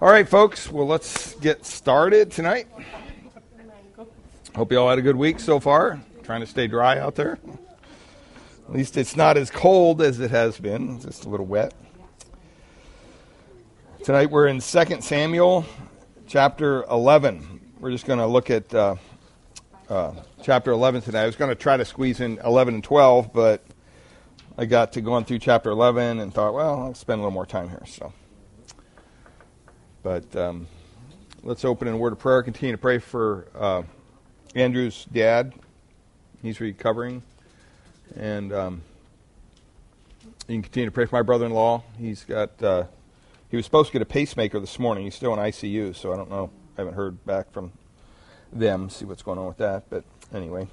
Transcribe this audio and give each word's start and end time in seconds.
All 0.00 0.08
right, 0.08 0.28
folks. 0.28 0.70
Well, 0.70 0.86
let's 0.86 1.34
get 1.40 1.66
started 1.66 2.30
tonight. 2.30 2.68
Hope 4.54 4.70
you 4.70 4.78
all 4.78 4.88
had 4.88 5.00
a 5.00 5.02
good 5.02 5.16
week 5.16 5.40
so 5.40 5.58
far. 5.58 6.00
Trying 6.22 6.38
to 6.40 6.46
stay 6.46 6.68
dry 6.68 7.00
out 7.00 7.16
there. 7.16 7.36
At 8.68 8.72
least 8.72 8.96
it's 8.96 9.16
not 9.16 9.36
as 9.36 9.50
cold 9.50 10.00
as 10.00 10.20
it 10.20 10.30
has 10.30 10.56
been. 10.60 11.00
Just 11.00 11.24
a 11.24 11.28
little 11.28 11.46
wet. 11.46 11.74
Tonight 14.04 14.30
we're 14.30 14.46
in 14.46 14.60
2 14.60 15.00
Samuel 15.00 15.66
chapter 16.28 16.84
11. 16.84 17.60
We're 17.80 17.90
just 17.90 18.06
going 18.06 18.20
to 18.20 18.26
look 18.26 18.50
at 18.50 18.72
uh, 18.72 18.94
uh, 19.88 20.12
chapter 20.44 20.70
11 20.70 21.02
tonight. 21.02 21.24
I 21.24 21.26
was 21.26 21.34
going 21.34 21.50
to 21.50 21.56
try 21.56 21.76
to 21.76 21.84
squeeze 21.84 22.20
in 22.20 22.38
11 22.44 22.74
and 22.74 22.84
12, 22.84 23.32
but 23.32 23.64
I 24.56 24.64
got 24.64 24.92
to 24.92 25.00
going 25.00 25.24
through 25.24 25.40
chapter 25.40 25.70
11 25.70 26.20
and 26.20 26.32
thought, 26.32 26.54
well, 26.54 26.82
I'll 26.82 26.94
spend 26.94 27.18
a 27.18 27.22
little 27.22 27.32
more 27.32 27.46
time 27.46 27.68
here. 27.68 27.82
So, 27.84 28.12
but 30.02 30.34
um, 30.36 30.66
let's 31.42 31.64
open 31.64 31.88
in 31.88 31.94
a 31.94 31.96
word 31.96 32.12
of 32.12 32.18
prayer. 32.18 32.42
Continue 32.42 32.72
to 32.72 32.80
pray 32.80 32.98
for 32.98 33.46
uh, 33.54 33.82
Andrew's 34.54 35.04
dad. 35.06 35.54
He's 36.42 36.60
recovering, 36.60 37.22
and 38.16 38.52
um, 38.52 38.82
you 40.46 40.54
can 40.54 40.62
continue 40.62 40.86
to 40.86 40.92
pray 40.92 41.06
for 41.06 41.16
my 41.16 41.22
brother-in-law. 41.22 41.82
He's 41.98 42.24
got. 42.24 42.62
Uh, 42.62 42.84
he 43.50 43.56
was 43.56 43.64
supposed 43.64 43.88
to 43.88 43.92
get 43.94 44.02
a 44.02 44.06
pacemaker 44.06 44.60
this 44.60 44.78
morning. 44.78 45.04
He's 45.04 45.14
still 45.14 45.32
in 45.32 45.38
ICU, 45.38 45.96
so 45.96 46.12
I 46.12 46.16
don't 46.16 46.30
know. 46.30 46.50
I 46.76 46.82
haven't 46.82 46.94
heard 46.94 47.24
back 47.24 47.50
from 47.50 47.72
them. 48.52 48.90
See 48.90 49.04
what's 49.04 49.22
going 49.22 49.38
on 49.38 49.46
with 49.46 49.56
that. 49.56 49.84
But 49.88 50.04
anyway, 50.34 50.68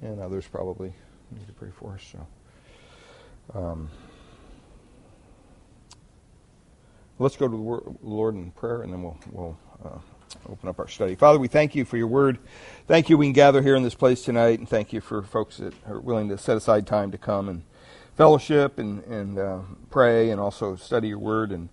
and 0.00 0.20
others 0.20 0.46
probably 0.46 0.92
need 1.32 1.46
to 1.46 1.52
pray 1.52 1.70
for 1.76 1.94
us. 1.94 2.12
So. 2.12 2.26
Um, 3.58 3.90
let's 7.18 7.36
go 7.36 7.48
to 7.48 7.56
the 7.56 8.06
Lord 8.06 8.34
in 8.34 8.50
prayer, 8.52 8.82
and 8.82 8.92
then 8.92 9.02
we'll, 9.02 9.18
we'll 9.30 9.58
uh, 9.84 9.98
open 10.48 10.68
up 10.68 10.78
our 10.78 10.88
study. 10.88 11.14
Father, 11.14 11.38
we 11.38 11.48
thank 11.48 11.74
you 11.74 11.84
for 11.84 11.96
your 11.96 12.06
word. 12.06 12.38
Thank 12.86 13.08
you 13.08 13.18
we 13.18 13.26
can 13.26 13.32
gather 13.32 13.62
here 13.62 13.76
in 13.76 13.82
this 13.82 13.94
place 13.94 14.22
tonight, 14.22 14.58
and 14.58 14.68
thank 14.68 14.92
you 14.92 15.00
for 15.00 15.22
folks 15.22 15.58
that 15.58 15.74
are 15.86 16.00
willing 16.00 16.28
to 16.28 16.38
set 16.38 16.56
aside 16.56 16.86
time 16.86 17.10
to 17.10 17.18
come 17.18 17.48
and 17.48 17.62
fellowship 18.16 18.78
and, 18.78 19.04
and 19.04 19.38
uh, 19.38 19.60
pray 19.90 20.30
and 20.30 20.40
also 20.40 20.76
study 20.76 21.08
your 21.08 21.18
word. 21.18 21.52
And, 21.52 21.68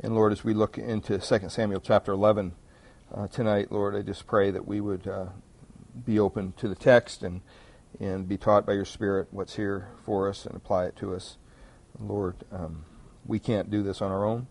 and 0.00 0.14
Lord, 0.14 0.32
as 0.32 0.44
we 0.44 0.54
look 0.54 0.78
into 0.78 1.18
2 1.18 1.48
Samuel 1.48 1.80
chapter 1.80 2.12
11 2.12 2.52
uh, 3.14 3.26
tonight, 3.28 3.72
Lord, 3.72 3.96
I 3.96 4.02
just 4.02 4.26
pray 4.26 4.50
that 4.50 4.66
we 4.66 4.80
would 4.80 5.06
uh, 5.06 5.26
be 6.04 6.18
open 6.18 6.52
to 6.58 6.68
the 6.68 6.74
text 6.74 7.22
and 7.22 7.40
and 8.00 8.28
be 8.28 8.36
taught 8.36 8.66
by 8.66 8.72
your 8.72 8.84
Spirit 8.84 9.28
what's 9.30 9.56
here 9.56 9.88
for 10.04 10.28
us 10.28 10.46
and 10.46 10.54
apply 10.54 10.86
it 10.86 10.96
to 10.96 11.14
us. 11.14 11.36
Lord, 11.98 12.36
um, 12.52 12.84
we 13.26 13.38
can't 13.38 13.70
do 13.70 13.82
this 13.82 14.00
on 14.00 14.12
our 14.12 14.24
own. 14.24 14.46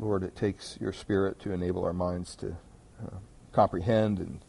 Lord, 0.00 0.22
it 0.22 0.34
takes 0.36 0.78
your 0.80 0.92
Spirit 0.92 1.38
to 1.40 1.52
enable 1.52 1.84
our 1.84 1.92
minds 1.92 2.34
to 2.36 2.56
uh, 3.02 3.16
comprehend 3.52 4.18
and 4.18 4.44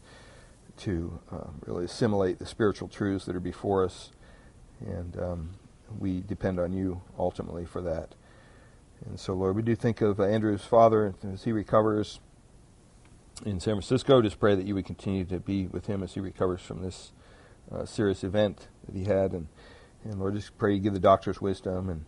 to 0.78 1.18
uh, 1.32 1.48
really 1.64 1.84
assimilate 1.84 2.38
the 2.38 2.46
spiritual 2.46 2.88
truths 2.88 3.24
that 3.26 3.36
are 3.36 3.40
before 3.40 3.84
us. 3.84 4.10
And 4.80 5.18
um, 5.18 5.50
we 5.98 6.20
depend 6.20 6.58
on 6.58 6.72
you 6.72 7.00
ultimately 7.18 7.64
for 7.64 7.80
that. 7.82 8.14
And 9.04 9.18
so, 9.18 9.34
Lord, 9.34 9.56
we 9.56 9.62
do 9.62 9.76
think 9.76 10.00
of 10.00 10.20
uh, 10.20 10.24
Andrew's 10.24 10.64
father 10.64 11.14
as 11.32 11.44
he 11.44 11.52
recovers 11.52 12.20
in 13.44 13.60
San 13.60 13.74
Francisco. 13.74 14.22
Just 14.22 14.40
pray 14.40 14.54
that 14.54 14.66
you 14.66 14.74
would 14.74 14.86
continue 14.86 15.24
to 15.26 15.38
be 15.38 15.66
with 15.66 15.86
him 15.86 16.02
as 16.02 16.14
he 16.14 16.20
recovers 16.20 16.60
from 16.62 16.82
this 16.82 17.12
uh, 17.70 17.84
serious 17.84 18.24
event 18.24 18.68
that 18.86 18.94
he 18.94 19.04
had, 19.04 19.32
and 19.32 19.48
and 20.04 20.20
Lord, 20.20 20.34
just 20.34 20.56
pray 20.56 20.74
you 20.74 20.80
give 20.80 20.94
the 20.94 21.00
doctors 21.00 21.40
wisdom 21.40 21.88
and 21.88 22.04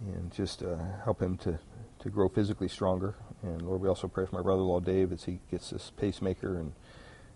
and 0.00 0.32
just 0.32 0.62
uh, 0.62 0.76
help 1.04 1.20
him 1.20 1.36
to 1.38 1.58
to 2.00 2.10
grow 2.10 2.28
physically 2.28 2.68
stronger. 2.68 3.14
And 3.42 3.62
Lord, 3.62 3.80
we 3.80 3.88
also 3.88 4.08
pray 4.08 4.26
for 4.26 4.36
my 4.36 4.42
brother-in-law 4.42 4.80
Dave 4.80 5.12
as 5.12 5.24
he 5.24 5.40
gets 5.50 5.70
this 5.70 5.92
pacemaker 5.96 6.56
and 6.56 6.72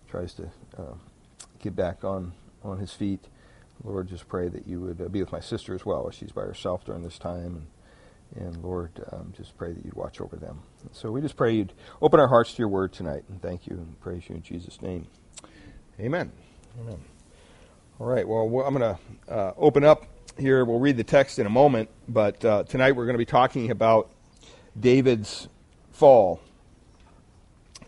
tries 0.08 0.34
to 0.34 0.50
uh, 0.76 0.94
get 1.62 1.74
back 1.76 2.04
on 2.04 2.32
on 2.62 2.78
his 2.78 2.92
feet. 2.92 3.26
Lord, 3.82 4.08
just 4.08 4.28
pray 4.28 4.48
that 4.48 4.66
you 4.66 4.80
would 4.80 5.00
uh, 5.00 5.08
be 5.08 5.20
with 5.20 5.32
my 5.32 5.40
sister 5.40 5.74
as 5.74 5.84
well 5.84 6.08
as 6.08 6.14
she's 6.14 6.32
by 6.32 6.42
herself 6.42 6.84
during 6.84 7.02
this 7.02 7.18
time. 7.18 7.66
And, 8.36 8.46
and 8.46 8.64
Lord, 8.64 9.04
um, 9.12 9.34
just 9.36 9.56
pray 9.58 9.72
that 9.72 9.84
you'd 9.84 9.94
watch 9.94 10.20
over 10.20 10.36
them. 10.36 10.62
So 10.92 11.10
we 11.10 11.20
just 11.20 11.36
pray 11.36 11.52
you'd 11.52 11.74
open 12.00 12.20
our 12.20 12.28
hearts 12.28 12.52
to 12.54 12.58
your 12.58 12.68
word 12.68 12.92
tonight. 12.92 13.24
And 13.28 13.42
thank 13.42 13.66
you 13.66 13.76
and 13.76 14.00
praise 14.00 14.22
you 14.28 14.36
in 14.36 14.42
Jesus' 14.42 14.80
name. 14.80 15.06
Amen. 16.00 16.32
Amen. 16.80 16.98
All 18.00 18.06
right, 18.06 18.26
well, 18.26 18.42
I'm 18.66 18.76
going 18.76 18.96
to 18.96 19.32
uh, 19.32 19.52
open 19.56 19.84
up 19.84 20.06
here. 20.36 20.64
We'll 20.64 20.80
read 20.80 20.96
the 20.96 21.04
text 21.04 21.38
in 21.38 21.46
a 21.46 21.50
moment, 21.50 21.90
but 22.08 22.44
uh, 22.44 22.64
tonight 22.64 22.92
we're 22.96 23.04
going 23.04 23.14
to 23.14 23.18
be 23.18 23.24
talking 23.24 23.70
about 23.70 24.10
David's 24.78 25.48
fall. 25.92 26.40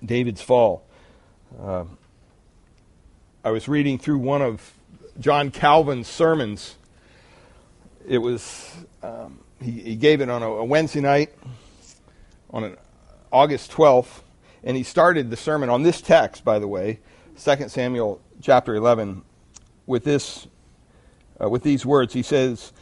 David's 0.05 0.43
fall. 0.43 0.85
Uh, 1.61 1.85
I 3.45 3.51
was 3.51 3.69
reading 3.69 3.99
through 3.99 4.19
one 4.19 4.43
of 4.43 4.73
John 5.19 5.51
Calvin's 5.51 6.09
sermons. 6.09 6.77
It 8.07 8.19
was, 8.19 8.73
um, 9.03 9.41
he, 9.61 9.71
he, 9.71 9.97
gave 9.97 10.21
it 10.21 10.29
on 10.29 10.43
a, 10.43 10.49
a 10.49 10.65
Wednesday 10.65 11.01
night, 11.01 11.33
on 12.51 12.65
an 12.65 12.77
August 13.33 13.73
12th, 13.73 14.23
and 14.63 14.77
he 14.77 14.83
started 14.83 15.31
the 15.31 15.37
sermon 15.37 15.69
on 15.69 15.83
this 15.83 16.01
text, 16.01 16.45
by 16.45 16.59
the 16.59 16.69
way, 16.69 17.01
2 17.43 17.69
Samuel 17.69 18.21
chapter 18.41 18.75
11, 18.75 19.23
with 19.87 20.05
this 20.05 20.47
uh, 21.43 21.49
with 21.49 21.63
these 21.63 21.85
words. 21.85 22.15
He 22.15 22.23
says, 22.23 22.73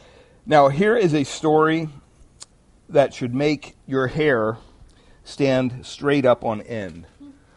"Now 0.45 0.69
here 0.69 0.95
is 0.95 1.13
a 1.13 1.23
story 1.25 1.89
that 2.89 3.13
should 3.13 3.33
make 3.33 3.75
your 3.85 4.07
hair 4.07 4.57
stand 5.23 5.85
straight 5.85 6.25
up 6.25 6.43
on 6.43 6.61
end 6.61 7.07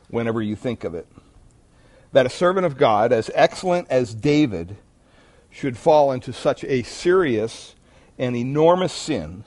whenever 0.08 0.40
you 0.40 0.56
think 0.56 0.84
of 0.84 0.94
it. 0.94 1.06
That 2.12 2.26
a 2.26 2.30
servant 2.30 2.66
of 2.66 2.78
God 2.78 3.12
as 3.12 3.30
excellent 3.34 3.88
as 3.90 4.14
David 4.14 4.76
should 5.50 5.76
fall 5.76 6.12
into 6.12 6.32
such 6.32 6.64
a 6.64 6.82
serious 6.82 7.74
and 8.18 8.36
enormous 8.36 8.92
sin 8.92 9.44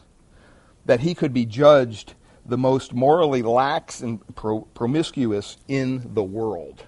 that 0.85 1.01
he 1.01 1.13
could 1.13 1.33
be 1.33 1.45
judged 1.45 2.13
the 2.45 2.57
most 2.57 2.93
morally 2.93 3.41
lax 3.41 4.01
and 4.01 4.19
pro- 4.35 4.61
promiscuous 4.61 5.57
in 5.67 6.13
the 6.13 6.23
world. 6.23 6.85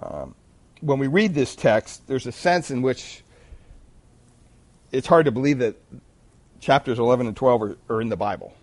Um, 0.00 0.34
when 0.80 0.98
we 0.98 1.06
read 1.06 1.34
this 1.34 1.54
text, 1.54 2.06
there's 2.06 2.26
a 2.26 2.32
sense 2.32 2.70
in 2.70 2.82
which 2.82 3.22
it's 4.92 5.06
hard 5.06 5.26
to 5.26 5.32
believe 5.32 5.58
that 5.58 5.76
chapters 6.60 6.98
11 6.98 7.26
and 7.26 7.36
12 7.36 7.62
are, 7.62 7.76
are 7.88 8.00
in 8.00 8.08
the 8.08 8.16
Bible. 8.16 8.54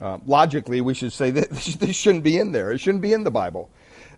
Uh, 0.00 0.18
logically, 0.26 0.80
we 0.80 0.94
should 0.94 1.12
say 1.12 1.30
that 1.30 1.50
this 1.80 1.96
shouldn't 1.96 2.24
be 2.24 2.38
in 2.38 2.52
there. 2.52 2.72
It 2.72 2.78
shouldn't 2.78 3.02
be 3.02 3.12
in 3.12 3.24
the 3.24 3.30
Bible. 3.30 3.70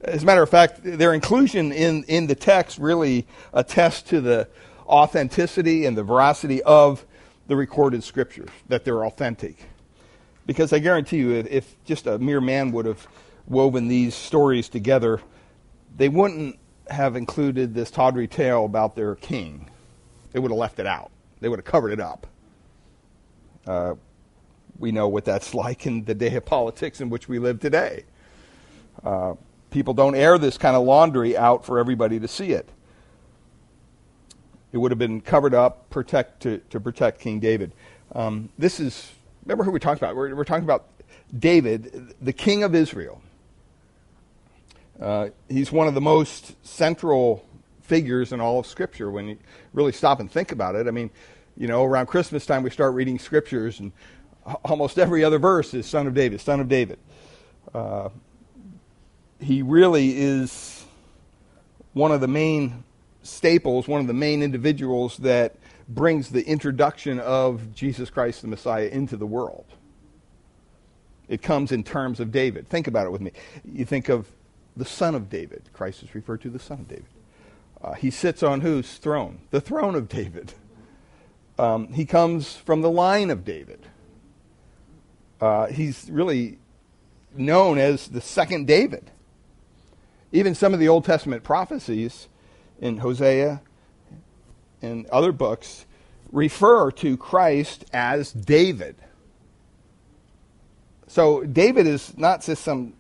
As 0.02 0.22
a 0.22 0.26
matter 0.26 0.42
of 0.42 0.48
fact, 0.48 0.80
their 0.82 1.12
inclusion 1.12 1.72
in, 1.72 2.04
in 2.04 2.26
the 2.26 2.34
text 2.34 2.78
really 2.78 3.26
attests 3.52 4.02
to 4.10 4.20
the 4.20 4.48
authenticity 4.86 5.84
and 5.84 5.96
the 5.96 6.02
veracity 6.02 6.62
of 6.62 7.04
the 7.46 7.56
recorded 7.56 8.02
scriptures, 8.02 8.48
that 8.68 8.84
they're 8.84 9.04
authentic. 9.04 9.56
Because 10.46 10.72
I 10.72 10.78
guarantee 10.78 11.18
you, 11.18 11.32
if, 11.32 11.46
if 11.48 11.84
just 11.84 12.06
a 12.06 12.18
mere 12.18 12.40
man 12.40 12.72
would 12.72 12.86
have 12.86 13.06
woven 13.46 13.88
these 13.88 14.14
stories 14.14 14.68
together, 14.68 15.20
they 15.96 16.08
wouldn't 16.08 16.58
have 16.88 17.16
included 17.16 17.74
this 17.74 17.90
tawdry 17.90 18.26
tale 18.26 18.64
about 18.64 18.96
their 18.96 19.16
king. 19.16 19.68
They 20.32 20.38
would 20.38 20.50
have 20.50 20.58
left 20.58 20.78
it 20.78 20.86
out. 20.86 21.10
They 21.40 21.48
would 21.48 21.58
have 21.58 21.66
covered 21.66 21.92
it 21.92 22.00
up. 22.00 22.26
Uh, 23.66 23.94
we 24.78 24.92
know 24.92 25.08
what 25.08 25.24
that's 25.24 25.54
like 25.54 25.86
in 25.86 26.04
the 26.04 26.14
day 26.14 26.34
of 26.36 26.44
politics 26.44 27.00
in 27.00 27.10
which 27.10 27.28
we 27.28 27.38
live 27.38 27.60
today. 27.60 28.04
Uh, 29.04 29.34
people 29.70 29.94
don't 29.94 30.14
air 30.14 30.38
this 30.38 30.58
kind 30.58 30.76
of 30.76 30.84
laundry 30.84 31.36
out 31.36 31.64
for 31.64 31.78
everybody 31.78 32.18
to 32.20 32.28
see 32.28 32.52
it. 32.52 32.68
It 34.72 34.78
would 34.78 34.90
have 34.90 34.98
been 34.98 35.20
covered 35.20 35.54
up 35.54 35.90
protect, 35.90 36.42
to, 36.42 36.58
to 36.70 36.78
protect 36.78 37.20
King 37.20 37.40
David. 37.40 37.72
Um, 38.14 38.50
this 38.58 38.78
is, 38.78 39.10
remember 39.44 39.64
who 39.64 39.70
we 39.70 39.80
talked 39.80 40.00
about? 40.00 40.14
We're, 40.14 40.34
we're 40.34 40.44
talking 40.44 40.64
about 40.64 40.86
David, 41.36 42.14
the 42.20 42.32
king 42.32 42.62
of 42.62 42.74
Israel. 42.74 43.20
Uh, 45.00 45.30
he's 45.48 45.72
one 45.72 45.88
of 45.88 45.94
the 45.94 46.00
most 46.00 46.54
central 46.66 47.44
figures 47.90 48.32
in 48.32 48.40
all 48.40 48.60
of 48.60 48.66
Scripture 48.66 49.10
when 49.10 49.26
you 49.26 49.38
really 49.72 49.90
stop 49.90 50.20
and 50.20 50.30
think 50.30 50.52
about 50.52 50.76
it. 50.76 50.86
I 50.86 50.92
mean, 50.92 51.10
you 51.56 51.66
know, 51.66 51.84
around 51.84 52.06
Christmas 52.06 52.46
time 52.46 52.62
we 52.62 52.70
start 52.70 52.94
reading 52.94 53.18
Scriptures, 53.18 53.80
and 53.80 53.90
almost 54.64 54.96
every 54.96 55.24
other 55.24 55.40
verse 55.40 55.74
is 55.74 55.86
Son 55.86 56.06
of 56.06 56.14
David, 56.14 56.40
Son 56.40 56.60
of 56.60 56.68
David. 56.68 57.00
Uh, 57.74 58.10
he 59.40 59.62
really 59.62 60.16
is 60.16 60.84
one 61.92 62.12
of 62.12 62.20
the 62.20 62.28
main 62.28 62.84
staples, 63.24 63.88
one 63.88 64.00
of 64.00 64.06
the 64.06 64.14
main 64.14 64.40
individuals 64.40 65.16
that 65.16 65.56
brings 65.88 66.28
the 66.28 66.46
introduction 66.46 67.18
of 67.18 67.74
Jesus 67.74 68.08
Christ 68.08 68.42
the 68.42 68.46
Messiah 68.46 68.86
into 68.86 69.16
the 69.16 69.26
world. 69.26 69.66
It 71.26 71.42
comes 71.42 71.72
in 71.72 71.82
terms 71.82 72.20
of 72.20 72.30
David. 72.30 72.68
Think 72.68 72.86
about 72.86 73.06
it 73.06 73.10
with 73.10 73.20
me. 73.20 73.32
You 73.64 73.84
think 73.84 74.08
of 74.08 74.30
the 74.76 74.84
son 74.84 75.16
of 75.16 75.28
David. 75.28 75.62
Christ 75.72 76.04
is 76.04 76.14
referred 76.14 76.42
to 76.42 76.50
the 76.50 76.60
son 76.60 76.78
of 76.78 76.86
David. 76.86 77.06
Uh, 77.82 77.94
he 77.94 78.10
sits 78.10 78.42
on 78.42 78.60
whose 78.60 78.94
throne? 78.94 79.40
The 79.50 79.60
throne 79.60 79.94
of 79.94 80.08
David. 80.08 80.52
Um, 81.58 81.92
he 81.92 82.04
comes 82.04 82.56
from 82.56 82.82
the 82.82 82.90
line 82.90 83.30
of 83.30 83.44
David. 83.44 83.86
Uh, 85.40 85.66
he's 85.66 86.08
really 86.10 86.58
known 87.34 87.78
as 87.78 88.08
the 88.08 88.20
second 88.20 88.66
David. 88.66 89.10
Even 90.32 90.54
some 90.54 90.74
of 90.74 90.80
the 90.80 90.88
Old 90.88 91.04
Testament 91.04 91.42
prophecies 91.42 92.28
in 92.80 92.98
Hosea 92.98 93.62
and 94.82 95.06
other 95.06 95.32
books 95.32 95.86
refer 96.32 96.90
to 96.92 97.16
Christ 97.16 97.84
as 97.92 98.32
David. 98.32 98.96
So 101.06 101.42
David 101.42 101.86
is 101.86 102.16
not 102.16 102.42
just 102.42 102.62
some 102.62 102.94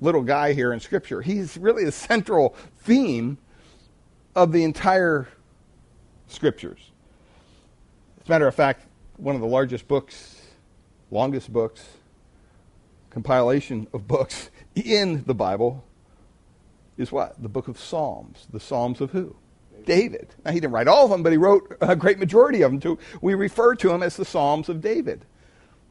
little 0.00 0.22
guy 0.22 0.52
here 0.52 0.72
in 0.72 0.80
Scripture. 0.80 1.22
He's 1.22 1.56
really 1.56 1.84
the 1.84 1.92
central 1.92 2.56
theme 2.80 3.38
of 4.38 4.52
the 4.52 4.62
entire 4.62 5.26
Scriptures. 6.28 6.92
As 8.20 8.28
a 8.28 8.30
matter 8.30 8.46
of 8.46 8.54
fact, 8.54 8.86
one 9.16 9.34
of 9.34 9.40
the 9.40 9.46
largest 9.48 9.88
books, 9.88 10.40
longest 11.10 11.52
books, 11.52 11.84
compilation 13.10 13.88
of 13.92 14.06
books 14.06 14.50
in 14.76 15.24
the 15.24 15.34
Bible 15.34 15.84
is 16.96 17.10
what? 17.10 17.42
The 17.42 17.48
book 17.48 17.66
of 17.66 17.78
Psalms. 17.78 18.46
The 18.52 18.60
Psalms 18.60 19.00
of 19.00 19.10
who? 19.10 19.34
David. 19.84 20.28
Now, 20.44 20.52
he 20.52 20.60
didn't 20.60 20.72
write 20.72 20.86
all 20.86 21.04
of 21.06 21.10
them, 21.10 21.22
but 21.22 21.32
he 21.32 21.38
wrote 21.38 21.76
a 21.80 21.96
great 21.96 22.18
majority 22.18 22.62
of 22.62 22.70
them. 22.70 22.78
Too. 22.78 22.98
We 23.20 23.34
refer 23.34 23.74
to 23.74 23.88
them 23.88 24.02
as 24.04 24.16
the 24.16 24.24
Psalms 24.24 24.68
of 24.68 24.80
David. 24.80 25.24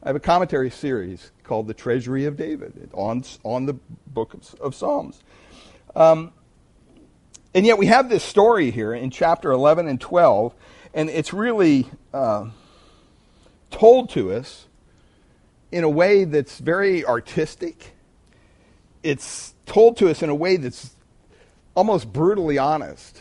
I 0.02 0.08
have 0.08 0.16
a 0.16 0.20
commentary 0.20 0.70
series 0.70 1.32
called 1.42 1.66
The 1.66 1.74
Treasury 1.74 2.24
of 2.24 2.36
David 2.36 2.90
on, 2.94 3.24
on 3.42 3.66
the 3.66 3.74
book 4.06 4.32
of, 4.32 4.54
of 4.60 4.74
Psalms. 4.74 5.22
Um, 5.96 6.32
and 7.58 7.66
yet 7.66 7.76
we 7.76 7.86
have 7.86 8.08
this 8.08 8.22
story 8.22 8.70
here 8.70 8.94
in 8.94 9.10
chapter 9.10 9.50
11 9.50 9.88
and 9.88 10.00
12, 10.00 10.54
and 10.94 11.10
it's 11.10 11.32
really 11.32 11.90
uh, 12.14 12.46
told 13.72 14.10
to 14.10 14.32
us 14.32 14.66
in 15.72 15.82
a 15.82 15.88
way 15.90 16.22
that's 16.22 16.60
very 16.60 17.04
artistic. 17.04 17.96
It's 19.02 19.54
told 19.66 19.96
to 19.96 20.08
us 20.08 20.22
in 20.22 20.30
a 20.30 20.36
way 20.36 20.56
that's 20.56 20.94
almost 21.74 22.12
brutally 22.12 22.58
honest. 22.58 23.20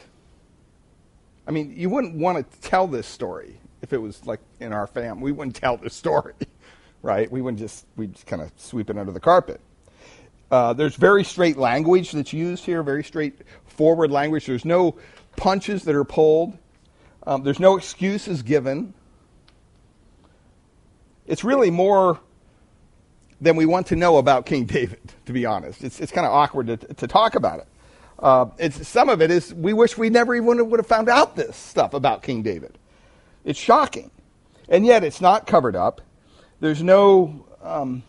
I 1.47 1.49
mean, 1.49 1.73
you 1.75 1.89
wouldn't 1.89 2.13
want 2.13 2.37
to 2.37 2.61
tell 2.61 2.85
this 2.85 3.07
story 3.07 3.59
if 3.81 3.91
it 3.91 3.97
was 3.97 4.23
like 4.27 4.41
in 4.59 4.71
our 4.71 4.85
family. 4.85 5.23
We 5.23 5.31
wouldn't 5.31 5.55
tell 5.55 5.77
this 5.77 5.95
story, 5.95 6.35
right? 7.01 7.31
We 7.31 7.41
wouldn't 7.41 7.59
just, 7.59 7.87
we'd 7.95 8.13
just 8.13 8.27
kind 8.27 8.43
of 8.43 8.51
sweep 8.55 8.91
it 8.91 8.99
under 8.99 9.11
the 9.11 9.19
carpet. 9.19 9.59
Uh, 10.49 10.73
there's 10.73 10.95
very 10.95 11.23
straight 11.23 11.57
language 11.57 12.11
that's 12.11 12.33
used 12.33 12.65
here, 12.65 12.81
very 12.83 13.03
straightforward 13.03 14.11
language. 14.11 14.45
There's 14.45 14.65
no 14.65 14.97
punches 15.35 15.83
that 15.83 15.95
are 15.95 16.05
pulled, 16.05 16.57
um, 17.25 17.43
there's 17.43 17.59
no 17.59 17.75
excuses 17.77 18.41
given. 18.41 18.93
It's 21.25 21.43
really 21.43 21.69
more 21.69 22.21
than 23.41 23.57
we 23.57 23.65
want 23.65 23.87
to 23.87 23.97
know 23.97 24.17
about 24.17 24.45
King 24.45 24.63
David, 24.65 25.13
to 25.25 25.33
be 25.33 25.45
honest. 25.45 25.83
It's, 25.83 25.99
it's 25.99 26.11
kind 26.11 26.25
of 26.25 26.31
awkward 26.31 26.67
to, 26.67 26.77
to 26.77 27.05
talk 27.05 27.35
about 27.35 27.59
it. 27.59 27.67
Uh, 28.17 28.45
it's, 28.57 28.87
some 28.87 29.09
of 29.09 29.21
it 29.21 29.29
is 29.29 29.53
we 29.53 29.73
wish 29.73 29.97
we 29.97 30.09
never 30.09 30.33
even 30.35 30.69
would 30.69 30.79
have 30.79 30.87
found 30.87 31.09
out 31.09 31.35
this 31.35 31.55
stuff 31.55 31.93
about 31.93 32.23
King 32.23 32.41
David. 32.41 32.77
It's 33.43 33.59
shocking. 33.59 34.09
And 34.69 34.85
yet 34.85 35.03
it's 35.03 35.21
not 35.21 35.45
covered 35.45 35.75
up. 35.75 36.01
There's 36.59 36.81
no 36.81 37.45
um, 37.61 38.03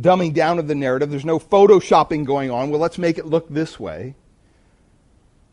dumbing 0.00 0.34
down 0.34 0.58
of 0.58 0.68
the 0.68 0.74
narrative. 0.74 1.10
There's 1.10 1.24
no 1.24 1.38
photoshopping 1.38 2.24
going 2.24 2.50
on. 2.50 2.70
Well, 2.70 2.80
let's 2.80 2.98
make 2.98 3.18
it 3.18 3.26
look 3.26 3.48
this 3.48 3.78
way 3.78 4.14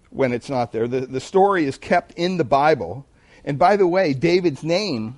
when 0.09 0.33
it's 0.33 0.49
not 0.49 0.71
there. 0.71 0.87
The, 0.87 1.01
the 1.01 1.19
story 1.19 1.65
is 1.65 1.77
kept 1.77 2.13
in 2.13 2.37
the 2.37 2.43
Bible. 2.43 3.05
And 3.45 3.57
by 3.57 3.75
the 3.77 3.87
way, 3.87 4.13
David's 4.13 4.63
name 4.63 5.17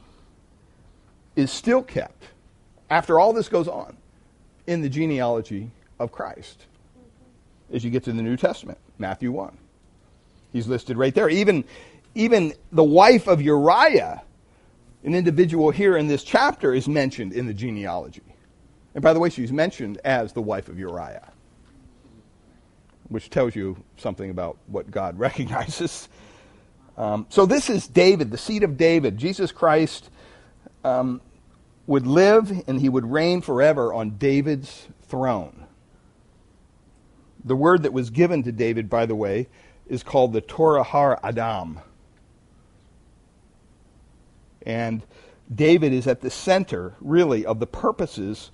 is 1.36 1.52
still 1.52 1.82
kept 1.82 2.26
after 2.90 3.20
all 3.20 3.34
this 3.34 3.50
goes 3.50 3.68
on 3.68 3.98
in 4.68 4.82
the 4.82 4.90
genealogy 4.90 5.72
of 6.00 6.12
Christ 6.12 6.66
as 7.72 7.84
you 7.84 7.90
get 7.90 8.04
to 8.04 8.14
the 8.14 8.22
New 8.22 8.38
Testament, 8.38 8.78
Matthew 9.00 9.32
1. 9.32 9.58
He's 10.52 10.68
listed 10.68 10.96
right 10.96 11.14
there. 11.14 11.28
Even, 11.28 11.64
even 12.14 12.54
the 12.72 12.84
wife 12.84 13.28
of 13.28 13.42
Uriah, 13.42 14.22
an 15.04 15.16
individual 15.16 15.72
here 15.72 15.98
in 15.98 16.08
this 16.08 16.24
chapter, 16.24 16.74
is 16.74 16.88
mentioned 16.88 17.34
in 17.34 17.48
the 17.48 17.54
genealogy. 17.54 18.22
And 18.96 19.02
by 19.02 19.14
the 19.14 19.20
way, 19.20 19.30
she's 19.30 19.52
mentioned 19.52 20.00
as 20.04 20.34
the 20.34 20.42
wife 20.42 20.70
of 20.70 20.78
Uriah, 20.78 21.32
which 23.10 23.30
tells 23.30 23.56
you 23.56 23.84
something 23.98 24.30
about 24.30 24.58
what 24.68 24.92
God 24.92 25.18
recognizes. 25.20 26.08
Um, 26.98 27.26
so 27.30 27.46
this 27.46 27.70
is 27.70 27.88
David, 27.88 28.32
the 28.32 28.38
seed 28.38 28.64
of 28.64 28.78
David. 28.78 29.18
Jesus 29.18 29.52
Christ 29.52 30.10
um, 30.84 31.22
would 31.88 32.06
live 32.06 32.52
and 32.68 32.80
he 32.80 32.90
would 32.90 33.06
reign 33.12 33.42
forever 33.42 33.94
on 33.94 34.18
David's 34.18 34.88
throne. 35.04 35.66
The 37.44 37.56
word 37.56 37.84
that 37.84 37.94
was 37.94 38.10
given 38.10 38.44
to 38.44 38.52
David, 38.52 38.90
by 38.90 39.06
the 39.06 39.16
way, 39.16 39.48
is 39.88 40.04
called 40.04 40.34
the 40.34 40.42
torat 40.42 40.86
ha'adam. 40.88 41.80
And 44.66 45.04
David 45.54 45.92
is 45.92 46.08
at 46.08 46.22
the 46.22 46.30
center, 46.30 46.96
really, 47.02 47.46
of 47.46 47.60
the 47.60 47.68
purposes 47.68 48.52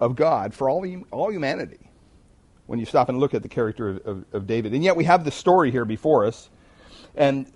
of 0.00 0.16
God 0.16 0.54
for 0.54 0.68
all, 0.68 0.86
all 1.10 1.30
humanity 1.30 1.90
when 2.66 2.78
you 2.78 2.84
stop 2.84 3.08
and 3.08 3.18
look 3.18 3.34
at 3.34 3.42
the 3.42 3.48
character 3.48 3.88
of, 3.88 4.06
of, 4.06 4.24
of 4.32 4.46
David. 4.46 4.74
And 4.74 4.84
yet 4.84 4.94
we 4.94 5.04
have 5.04 5.24
the 5.24 5.30
story 5.30 5.70
here 5.70 5.84
before 5.84 6.26
us. 6.26 6.50
And, 7.16 7.50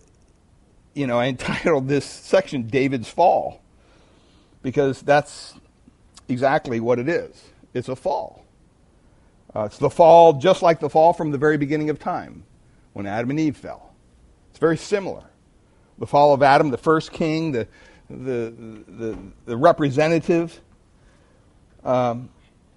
you 0.94 1.06
know, 1.06 1.19
I 1.19 1.27
entitled 1.29 1.89
this 1.89 2.05
section 2.05 2.67
David's 2.67 3.09
Fall 3.09 3.61
because 4.62 5.03
that's 5.03 5.55
exactly 6.29 6.81
what 6.81 6.99
it 6.99 7.09
is. 7.09 7.50
It's 7.75 7.89
a 7.89 7.97
fall. 7.97 8.44
Uh, 9.55 9.65
it's 9.65 9.79
the 9.79 9.91
fall 9.91 10.35
just 10.35 10.62
like 10.62 10.81
the 10.81 10.89
fall 10.89 11.12
from 11.12 11.31
the 11.31 11.39
very 11.39 11.59
beginning 11.59 11.91
of 11.91 11.99
time 11.99 12.44
when 12.94 13.06
Adam 13.06 13.31
and 13.31 13.39
Eve 13.39 13.56
fell. 13.56 13.93
It's 14.50 14.59
very 14.59 14.79
similar. 14.79 15.25
The 15.99 16.06
fall 16.06 16.33
of 16.33 16.43
Adam, 16.43 16.71
the 16.71 16.79
first 16.79 17.12
king, 17.12 17.53
the, 17.53 17.69
the, 18.09 18.55
the, 18.89 19.19
the 19.44 19.56
representative, 19.56 20.59
um, 21.84 22.29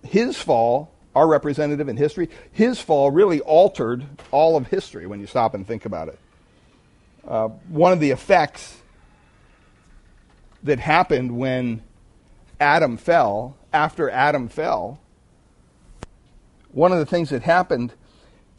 his 0.04 0.38
fall, 0.38 0.92
our 1.16 1.28
representative 1.28 1.88
in 1.90 1.98
history, 1.98 2.30
his 2.52 2.80
fall 2.80 3.12
really 3.12 3.40
altered 3.42 4.06
all 4.32 4.58
of 4.58 4.68
history 4.68 5.06
when 5.08 5.20
you 5.20 5.28
stop 5.28 5.54
and 5.54 5.68
think 5.68 5.86
about 5.86 6.10
it. 6.10 6.20
Uh, 7.28 7.48
one 7.70 7.92
of 7.92 8.00
the 8.00 8.12
effects 8.12 8.78
that 10.64 10.80
happened 10.80 11.38
when 11.38 11.82
Adam 12.60 12.98
fell, 12.98 13.56
after 13.74 14.10
Adam 14.10 14.48
fell, 14.48 15.00
one 16.72 16.92
of 16.92 17.00
the 17.00 17.06
things 17.06 17.30
that 17.30 17.42
happened 17.42 17.94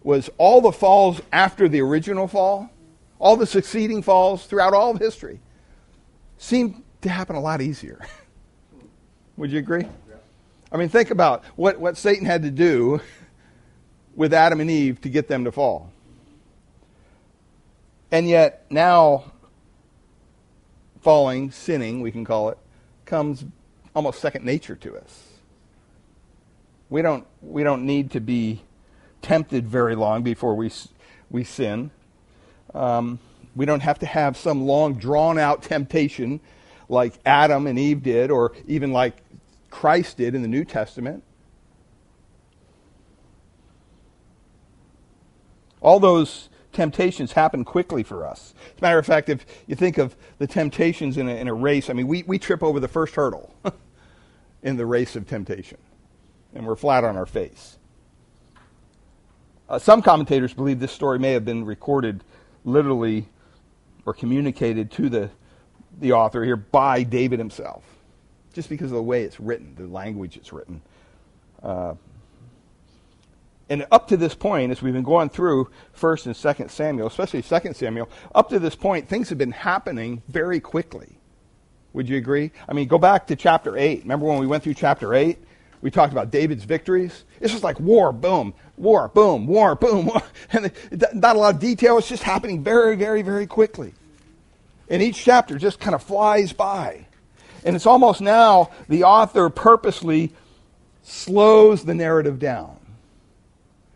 was 0.02 0.30
all 0.38 0.60
the 0.60 0.72
falls 0.72 1.20
after 1.32 1.68
the 1.68 1.80
original 1.80 2.28
fall, 2.28 2.70
all 3.18 3.36
the 3.36 3.46
succeeding 3.46 4.02
falls 4.02 4.46
throughout 4.46 4.72
all 4.72 4.90
of 4.92 4.98
history, 4.98 5.40
seemed 6.38 6.82
to 7.02 7.08
happen 7.08 7.36
a 7.36 7.40
lot 7.40 7.60
easier. 7.60 8.00
Would 9.36 9.50
you 9.50 9.58
agree? 9.58 9.86
I 10.70 10.76
mean, 10.76 10.88
think 10.88 11.10
about 11.10 11.44
what, 11.54 11.78
what 11.78 11.96
Satan 11.96 12.26
had 12.26 12.42
to 12.42 12.50
do 12.50 13.00
with 14.14 14.34
Adam 14.34 14.60
and 14.60 14.70
Eve 14.70 15.00
to 15.02 15.08
get 15.08 15.28
them 15.28 15.44
to 15.44 15.52
fall. 15.52 15.92
And 18.10 18.28
yet, 18.28 18.66
now 18.70 19.32
falling, 21.02 21.50
sinning, 21.50 22.00
we 22.00 22.10
can 22.10 22.24
call 22.24 22.48
it, 22.48 22.58
comes 23.04 23.44
almost 23.94 24.20
second 24.20 24.44
nature 24.44 24.74
to 24.76 24.96
us. 24.96 25.24
We 26.88 27.02
don't, 27.02 27.26
we 27.42 27.62
don't 27.62 27.84
need 27.84 28.12
to 28.12 28.20
be 28.20 28.62
tempted 29.22 29.68
very 29.68 29.94
long 29.94 30.22
before 30.22 30.54
we, 30.54 30.70
we 31.30 31.44
sin. 31.44 31.90
Um, 32.74 33.18
we 33.54 33.66
don't 33.66 33.80
have 33.80 33.98
to 34.00 34.06
have 34.06 34.36
some 34.36 34.66
long, 34.66 34.94
drawn 34.94 35.38
out 35.38 35.62
temptation 35.62 36.40
like 36.88 37.14
Adam 37.24 37.66
and 37.66 37.78
Eve 37.78 38.02
did, 38.02 38.30
or 38.30 38.52
even 38.66 38.92
like 38.92 39.16
Christ 39.76 40.16
did 40.16 40.34
in 40.34 40.40
the 40.40 40.48
New 40.48 40.64
Testament. 40.64 41.22
All 45.82 46.00
those 46.00 46.48
temptations 46.72 47.32
happen 47.32 47.62
quickly 47.62 48.02
for 48.02 48.26
us. 48.26 48.54
As 48.68 48.78
a 48.78 48.80
matter 48.80 48.98
of 48.98 49.04
fact, 49.04 49.28
if 49.28 49.44
you 49.66 49.76
think 49.76 49.98
of 49.98 50.16
the 50.38 50.46
temptations 50.46 51.18
in 51.18 51.28
a, 51.28 51.34
in 51.34 51.46
a 51.46 51.52
race, 51.52 51.90
I 51.90 51.92
mean, 51.92 52.06
we, 52.06 52.22
we 52.22 52.38
trip 52.38 52.62
over 52.62 52.80
the 52.80 52.88
first 52.88 53.16
hurdle 53.16 53.54
in 54.62 54.78
the 54.78 54.86
race 54.86 55.14
of 55.14 55.28
temptation, 55.28 55.76
and 56.54 56.66
we're 56.66 56.74
flat 56.74 57.04
on 57.04 57.18
our 57.18 57.26
face. 57.26 57.76
Uh, 59.68 59.78
some 59.78 60.00
commentators 60.00 60.54
believe 60.54 60.80
this 60.80 60.92
story 60.92 61.18
may 61.18 61.32
have 61.32 61.44
been 61.44 61.66
recorded 61.66 62.24
literally 62.64 63.28
or 64.06 64.14
communicated 64.14 64.90
to 64.92 65.10
the, 65.10 65.28
the 66.00 66.12
author 66.12 66.42
here 66.42 66.56
by 66.56 67.02
David 67.02 67.38
himself, 67.38 67.95
just 68.56 68.68
because 68.70 68.90
of 68.90 68.96
the 68.96 69.02
way 69.02 69.22
it's 69.22 69.38
written, 69.38 69.74
the 69.76 69.86
language 69.86 70.36
it's 70.36 70.52
written. 70.52 70.80
Uh, 71.62 71.94
and 73.68 73.86
up 73.92 74.08
to 74.08 74.16
this 74.16 74.34
point, 74.34 74.72
as 74.72 74.80
we've 74.80 74.94
been 74.94 75.02
going 75.02 75.28
through 75.28 75.68
First 75.92 76.24
and 76.24 76.34
Second 76.34 76.70
Samuel, 76.70 77.06
especially 77.06 77.42
Second 77.42 77.74
Samuel, 77.76 78.08
up 78.34 78.48
to 78.48 78.58
this 78.58 78.74
point, 78.74 79.08
things 79.08 79.28
have 79.28 79.36
been 79.36 79.52
happening 79.52 80.22
very 80.28 80.58
quickly 80.58 81.18
Would 81.92 82.08
you 82.08 82.16
agree? 82.16 82.50
I 82.68 82.72
mean, 82.72 82.88
go 82.88 82.98
back 82.98 83.26
to 83.26 83.36
chapter 83.36 83.76
8. 83.76 84.02
Remember 84.02 84.26
when 84.26 84.38
we 84.38 84.46
went 84.46 84.62
through 84.62 84.74
chapter 84.74 85.14
8? 85.14 85.38
We 85.82 85.90
talked 85.90 86.12
about 86.12 86.30
David's 86.30 86.64
victories. 86.64 87.24
It's 87.40 87.52
just 87.52 87.62
like 87.62 87.78
war, 87.78 88.12
boom, 88.12 88.54
war, 88.78 89.08
boom, 89.08 89.46
war, 89.46 89.74
boom. 89.74 90.10
And 90.52 90.72
not 91.12 91.36
a 91.36 91.38
lot 91.38 91.54
of 91.54 91.60
detail. 91.60 91.98
It's 91.98 92.08
just 92.08 92.22
happening 92.22 92.64
very, 92.64 92.96
very, 92.96 93.20
very 93.20 93.46
quickly. 93.46 93.92
And 94.88 95.02
each 95.02 95.22
chapter 95.22 95.58
just 95.58 95.78
kind 95.78 95.94
of 95.94 96.02
flies 96.02 96.54
by. 96.54 97.06
And 97.64 97.74
it's 97.74 97.86
almost 97.86 98.20
now 98.20 98.70
the 98.88 99.04
author 99.04 99.48
purposely 99.50 100.32
slows 101.02 101.84
the 101.84 101.94
narrative 101.94 102.38
down. 102.38 102.78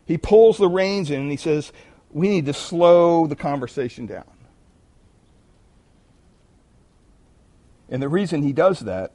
He 0.06 0.18
pulls 0.18 0.58
the 0.58 0.68
reins 0.68 1.10
in 1.10 1.20
and 1.20 1.30
he 1.30 1.36
says, 1.36 1.72
we 2.12 2.28
need 2.28 2.46
to 2.46 2.52
slow 2.52 3.26
the 3.26 3.36
conversation 3.36 4.06
down. 4.06 4.24
And 7.88 8.02
the 8.02 8.08
reason 8.08 8.42
he 8.42 8.52
does 8.52 8.80
that 8.80 9.12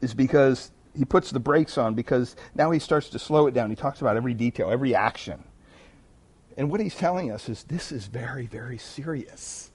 is 0.00 0.14
because 0.14 0.70
he 0.96 1.04
puts 1.04 1.30
the 1.30 1.40
brakes 1.40 1.78
on 1.78 1.94
because 1.94 2.36
now 2.54 2.70
he 2.70 2.78
starts 2.78 3.08
to 3.10 3.18
slow 3.18 3.46
it 3.46 3.54
down. 3.54 3.70
He 3.70 3.76
talks 3.76 4.00
about 4.00 4.16
every 4.16 4.34
detail, 4.34 4.70
every 4.70 4.94
action. 4.94 5.44
And 6.56 6.70
what 6.70 6.80
he's 6.80 6.94
telling 6.94 7.30
us 7.30 7.48
is 7.48 7.64
this 7.64 7.92
is 7.92 8.06
very, 8.06 8.46
very 8.46 8.78
serious. 8.78 9.70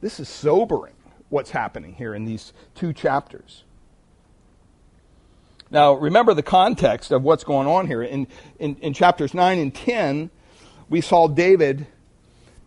This 0.00 0.20
is 0.20 0.28
sobering 0.28 0.94
what's 1.28 1.50
happening 1.50 1.94
here 1.94 2.14
in 2.14 2.24
these 2.24 2.52
two 2.74 2.92
chapters. 2.92 3.64
Now, 5.70 5.94
remember 5.94 6.34
the 6.34 6.42
context 6.42 7.10
of 7.10 7.22
what's 7.22 7.42
going 7.42 7.66
on 7.66 7.86
here. 7.86 8.02
In, 8.02 8.28
in, 8.58 8.76
in 8.76 8.92
chapters 8.92 9.34
9 9.34 9.58
and 9.58 9.74
10, 9.74 10.30
we 10.88 11.00
saw 11.00 11.26
David 11.26 11.86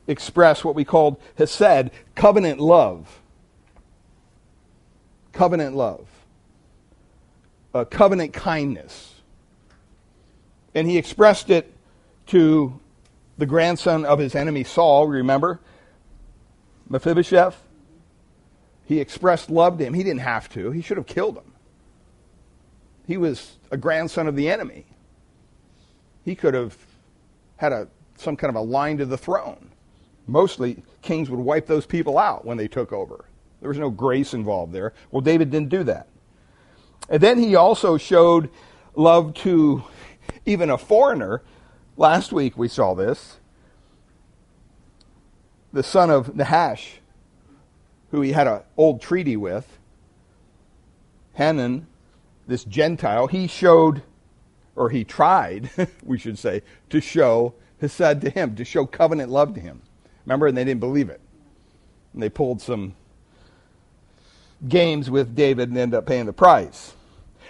express 0.08 0.64
what 0.64 0.76
we 0.76 0.84
called 0.84 1.18
hesed, 1.38 1.92
covenant 2.16 2.60
love. 2.60 3.22
Covenant 5.32 5.76
love. 5.76 6.08
Uh, 7.74 7.86
covenant 7.86 8.34
kindness. 8.34 9.14
And 10.76 10.88
he 10.88 10.98
expressed 10.98 11.50
it 11.50 11.72
to 12.28 12.80
the 13.38 13.46
grandson 13.46 14.04
of 14.04 14.20
his 14.20 14.36
enemy 14.36 14.64
Saul, 14.66 15.08
remember? 15.08 15.60
Mephibosheth. 16.90 17.69
He 18.90 19.00
expressed 19.00 19.52
love 19.52 19.78
to 19.78 19.86
him. 19.86 19.94
He 19.94 20.02
didn't 20.02 20.22
have 20.22 20.50
to, 20.50 20.72
he 20.72 20.82
should 20.82 20.98
have 20.98 21.06
killed 21.06 21.38
him. 21.38 21.54
He 23.06 23.18
was 23.18 23.58
a 23.70 23.78
grandson 23.78 24.28
of 24.28 24.36
the 24.36 24.50
enemy. 24.50 24.88
He 26.26 26.34
could 26.34 26.56
have 26.56 26.76
had 27.58 27.72
a, 27.72 27.88
some 28.18 28.36
kind 28.36 28.50
of 28.50 28.56
a 28.56 28.66
line 28.66 28.98
to 28.98 29.06
the 29.06 29.16
throne. 29.16 29.70
Mostly, 30.26 30.82
kings 31.04 31.30
would 31.30 31.40
wipe 31.40 31.68
those 31.68 31.86
people 31.86 32.18
out 32.18 32.46
when 32.46 32.58
they 32.58 32.68
took 32.68 32.92
over. 32.92 33.26
There 33.62 33.70
was 33.70 33.78
no 33.78 33.92
grace 33.92 34.34
involved 34.34 34.74
there. 34.74 34.94
Well, 35.12 35.22
David 35.22 35.52
didn't 35.52 35.70
do 35.70 35.84
that. 35.84 36.08
And 37.10 37.22
then 37.22 37.38
he 37.38 37.56
also 37.56 37.98
showed 37.98 38.50
love 38.96 39.36
to 39.36 39.84
even 40.48 40.72
a 40.72 40.80
foreigner. 40.80 41.44
Last 41.96 42.34
week 42.34 42.58
we 42.58 42.68
saw 42.68 42.96
this. 42.96 43.38
The 45.74 45.84
son 45.84 46.10
of 46.10 46.36
Nahash, 46.36 46.99
who 48.12 48.22
he 48.22 48.32
had 48.32 48.48
an 48.48 48.62
old 48.78 49.02
treaty 49.02 49.38
with, 49.38 49.78
Hanun, 51.34 51.88
this 52.48 52.64
Gentile, 52.64 53.28
he 53.28 53.48
showed, 53.48 54.02
or 54.76 54.90
he 54.90 55.04
tried, 55.04 55.70
we 56.04 56.18
should 56.18 56.38
say, 56.38 56.64
to 56.90 57.00
show 57.00 57.54
Hesed 57.80 58.22
to 58.22 58.30
him, 58.30 58.56
to 58.56 58.66
show 58.66 58.86
covenant 58.86 59.32
love 59.32 59.54
to 59.54 59.62
him. 59.62 59.82
Remember, 60.26 60.48
and 60.48 60.58
they 60.58 60.66
didn't 60.66 60.80
believe 60.80 61.10
it. 61.10 61.22
And 62.14 62.22
they 62.22 62.30
pulled 62.30 62.62
some 62.62 62.96
games 64.68 65.10
with 65.10 65.36
David 65.36 65.70
and 65.70 65.78
ended 65.78 65.98
up 65.98 66.06
paying 66.06 66.26
the 66.26 66.34
price. 66.34 66.94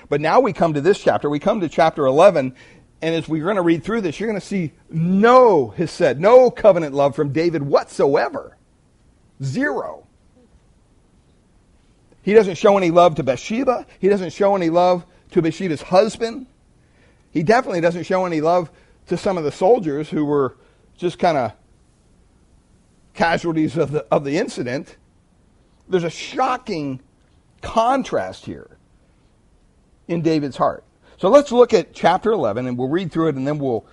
But 0.07 0.21
now 0.21 0.39
we 0.39 0.53
come 0.53 0.73
to 0.73 0.81
this 0.81 0.99
chapter. 0.99 1.29
We 1.29 1.39
come 1.39 1.61
to 1.61 1.69
chapter 1.69 2.05
11, 2.05 2.53
and 3.01 3.15
as 3.15 3.27
we're 3.27 3.43
going 3.43 3.55
to 3.55 3.61
read 3.61 3.83
through 3.83 4.01
this, 4.01 4.19
you're 4.19 4.29
going 4.29 4.39
to 4.39 4.45
see 4.45 4.73
no 4.89 5.69
Hesed, 5.69 6.19
no 6.19 6.51
covenant 6.51 6.93
love 6.93 7.15
from 7.15 7.31
David 7.31 7.63
whatsoever. 7.63 8.57
Zero. 9.41 10.05
He 12.29 12.35
doesn't 12.35 12.59
show 12.59 12.77
any 12.77 12.91
love 12.91 13.15
to 13.15 13.23
Bathsheba. 13.23 13.87
He 13.97 14.07
doesn't 14.07 14.33
show 14.33 14.55
any 14.55 14.69
love 14.69 15.03
to 15.31 15.41
Bathsheba's 15.41 15.81
husband. 15.81 16.45
He 17.31 17.41
definitely 17.41 17.81
doesn't 17.81 18.03
show 18.03 18.23
any 18.23 18.39
love 18.39 18.69
to 19.07 19.17
some 19.17 19.35
of 19.39 19.43
the 19.43 19.51
soldiers 19.51 20.11
who 20.11 20.23
were 20.25 20.55
just 20.95 21.17
kind 21.17 21.39
of 21.39 21.53
casualties 23.15 23.77
of 23.77 23.89
the, 23.89 24.05
of 24.11 24.25
the 24.25 24.37
incident. 24.37 24.97
There's 25.87 26.03
a 26.03 26.11
shocking 26.11 26.99
contrast 27.63 28.45
here 28.45 28.77
in 30.07 30.21
David's 30.21 30.57
heart. 30.57 30.83
So 31.17 31.29
let's 31.29 31.51
look 31.51 31.73
at 31.73 31.95
chapter 31.95 32.31
11 32.31 32.67
and 32.67 32.77
we'll 32.77 32.89
read 32.89 33.11
through 33.11 33.29
it 33.29 33.37
and 33.37 33.47
then 33.47 33.57
we'll 33.57 33.87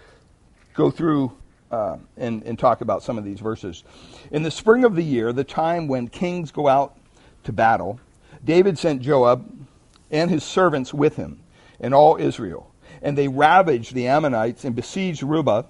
go 0.74 0.90
through 0.90 1.34
uh, 1.70 1.96
and, 2.18 2.42
and 2.42 2.58
talk 2.58 2.82
about 2.82 3.02
some 3.02 3.16
of 3.16 3.24
these 3.24 3.40
verses. 3.40 3.82
In 4.30 4.42
the 4.42 4.50
spring 4.50 4.84
of 4.84 4.94
the 4.94 5.02
year, 5.02 5.32
the 5.32 5.42
time 5.42 5.88
when 5.88 6.08
kings 6.08 6.50
go 6.50 6.68
out 6.68 6.98
to 7.44 7.52
battle, 7.54 7.98
David 8.46 8.78
sent 8.78 9.02
Joab 9.02 9.66
and 10.10 10.30
his 10.30 10.44
servants 10.44 10.94
with 10.94 11.16
him 11.16 11.40
and 11.80 11.92
all 11.92 12.16
Israel. 12.16 12.72
And 13.02 13.18
they 13.18 13.28
ravaged 13.28 13.94
the 13.94 14.06
Ammonites 14.06 14.64
and 14.64 14.74
besieged 14.74 15.22
Rabbah, 15.22 15.64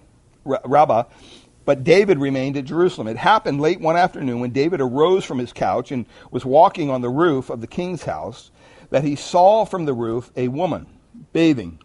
but 1.65 1.83
David 1.83 2.19
remained 2.19 2.57
at 2.57 2.65
Jerusalem. 2.65 3.09
It 3.09 3.17
happened 3.17 3.61
late 3.61 3.81
one 3.81 3.97
afternoon 3.97 4.41
when 4.41 4.51
David 4.51 4.81
arose 4.81 5.25
from 5.25 5.39
his 5.39 5.53
couch 5.53 5.91
and 5.91 6.07
was 6.31 6.45
walking 6.45 6.91
on 6.91 7.01
the 7.01 7.09
roof 7.09 7.51
of 7.51 7.61
the 7.61 7.67
king's 7.67 8.05
house 8.05 8.51
that 8.91 9.03
he 9.03 9.17
saw 9.17 9.65
from 9.65 9.85
the 9.85 9.95
roof 9.95 10.31
a 10.37 10.49
woman 10.49 10.87
bathing. 11.33 11.81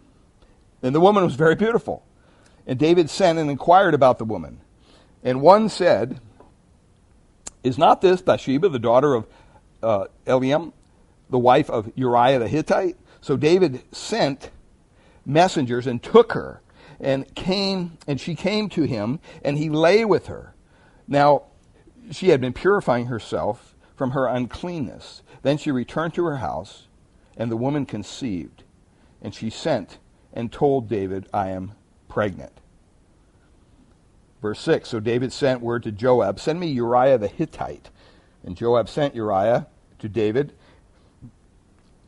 And 0.82 0.94
the 0.94 1.00
woman 1.00 1.24
was 1.24 1.34
very 1.34 1.54
beautiful. 1.54 2.04
And 2.66 2.78
David 2.78 3.10
sent 3.10 3.38
and 3.38 3.50
inquired 3.50 3.94
about 3.94 4.18
the 4.18 4.24
woman. 4.24 4.60
And 5.24 5.40
one 5.40 5.68
said, 5.68 6.20
Is 7.64 7.78
not 7.78 8.00
this 8.00 8.22
Bathsheba, 8.22 8.68
the 8.68 8.78
daughter 8.78 9.14
of 9.14 9.26
uh, 9.82 10.06
Eliam, 10.26 10.72
the 11.32 11.38
wife 11.38 11.68
of 11.68 11.90
Uriah 11.96 12.38
the 12.38 12.46
Hittite. 12.46 12.96
So 13.20 13.36
David 13.36 13.82
sent 13.92 14.50
messengers 15.26 15.86
and 15.86 16.02
took 16.02 16.32
her 16.32 16.60
and 17.00 17.34
came 17.34 17.98
and 18.06 18.20
she 18.20 18.34
came 18.34 18.68
to 18.70 18.82
him 18.82 19.18
and 19.42 19.58
he 19.58 19.68
lay 19.68 20.04
with 20.04 20.26
her. 20.26 20.54
Now 21.08 21.44
she 22.10 22.28
had 22.28 22.40
been 22.40 22.52
purifying 22.52 23.06
herself 23.06 23.74
from 23.96 24.12
her 24.12 24.26
uncleanness. 24.26 25.22
Then 25.42 25.56
she 25.56 25.72
returned 25.72 26.14
to 26.14 26.24
her 26.26 26.36
house 26.36 26.86
and 27.36 27.50
the 27.50 27.56
woman 27.56 27.86
conceived 27.86 28.62
and 29.20 29.34
she 29.34 29.50
sent 29.50 29.98
and 30.32 30.52
told 30.52 30.88
David, 30.88 31.28
I 31.32 31.48
am 31.48 31.72
pregnant. 32.08 32.52
Verse 34.42 34.60
6 34.60 34.88
So 34.88 35.00
David 35.00 35.32
sent 35.32 35.62
word 35.62 35.82
to 35.84 35.92
Joab, 35.92 36.38
Send 36.40 36.60
me 36.60 36.66
Uriah 36.66 37.16
the 37.16 37.28
Hittite. 37.28 37.88
And 38.44 38.56
Joab 38.56 38.88
sent 38.88 39.14
Uriah 39.14 39.68
to 40.00 40.08
David. 40.08 40.52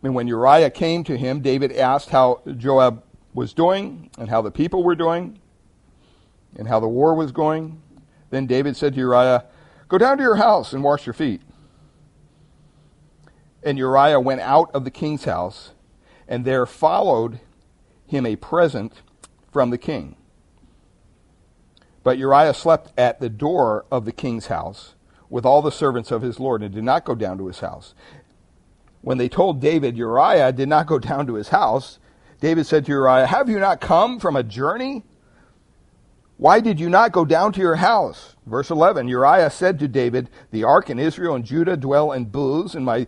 And 0.05 0.15
when 0.15 0.29
Uriah 0.29 0.69
came 0.69 1.03
to 1.05 1.17
him, 1.17 1.41
David 1.41 1.73
asked 1.73 2.11
how 2.11 2.43
Joab 2.59 3.03
was 3.33 3.55
doing 3.55 4.11
and 4.19 4.29
how 4.29 4.43
the 4.43 4.51
people 4.51 4.85
were 4.85 4.95
doing 4.95 5.41
and 6.57 6.69
how 6.69 6.79
the 6.79 6.87
war 6.87 7.15
was 7.15 7.33
going. 7.33 7.81
Then 8.29 8.47
David 8.47 8.77
said 8.77 8.93
to 8.95 9.01
Uriah, 9.01 9.47
Go 9.89 9.97
down 9.97 10.19
to 10.19 10.23
your 10.23 10.37
house 10.37 10.75
and 10.75 10.85
wash 10.85 11.07
your 11.07 11.15
feet. 11.15 11.41
And 13.63 13.79
Uriah 13.79 14.21
went 14.21 14.43
out 14.43 14.71
of 14.75 14.85
the 14.85 14.91
king's 14.91 15.25
house, 15.25 15.71
and 16.29 16.45
there 16.45 16.67
followed 16.67 17.41
him 18.07 18.27
a 18.27 18.37
present 18.37 19.01
from 19.51 19.71
the 19.71 19.79
king. 19.79 20.17
But 22.03 22.19
Uriah 22.19 22.53
slept 22.53 22.93
at 22.99 23.21
the 23.21 23.31
door 23.31 23.87
of 23.91 24.05
the 24.05 24.13
king's 24.13 24.47
house 24.49 24.95
with 25.31 25.47
all 25.47 25.63
the 25.63 25.73
servants 25.73 26.11
of 26.11 26.21
his 26.21 26.39
Lord 26.39 26.63
and 26.63 26.75
did 26.75 26.85
not 26.85 27.07
go 27.07 27.15
down 27.15 27.39
to 27.39 27.47
his 27.47 27.61
house. 27.61 27.95
When 29.05 29.19
they 29.19 29.29
told 29.29 29.61
David 29.61 29.97
Uriah 29.97 30.51
did 30.53 30.69
not 30.69 30.87
go 30.87 30.99
down 30.99 31.27
to 31.27 31.35
his 31.35 31.51
house, 31.51 31.99
David 32.41 32.67
said 32.67 32.87
to 32.87 32.93
Uriah, 32.93 33.27
Have 33.27 33.51
you 33.51 33.59
not 33.59 33.81
come 33.81 34.19
from 34.19 34.35
a 34.35 34.43
journey? 34.43 35.03
Why 36.39 36.61
did 36.61 36.81
you 36.81 36.89
not 36.89 37.13
go 37.13 37.25
down 37.25 37.53
to 37.53 37.61
your 37.61 37.77
house? 37.77 38.35
Verse 38.47 38.71
11 38.71 39.07
Uriah 39.09 39.51
said 39.51 39.79
to 39.79 39.89
David, 39.89 40.31
The 40.51 40.65
ark 40.65 40.89
and 40.89 40.99
Israel 40.99 41.35
and 41.35 41.45
Judah 41.45 41.77
dwell 41.77 42.13
in 42.13 42.25
booths, 42.25 42.75
and 42.75 42.85
my, 42.85 43.07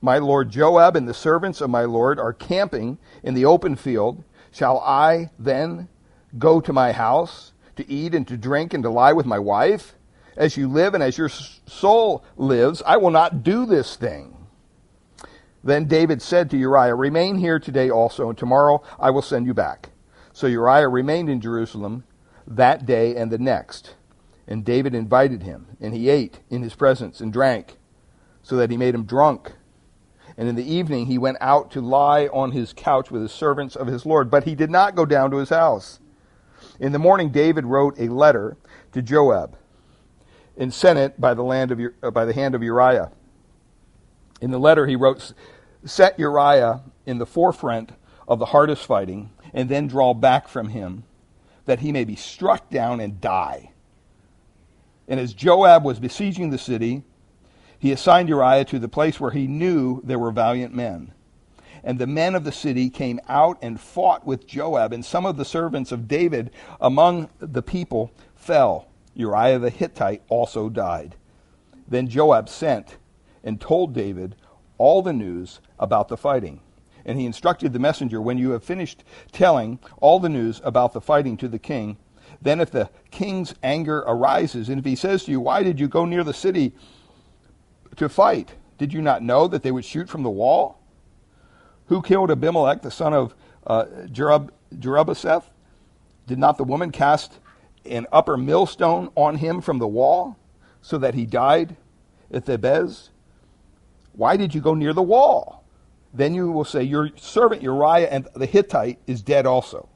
my 0.00 0.18
lord 0.18 0.50
Joab 0.50 0.96
and 0.96 1.06
the 1.06 1.14
servants 1.14 1.60
of 1.60 1.70
my 1.70 1.84
lord 1.84 2.18
are 2.18 2.32
camping 2.32 2.98
in 3.22 3.34
the 3.34 3.44
open 3.44 3.76
field. 3.76 4.24
Shall 4.50 4.80
I 4.80 5.30
then 5.38 5.88
go 6.38 6.60
to 6.60 6.72
my 6.72 6.92
house 6.92 7.52
to 7.76 7.88
eat 7.90 8.14
and 8.14 8.26
to 8.28 8.36
drink 8.36 8.72
and 8.72 8.82
to 8.82 8.90
lie 8.90 9.12
with 9.12 9.26
my 9.26 9.38
wife? 9.38 9.94
as 10.36 10.56
you 10.56 10.68
live 10.68 10.94
and 10.94 11.02
as 11.02 11.16
your 11.16 11.28
soul 11.28 12.24
lives, 12.36 12.82
I 12.84 12.96
will 12.96 13.10
not 13.10 13.42
do 13.42 13.66
this 13.66 13.96
thing. 13.96 14.33
Then 15.64 15.86
David 15.86 16.22
said 16.22 16.50
to 16.50 16.58
Uriah, 16.58 16.94
Remain 16.94 17.38
here 17.38 17.58
today 17.58 17.90
also, 17.90 18.28
and 18.28 18.38
tomorrow 18.38 18.82
I 19.00 19.10
will 19.10 19.22
send 19.22 19.46
you 19.46 19.54
back. 19.54 19.90
So 20.32 20.46
Uriah 20.46 20.88
remained 20.88 21.30
in 21.30 21.40
Jerusalem 21.40 22.04
that 22.46 22.84
day 22.84 23.16
and 23.16 23.32
the 23.32 23.38
next. 23.38 23.94
And 24.46 24.64
David 24.64 24.94
invited 24.94 25.42
him, 25.42 25.76
and 25.80 25.94
he 25.94 26.10
ate 26.10 26.40
in 26.50 26.62
his 26.62 26.74
presence 26.74 27.20
and 27.20 27.32
drank. 27.32 27.78
so 28.44 28.56
that 28.56 28.70
he 28.70 28.76
made 28.76 28.94
him 28.94 29.04
drunk. 29.04 29.52
And 30.36 30.48
in 30.48 30.54
the 30.54 30.70
evening 30.70 31.06
he 31.06 31.18
went 31.18 31.38
out 31.40 31.70
to 31.72 31.80
lie 31.80 32.26
on 32.26 32.52
his 32.52 32.72
couch 32.72 33.10
with 33.10 33.22
the 33.22 33.28
servants 33.28 33.74
of 33.74 33.86
his 33.86 34.04
Lord, 34.06 34.30
but 34.30 34.44
he 34.44 34.54
did 34.54 34.70
not 34.70 34.94
go 34.94 35.06
down 35.06 35.30
to 35.30 35.38
his 35.38 35.48
house. 35.48 35.98
In 36.78 36.92
the 36.92 36.98
morning 36.98 37.30
David 37.30 37.64
wrote 37.66 37.98
a 37.98 38.08
letter 38.08 38.56
to 38.92 39.02
Joab 39.02 39.56
and 40.56 40.72
sent 40.72 40.98
it 40.98 41.20
by 41.20 41.34
the, 41.34 41.42
land 41.42 41.72
of, 41.72 42.14
by 42.14 42.24
the 42.24 42.32
hand 42.34 42.54
of 42.54 42.62
Uriah. 42.62 43.10
In 44.40 44.50
the 44.50 44.58
letter 44.58 44.86
he 44.86 44.96
wrote, 44.96 45.32
Set 45.84 46.18
Uriah 46.18 46.82
in 47.06 47.18
the 47.18 47.26
forefront 47.26 47.92
of 48.26 48.38
the 48.38 48.46
hardest 48.46 48.86
fighting, 48.86 49.30
and 49.52 49.68
then 49.68 49.86
draw 49.86 50.14
back 50.14 50.48
from 50.48 50.70
him, 50.70 51.04
that 51.66 51.80
he 51.80 51.92
may 51.92 52.04
be 52.04 52.16
struck 52.16 52.70
down 52.70 53.00
and 53.00 53.20
die. 53.20 53.70
And 55.06 55.20
as 55.20 55.34
Joab 55.34 55.84
was 55.84 55.98
besieging 55.98 56.50
the 56.50 56.58
city, 56.58 57.02
he 57.78 57.92
assigned 57.92 58.30
Uriah 58.30 58.64
to 58.66 58.78
the 58.78 58.88
place 58.88 59.20
where 59.20 59.30
he 59.30 59.46
knew 59.46 60.00
there 60.02 60.18
were 60.18 60.30
valiant 60.30 60.74
men. 60.74 61.12
And 61.82 61.98
the 61.98 62.06
men 62.06 62.34
of 62.34 62.44
the 62.44 62.52
city 62.52 62.88
came 62.88 63.20
out 63.28 63.58
and 63.60 63.78
fought 63.78 64.26
with 64.26 64.46
Joab, 64.46 64.94
and 64.94 65.04
some 65.04 65.26
of 65.26 65.36
the 65.36 65.44
servants 65.44 65.92
of 65.92 66.08
David 66.08 66.50
among 66.80 67.28
the 67.38 67.62
people 67.62 68.10
fell. 68.34 68.88
Uriah 69.14 69.58
the 69.58 69.68
Hittite 69.68 70.22
also 70.30 70.70
died. 70.70 71.16
Then 71.86 72.08
Joab 72.08 72.48
sent 72.48 72.96
and 73.42 73.60
told 73.60 73.92
David 73.92 74.34
all 74.84 75.02
the 75.02 75.12
news 75.12 75.60
about 75.78 76.08
the 76.08 76.16
fighting. 76.16 76.60
And 77.06 77.18
he 77.18 77.26
instructed 77.26 77.72
the 77.72 77.78
messenger, 77.78 78.20
When 78.20 78.38
you 78.38 78.50
have 78.50 78.62
finished 78.62 79.04
telling 79.32 79.78
all 80.00 80.20
the 80.20 80.28
news 80.28 80.60
about 80.64 80.92
the 80.92 81.00
fighting 81.00 81.36
to 81.38 81.48
the 81.48 81.58
king, 81.58 81.96
then 82.40 82.60
if 82.60 82.70
the 82.70 82.90
king's 83.10 83.54
anger 83.62 83.98
arises, 84.00 84.68
and 84.68 84.78
if 84.78 84.84
he 84.84 84.96
says 84.96 85.24
to 85.24 85.30
you, 85.30 85.40
Why 85.40 85.62
did 85.62 85.80
you 85.80 85.88
go 85.88 86.04
near 86.04 86.24
the 86.24 86.34
city 86.34 86.72
to 87.96 88.08
fight. 88.08 88.54
Did 88.78 88.92
you 88.92 89.02
not 89.02 89.22
know 89.22 89.46
that 89.48 89.62
they 89.62 89.72
would 89.72 89.84
shoot 89.84 90.08
from 90.08 90.22
the 90.22 90.30
wall? 90.30 90.80
Who 91.86 92.02
killed 92.02 92.30
Abimelech, 92.30 92.82
the 92.82 92.90
son 92.90 93.12
of 93.12 93.34
uh, 93.66 93.84
Jerub, 94.06 94.50
Jerubbesheth? 94.74 95.44
Did 96.26 96.38
not 96.38 96.56
the 96.56 96.64
woman 96.64 96.90
cast 96.90 97.38
an 97.84 98.06
upper 98.10 98.36
millstone 98.36 99.10
on 99.14 99.36
him 99.36 99.60
from 99.60 99.78
the 99.78 99.86
wall 99.86 100.38
so 100.80 100.98
that 100.98 101.14
he 101.14 101.26
died 101.26 101.76
at 102.32 102.46
Thebez? 102.46 103.10
Why 104.16 104.36
did 104.36 104.54
you 104.54 104.60
go 104.60 104.74
near 104.74 104.92
the 104.92 105.02
wall? 105.02 105.64
Then 106.12 106.34
you 106.34 106.50
will 106.50 106.64
say, 106.64 106.82
Your 106.82 107.10
servant 107.16 107.62
Uriah 107.62 108.08
and 108.08 108.28
the 108.34 108.46
Hittite 108.46 109.00
is 109.06 109.22
dead 109.22 109.46
also. 109.46 109.88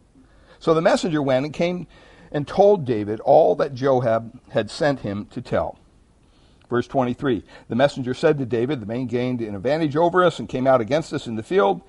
So 0.59 0.75
the 0.75 0.83
messenger 0.83 1.23
went 1.23 1.45
and 1.47 1.55
came 1.55 1.87
and 2.33 2.47
told 2.47 2.85
David 2.85 3.21
all 3.21 3.55
that 3.57 3.75
Joab 3.75 4.41
had 4.51 4.71
sent 4.71 5.01
him 5.01 5.27
to 5.27 5.41
tell. 5.41 5.79
Verse 6.69 6.89
23 6.89 7.45
The 7.69 7.77
messenger 7.77 8.13
said 8.13 8.39
to 8.39 8.47
David, 8.47 8.81
The 8.81 8.87
men 8.87 9.07
gained 9.07 9.41
an 9.41 9.55
advantage 9.55 9.97
over 9.97 10.25
us 10.25 10.39
and 10.39 10.49
came 10.49 10.67
out 10.67 10.81
against 10.81 11.13
us 11.13 11.27
in 11.27 11.37
the 11.37 11.43
field, 11.43 11.83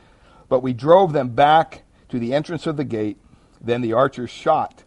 but 0.47 0.61
we 0.61 0.73
drove 0.73 1.13
them 1.13 1.29
back 1.29 1.83
to 2.09 2.19
the 2.19 2.33
entrance 2.33 2.67
of 2.67 2.77
the 2.77 2.83
gate. 2.83 3.17
Then 3.59 3.81
the 3.81 3.93
archers 3.93 4.29
shot 4.29 4.83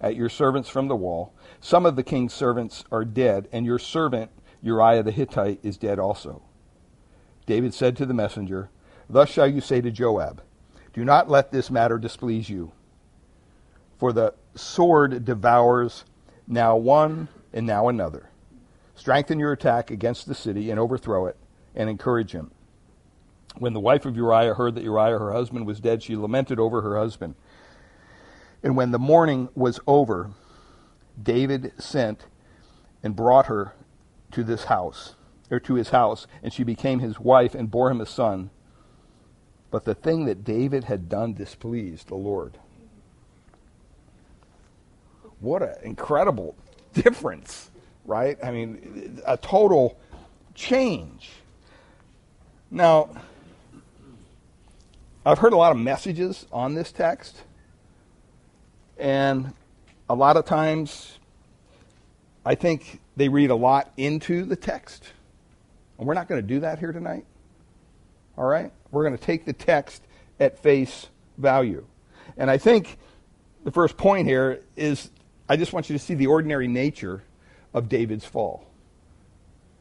at 0.00 0.16
your 0.16 0.28
servants 0.28 0.68
from 0.68 0.88
the 0.88 0.96
wall. 0.96 1.34
Some 1.60 1.84
of 1.84 1.96
the 1.96 2.02
king's 2.02 2.32
servants 2.32 2.84
are 2.92 3.04
dead, 3.04 3.48
and 3.52 3.66
your 3.66 3.78
servant 3.78 4.30
Uriah 4.62 5.02
the 5.02 5.10
Hittite 5.10 5.60
is 5.62 5.76
dead 5.76 5.98
also. 5.98 6.42
David 7.46 7.72
said 7.72 7.96
to 7.96 8.06
the 8.06 8.14
messenger, 8.14 8.70
Thus 9.08 9.30
shall 9.30 9.46
you 9.46 9.60
say 9.60 9.80
to 9.80 9.90
Joab, 9.90 10.42
Do 10.92 11.04
not 11.04 11.30
let 11.30 11.52
this 11.52 11.70
matter 11.70 11.98
displease 11.98 12.50
you. 12.50 12.72
For 13.98 14.12
the 14.12 14.34
sword 14.54 15.24
devours 15.24 16.04
now 16.46 16.76
one 16.76 17.28
and 17.52 17.66
now 17.66 17.88
another 17.88 18.30
Strengthen 18.96 19.38
your 19.38 19.52
attack 19.52 19.90
against 19.90 20.26
the 20.26 20.34
city 20.34 20.70
and 20.70 20.80
overthrow 20.80 21.26
it, 21.26 21.36
and 21.74 21.88
encourage 21.88 22.32
him. 22.32 22.50
When 23.58 23.74
the 23.74 23.80
wife 23.80 24.06
of 24.06 24.16
Uriah 24.16 24.54
heard 24.54 24.74
that 24.74 24.82
Uriah, 24.82 25.18
her 25.18 25.32
husband, 25.32 25.66
was 25.66 25.80
dead, 25.80 26.02
she 26.02 26.16
lamented 26.16 26.58
over 26.58 26.80
her 26.80 26.96
husband. 26.96 27.34
And 28.62 28.74
when 28.74 28.90
the 28.90 28.98
mourning 28.98 29.50
was 29.54 29.78
over, 29.86 30.30
David 31.22 31.72
sent 31.78 32.26
and 33.02 33.14
brought 33.14 33.46
her 33.46 33.74
to 34.32 34.42
this 34.42 34.64
house, 34.64 35.14
or 35.50 35.60
to 35.60 35.74
his 35.74 35.90
house, 35.90 36.26
and 36.42 36.52
she 36.52 36.64
became 36.64 36.98
his 36.98 37.20
wife 37.20 37.54
and 37.54 37.70
bore 37.70 37.90
him 37.90 38.00
a 38.00 38.06
son. 38.06 38.50
But 39.70 39.84
the 39.84 39.94
thing 39.94 40.26
that 40.26 40.44
David 40.44 40.84
had 40.84 41.08
done 41.08 41.34
displeased 41.34 42.08
the 42.08 42.14
Lord. 42.14 42.58
What 45.40 45.62
an 45.62 45.74
incredible 45.82 46.56
difference 46.94 47.70
right? 48.06 48.38
I 48.42 48.50
mean, 48.50 49.20
a 49.26 49.36
total 49.36 49.98
change. 50.54 51.30
Now, 52.70 53.10
I've 55.24 55.38
heard 55.38 55.52
a 55.52 55.56
lot 55.56 55.72
of 55.72 55.78
messages 55.78 56.46
on 56.52 56.74
this 56.74 56.92
text, 56.92 57.42
and 58.96 59.52
a 60.08 60.14
lot 60.14 60.36
of 60.36 60.44
times 60.44 61.18
I 62.44 62.54
think 62.54 63.00
they 63.16 63.28
read 63.28 63.50
a 63.50 63.56
lot 63.56 63.90
into 63.96 64.44
the 64.44 64.56
text. 64.56 65.12
And 65.98 66.06
we're 66.06 66.14
not 66.14 66.28
going 66.28 66.40
to 66.40 66.46
do 66.46 66.60
that 66.60 66.78
here 66.78 66.92
tonight. 66.92 67.24
All 68.36 68.44
right? 68.44 68.72
We're 68.90 69.04
going 69.04 69.16
to 69.16 69.24
take 69.24 69.44
the 69.44 69.52
text 69.52 70.02
at 70.38 70.58
face 70.58 71.08
value. 71.38 71.86
And 72.36 72.50
I 72.50 72.58
think 72.58 72.98
the 73.64 73.70
first 73.70 73.96
point 73.96 74.26
here 74.26 74.62
is 74.76 75.10
I 75.48 75.56
just 75.56 75.72
want 75.72 75.88
you 75.88 75.96
to 75.96 76.02
see 76.02 76.14
the 76.14 76.26
ordinary 76.26 76.68
nature 76.68 77.22
of 77.72 77.88
David's 77.88 78.24
fall. 78.24 78.66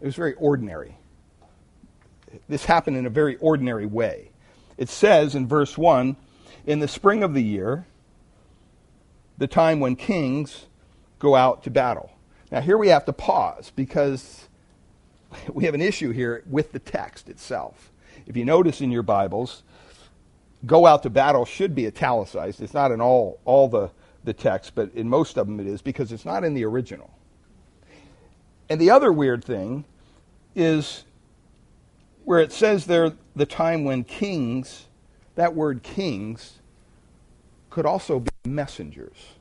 It 0.02 0.06
was 0.06 0.16
very 0.16 0.34
ordinary. 0.34 0.98
This 2.48 2.66
happened 2.66 2.98
in 2.98 3.06
a 3.06 3.10
very 3.10 3.38
ordinary 3.38 3.86
way. 3.86 4.32
It 4.78 4.90
says 4.90 5.36
in 5.36 5.48
verse 5.48 5.78
1 5.78 6.16
In 6.66 6.80
the 6.80 6.88
spring 6.88 7.24
of 7.24 7.34
the 7.34 7.44
year, 7.44 7.86
the 9.38 9.48
time 9.48 9.80
when 9.80 9.96
kings 9.96 10.66
go 11.20 11.36
out 11.36 11.64
to 11.64 11.70
battle. 11.70 12.12
Now, 12.52 12.62
here 12.62 12.78
we 12.78 12.90
have 12.90 13.06
to 13.06 13.14
pause 13.14 13.72
because 13.76 14.48
we 15.54 15.66
have 15.66 15.74
an 15.74 15.82
issue 15.82 16.12
here 16.12 16.44
with 16.50 16.72
the 16.72 16.80
text 16.80 17.30
itself. 17.30 17.92
If 18.26 18.36
you 18.36 18.46
notice 18.46 18.82
in 18.82 18.92
your 18.92 19.04
Bibles, 19.04 19.64
go 20.66 20.86
out 20.86 21.04
to 21.04 21.10
battle 21.10 21.46
should 21.46 21.76
be 21.76 21.88
italicized. 21.88 22.62
It's 22.62 22.74
not 22.74 22.92
in 22.92 23.02
all, 23.02 23.40
all 23.46 23.68
the, 23.68 23.92
the 24.24 24.34
text, 24.34 24.74
but 24.76 24.92
in 24.94 25.08
most 25.10 25.38
of 25.38 25.48
them 25.48 25.60
it 25.60 25.68
is 25.68 25.82
because 25.82 26.12
it's 26.12 26.26
not 26.26 26.44
in 26.44 26.54
the 26.54 26.66
original. 26.66 27.12
And 28.70 28.82
the 28.82 28.90
other 28.90 29.12
weird 29.12 29.44
thing 29.46 29.86
is 30.56 31.04
where 32.24 32.40
it 32.40 32.52
says 32.52 32.86
there 32.86 33.14
the 33.36 33.46
time 33.46 33.84
when 33.84 34.04
kings, 34.04 34.88
that 35.36 35.54
word 35.54 35.84
kings, 35.84 36.60
could 37.70 37.86
also 37.86 38.20
be 38.20 38.32
messengers. 38.46 39.35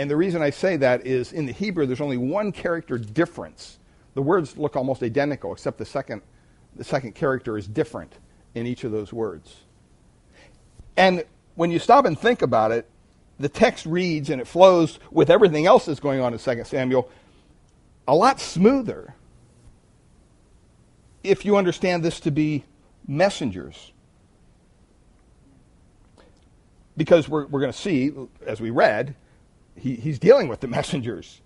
And 0.00 0.10
the 0.10 0.16
reason 0.16 0.40
I 0.40 0.48
say 0.48 0.78
that 0.78 1.06
is 1.06 1.34
in 1.34 1.44
the 1.44 1.52
Hebrew, 1.52 1.84
there's 1.84 2.00
only 2.00 2.16
one 2.16 2.52
character 2.52 2.96
difference. 2.96 3.78
The 4.14 4.22
words 4.22 4.56
look 4.56 4.74
almost 4.74 5.02
identical, 5.02 5.52
except 5.52 5.76
the 5.76 5.84
second, 5.84 6.22
the 6.74 6.84
second 6.84 7.14
character 7.14 7.58
is 7.58 7.66
different 7.68 8.14
in 8.54 8.66
each 8.66 8.82
of 8.84 8.92
those 8.92 9.12
words. 9.12 9.54
And 10.96 11.22
when 11.54 11.70
you 11.70 11.78
stop 11.78 12.06
and 12.06 12.18
think 12.18 12.40
about 12.40 12.72
it, 12.72 12.88
the 13.38 13.50
text 13.50 13.84
reads 13.84 14.30
and 14.30 14.40
it 14.40 14.46
flows 14.46 14.98
with 15.10 15.28
everything 15.28 15.66
else 15.66 15.84
that's 15.84 16.00
going 16.00 16.22
on 16.22 16.32
in 16.32 16.38
2 16.38 16.64
Samuel 16.64 17.10
a 18.08 18.14
lot 18.14 18.40
smoother 18.40 19.14
if 21.22 21.44
you 21.44 21.58
understand 21.58 22.02
this 22.02 22.20
to 22.20 22.30
be 22.30 22.64
messengers. 23.06 23.92
Because 26.96 27.28
we're, 27.28 27.44
we're 27.48 27.60
going 27.60 27.72
to 27.72 27.78
see, 27.78 28.12
as 28.46 28.62
we 28.62 28.70
read, 28.70 29.14
he, 29.76 29.94
he's 29.96 30.18
dealing 30.18 30.48
with 30.48 30.60
the 30.60 30.68
messengers. 30.68 31.40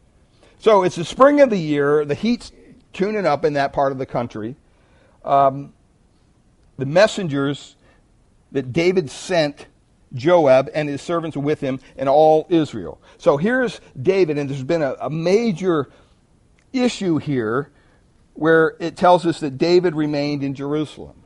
So 0.58 0.82
it's 0.82 0.96
the 0.96 1.04
spring 1.04 1.40
of 1.40 1.50
the 1.50 1.58
year, 1.58 2.04
the 2.04 2.14
heat's 2.14 2.52
tuning 2.92 3.26
up 3.26 3.44
in 3.44 3.54
that 3.54 3.72
part 3.72 3.92
of 3.92 3.98
the 3.98 4.06
country. 4.06 4.56
Um, 5.24 5.72
the 6.76 6.86
messengers 6.86 7.76
that 8.52 8.72
David 8.72 9.10
sent 9.10 9.66
Joab 10.14 10.70
and 10.74 10.88
his 10.88 11.02
servants 11.02 11.36
with 11.36 11.60
him 11.60 11.80
and 11.96 12.08
all 12.08 12.46
Israel. 12.48 13.00
So 13.18 13.36
here's 13.36 13.80
David, 14.00 14.38
and 14.38 14.48
there's 14.48 14.62
been 14.62 14.82
a, 14.82 14.94
a 15.00 15.10
major 15.10 15.90
issue 16.72 17.18
here 17.18 17.70
where 18.34 18.76
it 18.80 18.96
tells 18.96 19.26
us 19.26 19.40
that 19.40 19.58
David 19.58 19.94
remained 19.94 20.42
in 20.42 20.54
Jerusalem. 20.54 21.22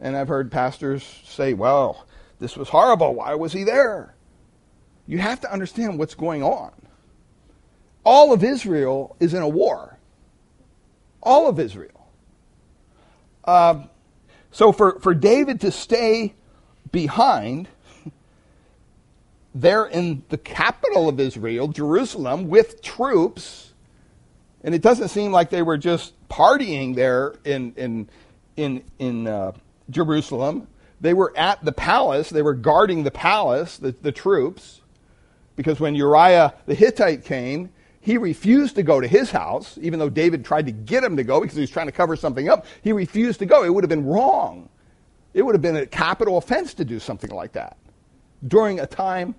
And 0.00 0.16
I've 0.16 0.28
heard 0.28 0.50
pastors 0.50 1.04
say, 1.24 1.52
well, 1.52 2.06
this 2.38 2.56
was 2.56 2.70
horrible. 2.70 3.14
Why 3.14 3.34
was 3.34 3.52
he 3.52 3.64
there? 3.64 4.14
You 5.06 5.18
have 5.18 5.40
to 5.42 5.52
understand 5.52 5.98
what's 5.98 6.14
going 6.14 6.42
on. 6.42 6.72
All 8.04 8.32
of 8.32 8.44
Israel 8.44 9.16
is 9.20 9.34
in 9.34 9.42
a 9.42 9.48
war. 9.48 9.98
All 11.22 11.48
of 11.48 11.58
Israel. 11.60 12.08
Um, 13.44 13.90
so 14.52 14.72
for, 14.72 15.00
for 15.00 15.14
David 15.14 15.60
to 15.62 15.72
stay 15.72 16.34
behind 16.92 17.68
there 19.54 19.86
in 19.86 20.24
the 20.28 20.38
capital 20.38 21.08
of 21.08 21.20
Israel, 21.20 21.68
Jerusalem, 21.68 22.48
with 22.48 22.82
troops, 22.82 23.72
And 24.62 24.74
it 24.74 24.82
doesn't 24.82 25.08
seem 25.08 25.32
like 25.32 25.50
they 25.50 25.62
were 25.62 25.78
just 25.78 26.14
partying 26.28 26.94
there 26.94 27.34
in, 27.44 27.72
in, 27.76 28.10
in, 28.56 28.84
in 28.98 29.26
uh, 29.26 29.52
Jerusalem. 29.90 30.68
They 31.00 31.14
were 31.14 31.32
at 31.36 31.64
the 31.64 31.72
palace, 31.72 32.30
they 32.30 32.42
were 32.42 32.54
guarding 32.54 33.04
the 33.04 33.10
palace, 33.10 33.78
the, 33.78 33.94
the 34.02 34.12
troops, 34.12 34.79
because 35.56 35.80
when 35.80 35.94
Uriah 35.94 36.54
the 36.66 36.74
Hittite 36.74 37.24
came, 37.24 37.70
he 38.00 38.16
refused 38.16 38.76
to 38.76 38.82
go 38.82 39.00
to 39.00 39.06
his 39.06 39.30
house, 39.30 39.78
even 39.82 39.98
though 39.98 40.08
David 40.08 40.44
tried 40.44 40.66
to 40.66 40.72
get 40.72 41.04
him 41.04 41.16
to 41.16 41.24
go 41.24 41.40
because 41.40 41.54
he 41.54 41.60
was 41.60 41.70
trying 41.70 41.86
to 41.86 41.92
cover 41.92 42.16
something 42.16 42.48
up. 42.48 42.64
He 42.82 42.92
refused 42.92 43.38
to 43.40 43.46
go. 43.46 43.62
It 43.62 43.72
would 43.72 43.84
have 43.84 43.90
been 43.90 44.06
wrong. 44.06 44.68
It 45.34 45.42
would 45.42 45.54
have 45.54 45.62
been 45.62 45.76
a 45.76 45.86
capital 45.86 46.38
offense 46.38 46.74
to 46.74 46.84
do 46.84 46.98
something 46.98 47.30
like 47.30 47.52
that 47.52 47.76
during 48.46 48.80
a 48.80 48.86
time 48.86 49.34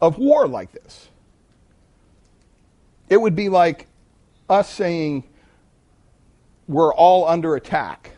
of 0.00 0.18
war 0.18 0.46
like 0.46 0.72
this. 0.72 1.08
It 3.08 3.20
would 3.20 3.34
be 3.34 3.48
like 3.48 3.88
us 4.48 4.70
saying, 4.70 5.24
we're 6.68 6.94
all 6.94 7.26
under 7.26 7.56
attack. 7.56 8.12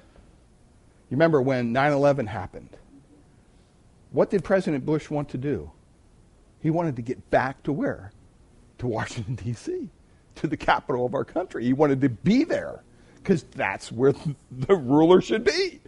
You 1.08 1.16
remember 1.16 1.40
when 1.40 1.72
9 1.72 1.92
11 1.92 2.26
happened? 2.26 2.76
What 4.11 4.28
did 4.28 4.44
President 4.44 4.85
Bush 4.85 5.08
want 5.08 5.30
to 5.30 5.38
do? 5.38 5.72
He 6.62 6.70
wanted 6.70 6.96
to 6.96 7.03
get 7.03 7.31
back 7.31 7.62
to 7.64 7.72
where? 7.72 8.12
To 8.79 8.87
Washington, 8.87 9.35
D.C., 9.35 9.88
to 10.37 10.46
the 10.46 10.57
capital 10.57 11.05
of 11.05 11.14
our 11.14 11.25
country. 11.25 11.64
He 11.64 11.72
wanted 11.72 12.01
to 12.03 12.09
be 12.09 12.44
there 12.44 12.83
because 13.16 13.42
that's 13.42 13.90
where 13.90 14.14
the 14.51 14.77
ruler 14.77 15.20
should 15.20 15.44
be 15.44 15.81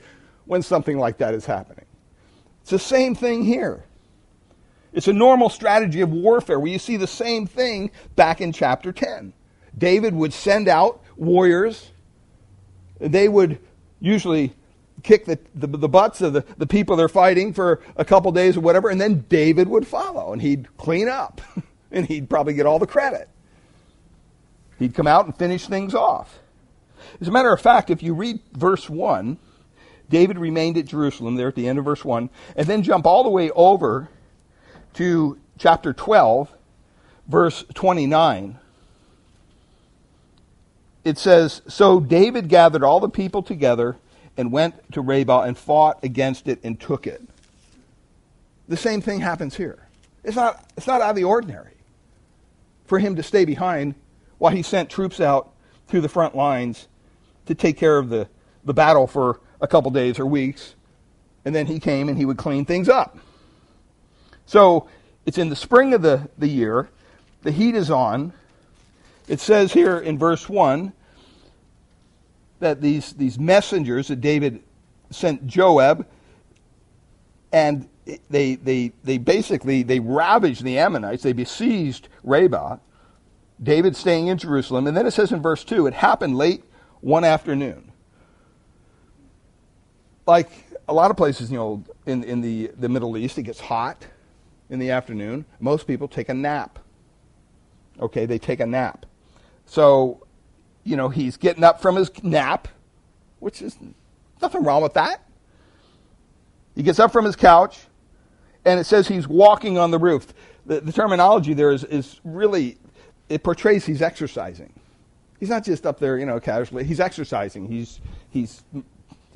when 0.46 0.62
something 0.62 0.98
like 0.98 1.18
that 1.18 1.32
is 1.32 1.46
happening. 1.46 1.86
It's 2.62 2.70
the 2.70 2.78
same 2.78 3.14
thing 3.14 3.44
here. 3.44 3.84
It's 4.92 5.08
a 5.08 5.12
normal 5.12 5.48
strategy 5.48 6.00
of 6.00 6.12
warfare 6.12 6.58
where 6.58 6.70
you 6.70 6.78
see 6.78 6.96
the 6.96 7.06
same 7.06 7.46
thing 7.46 7.90
back 8.16 8.40
in 8.40 8.52
chapter 8.52 8.92
10. 8.92 9.32
David 9.76 10.14
would 10.14 10.32
send 10.32 10.68
out 10.68 11.02
warriors. 11.16 11.90
They 13.00 13.28
would 13.28 13.58
usually 14.00 14.54
kick 15.02 15.24
the, 15.26 15.38
the, 15.54 15.66
the, 15.66 15.88
butts 15.88 16.20
of 16.20 16.32
the, 16.32 16.44
the 16.56 16.66
people 16.66 16.96
they're 16.96 17.08
fighting 17.08 17.52
for 17.52 17.80
a 17.96 18.04
couple 18.04 18.32
days 18.32 18.56
or 18.56 18.60
whatever, 18.60 18.88
and 18.88 19.00
then 19.00 19.24
David 19.28 19.68
would 19.68 19.86
follow 19.86 20.32
and 20.32 20.40
he'd 20.40 20.74
clean 20.76 21.08
up 21.08 21.40
and 21.90 22.06
he'd 22.06 22.30
probably 22.30 22.54
get 22.54 22.66
all 22.66 22.78
the 22.78 22.86
credit. 22.86 23.28
He'd 24.78 24.94
come 24.94 25.06
out 25.06 25.26
and 25.26 25.36
finish 25.36 25.66
things 25.66 25.94
off. 25.94 26.38
As 27.20 27.28
a 27.28 27.30
matter 27.30 27.52
of 27.52 27.60
fact, 27.60 27.90
if 27.90 28.02
you 28.02 28.14
read 28.14 28.40
verse 28.52 28.88
1, 28.88 29.38
David 30.08 30.38
remained 30.38 30.76
at 30.76 30.86
Jerusalem 30.86 31.36
there 31.36 31.48
at 31.48 31.54
the 31.54 31.68
end 31.68 31.78
of 31.78 31.84
verse 31.84 32.04
1, 32.04 32.30
and 32.56 32.66
then 32.66 32.82
jump 32.82 33.06
all 33.06 33.22
the 33.22 33.30
way 33.30 33.50
over 33.50 34.08
to 34.94 35.38
chapter 35.58 35.92
12, 35.92 36.50
verse 37.28 37.64
29, 37.74 38.58
it 41.04 41.18
says, 41.18 41.62
So 41.68 42.00
David 42.00 42.48
gathered 42.48 42.82
all 42.82 43.00
the 43.00 43.08
people 43.08 43.42
together 43.42 43.96
and 44.36 44.50
went 44.50 44.92
to 44.92 45.00
Rabbah 45.00 45.42
and 45.42 45.56
fought 45.56 46.02
against 46.02 46.48
it 46.48 46.60
and 46.64 46.78
took 46.78 47.06
it. 47.06 47.22
The 48.68 48.76
same 48.76 49.00
thing 49.00 49.20
happens 49.20 49.56
here. 49.56 49.86
It's 50.22 50.36
not, 50.36 50.64
it's 50.76 50.86
not 50.86 51.00
out 51.00 51.10
of 51.10 51.16
the 51.16 51.24
ordinary 51.24 51.74
for 52.86 52.98
him 52.98 53.16
to 53.16 53.22
stay 53.22 53.44
behind 53.44 53.94
while 54.38 54.52
he 54.52 54.62
sent 54.62 54.90
troops 54.90 55.20
out 55.20 55.50
to 55.88 56.00
the 56.00 56.08
front 56.08 56.34
lines 56.34 56.88
to 57.46 57.54
take 57.54 57.76
care 57.76 57.98
of 57.98 58.08
the, 58.08 58.28
the 58.64 58.74
battle 58.74 59.06
for 59.06 59.40
a 59.60 59.68
couple 59.68 59.90
days 59.90 60.18
or 60.18 60.26
weeks. 60.26 60.74
And 61.44 61.54
then 61.54 61.66
he 61.66 61.78
came 61.78 62.08
and 62.08 62.16
he 62.16 62.24
would 62.24 62.38
clean 62.38 62.64
things 62.64 62.88
up. 62.88 63.18
So 64.46 64.88
it's 65.26 65.38
in 65.38 65.50
the 65.50 65.56
spring 65.56 65.92
of 65.92 66.02
the, 66.02 66.28
the 66.38 66.48
year. 66.48 66.88
The 67.42 67.50
heat 67.50 67.74
is 67.74 67.90
on. 67.90 68.32
It 69.28 69.40
says 69.40 69.72
here 69.72 69.98
in 69.98 70.18
verse 70.18 70.48
1 70.48 70.92
that 72.60 72.80
these, 72.80 73.12
these 73.14 73.38
messengers 73.38 74.08
that 74.08 74.20
David 74.20 74.62
sent 75.10 75.46
Joab, 75.46 76.06
and 77.52 77.88
they, 78.30 78.56
they, 78.56 78.92
they 79.02 79.18
basically 79.18 79.82
they 79.82 80.00
ravaged 80.00 80.64
the 80.64 80.78
Ammonites. 80.78 81.22
They 81.22 81.32
besieged 81.32 82.08
Rabbah. 82.22 82.78
David 83.62 83.96
staying 83.96 84.26
in 84.26 84.38
Jerusalem. 84.38 84.86
And 84.86 84.96
then 84.96 85.06
it 85.06 85.12
says 85.12 85.32
in 85.32 85.40
verse 85.40 85.64
2, 85.64 85.86
it 85.86 85.94
happened 85.94 86.36
late 86.36 86.64
one 87.00 87.24
afternoon. 87.24 87.92
Like 90.26 90.50
a 90.88 90.92
lot 90.92 91.10
of 91.10 91.16
places, 91.16 91.50
you 91.50 91.56
know, 91.56 91.84
in, 92.06 92.24
in 92.24 92.40
the, 92.40 92.70
the 92.78 92.88
Middle 92.88 93.16
East, 93.16 93.38
it 93.38 93.42
gets 93.44 93.60
hot 93.60 94.06
in 94.70 94.78
the 94.78 94.90
afternoon, 94.90 95.44
most 95.60 95.86
people 95.86 96.08
take 96.08 96.28
a 96.28 96.34
nap. 96.34 96.78
Okay, 98.00 98.26
they 98.26 98.38
take 98.38 98.60
a 98.60 98.66
nap. 98.66 99.06
So, 99.66 100.26
you 100.84 100.96
know, 100.96 101.08
he's 101.08 101.36
getting 101.36 101.64
up 101.64 101.80
from 101.80 101.96
his 101.96 102.10
nap, 102.22 102.68
which 103.40 103.62
is 103.62 103.76
nothing 104.40 104.62
wrong 104.62 104.82
with 104.82 104.94
that. 104.94 105.22
He 106.74 106.82
gets 106.82 106.98
up 106.98 107.12
from 107.12 107.24
his 107.24 107.36
couch, 107.36 107.78
and 108.64 108.78
it 108.78 108.84
says 108.84 109.08
he's 109.08 109.26
walking 109.26 109.78
on 109.78 109.90
the 109.90 109.98
roof. 109.98 110.32
The, 110.66 110.80
the 110.80 110.92
terminology 110.92 111.54
there 111.54 111.70
is, 111.72 111.84
is 111.84 112.20
really, 112.24 112.76
it 113.28 113.42
portrays 113.42 113.86
he's 113.86 114.02
exercising. 114.02 114.72
He's 115.40 115.50
not 115.50 115.64
just 115.64 115.86
up 115.86 115.98
there, 115.98 116.18
you 116.18 116.26
know, 116.26 116.40
casually. 116.40 116.84
He's 116.84 117.00
exercising. 117.00 117.66
He's, 117.66 118.00
he's 118.30 118.62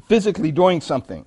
physically 0.08 0.52
doing 0.52 0.80
something. 0.80 1.24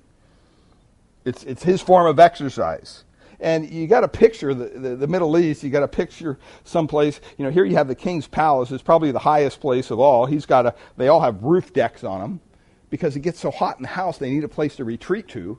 It's, 1.24 1.44
it's 1.44 1.62
his 1.62 1.80
form 1.80 2.06
of 2.06 2.18
exercise. 2.18 3.04
And 3.42 3.68
you 3.68 3.88
got 3.88 4.00
to 4.00 4.08
picture 4.08 4.54
the, 4.54 4.66
the, 4.66 4.96
the, 4.96 5.06
Middle 5.08 5.36
East. 5.36 5.64
You 5.64 5.70
got 5.70 5.80
to 5.80 5.88
picture 5.88 6.38
someplace. 6.62 7.20
You 7.36 7.44
know, 7.44 7.50
here 7.50 7.64
you 7.64 7.74
have 7.74 7.88
the 7.88 7.94
king's 7.96 8.28
palace. 8.28 8.70
It's 8.70 8.84
probably 8.84 9.10
the 9.10 9.18
highest 9.18 9.60
place 9.60 9.90
of 9.90 9.98
all. 9.98 10.26
He's 10.26 10.46
got 10.46 10.64
a. 10.64 10.74
They 10.96 11.08
all 11.08 11.20
have 11.20 11.42
roof 11.42 11.72
decks 11.72 12.04
on 12.04 12.20
them 12.20 12.40
because 12.88 13.16
it 13.16 13.20
gets 13.20 13.40
so 13.40 13.50
hot 13.50 13.76
in 13.78 13.82
the 13.82 13.88
house. 13.88 14.18
They 14.18 14.30
need 14.30 14.44
a 14.44 14.48
place 14.48 14.76
to 14.76 14.84
retreat 14.84 15.26
to. 15.28 15.58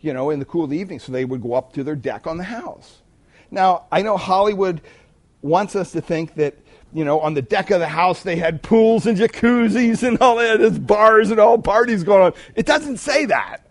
You 0.00 0.12
know, 0.12 0.30
in 0.30 0.40
the 0.40 0.44
cool 0.44 0.64
of 0.64 0.70
the 0.70 0.78
evening, 0.78 0.98
so 0.98 1.12
they 1.12 1.24
would 1.24 1.40
go 1.40 1.54
up 1.54 1.72
to 1.74 1.84
their 1.84 1.94
deck 1.94 2.26
on 2.26 2.36
the 2.36 2.44
house. 2.44 3.02
Now, 3.50 3.84
I 3.92 4.02
know 4.02 4.16
Hollywood 4.16 4.80
wants 5.42 5.76
us 5.76 5.92
to 5.92 6.00
think 6.00 6.34
that 6.34 6.56
you 6.92 7.04
know, 7.04 7.20
on 7.20 7.34
the 7.34 7.42
deck 7.42 7.70
of 7.70 7.78
the 7.78 7.88
house 7.88 8.24
they 8.24 8.36
had 8.36 8.62
pools 8.62 9.06
and 9.06 9.16
jacuzzis 9.16 10.02
and 10.02 10.18
all 10.18 10.36
that, 10.36 10.58
there's 10.58 10.78
bars 10.78 11.30
and 11.30 11.38
all 11.38 11.58
parties 11.58 12.02
going 12.02 12.22
on. 12.22 12.32
It 12.56 12.66
doesn't 12.66 12.96
say 12.96 13.26
that. 13.26 13.66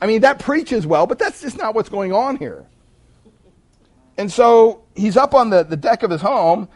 I 0.00 0.06
mean, 0.06 0.22
that 0.22 0.38
preaches 0.38 0.86
well, 0.86 1.06
but 1.06 1.18
that's 1.18 1.42
just 1.42 1.58
not 1.58 1.74
what's 1.74 1.90
going 1.90 2.12
on 2.12 2.36
here. 2.36 2.66
And 4.18 4.30
so 4.30 4.82
he's 4.94 5.16
up 5.16 5.34
on 5.34 5.50
the, 5.50 5.62
the 5.62 5.76
deck 5.76 6.02
of 6.02 6.10
his 6.10 6.20
home 6.20 6.68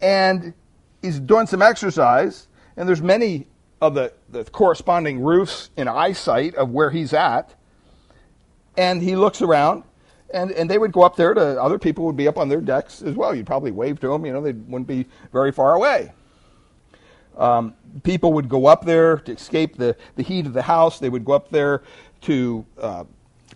and 0.00 0.52
he's 1.00 1.18
doing 1.18 1.46
some 1.46 1.62
exercise. 1.62 2.48
And 2.76 2.88
there's 2.88 3.02
many 3.02 3.46
of 3.80 3.94
the, 3.94 4.12
the 4.30 4.44
corresponding 4.44 5.20
roofs 5.20 5.70
in 5.76 5.88
eyesight 5.88 6.54
of 6.54 6.70
where 6.70 6.90
he's 6.90 7.12
at. 7.12 7.54
And 8.76 9.02
he 9.02 9.16
looks 9.16 9.42
around 9.42 9.84
and, 10.32 10.50
and 10.52 10.70
they 10.70 10.78
would 10.78 10.92
go 10.92 11.02
up 11.02 11.16
there 11.16 11.34
to 11.34 11.62
other 11.62 11.78
people 11.78 12.04
would 12.06 12.16
be 12.16 12.28
up 12.28 12.38
on 12.38 12.48
their 12.48 12.60
decks 12.60 13.02
as 13.02 13.14
well. 13.14 13.34
You'd 13.34 13.46
probably 13.46 13.70
wave 13.70 14.00
to 14.00 14.08
them, 14.08 14.24
you 14.24 14.32
know, 14.32 14.40
they 14.40 14.52
wouldn't 14.52 14.86
be 14.86 15.06
very 15.32 15.52
far 15.52 15.74
away. 15.74 16.12
Um, 17.36 17.74
people 18.02 18.32
would 18.34 18.48
go 18.48 18.66
up 18.66 18.84
there 18.84 19.16
to 19.18 19.32
escape 19.32 19.76
the, 19.76 19.96
the 20.16 20.22
heat 20.22 20.46
of 20.46 20.52
the 20.52 20.62
house. 20.62 20.98
They 20.98 21.08
would 21.08 21.24
go 21.24 21.32
up 21.32 21.50
there 21.50 21.82
to 22.22 22.64
uh, 22.78 23.04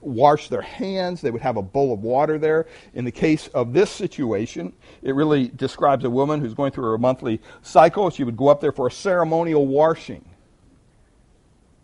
wash 0.07 0.49
their 0.49 0.63
hands. 0.63 1.21
They 1.21 1.31
would 1.31 1.43
have 1.43 1.57
a 1.57 1.63
bowl 1.63 1.93
of 1.93 2.03
water 2.03 2.39
there. 2.39 2.67
In 2.95 3.05
the 3.05 3.13
case 3.13 3.49
of 3.49 3.73
this 3.73 3.91
situation, 3.91 4.73
it 5.03 5.15
really 5.15 5.49
describes 5.49 6.05
a 6.05 6.11
woman 6.11 6.41
who's 6.41 6.55
going 6.55 6.73
through 6.73 6.85
her 6.85 6.99
monthly 6.99 7.41
cycle. 7.63 8.09
She 8.11 8.25
would 8.25 8.37
go 8.37 8.49
up 8.49 8.61
there 8.61 8.73
for 8.73 8.87
a 8.87 8.91
ceremonial 8.91 9.67
washing. 9.67 10.25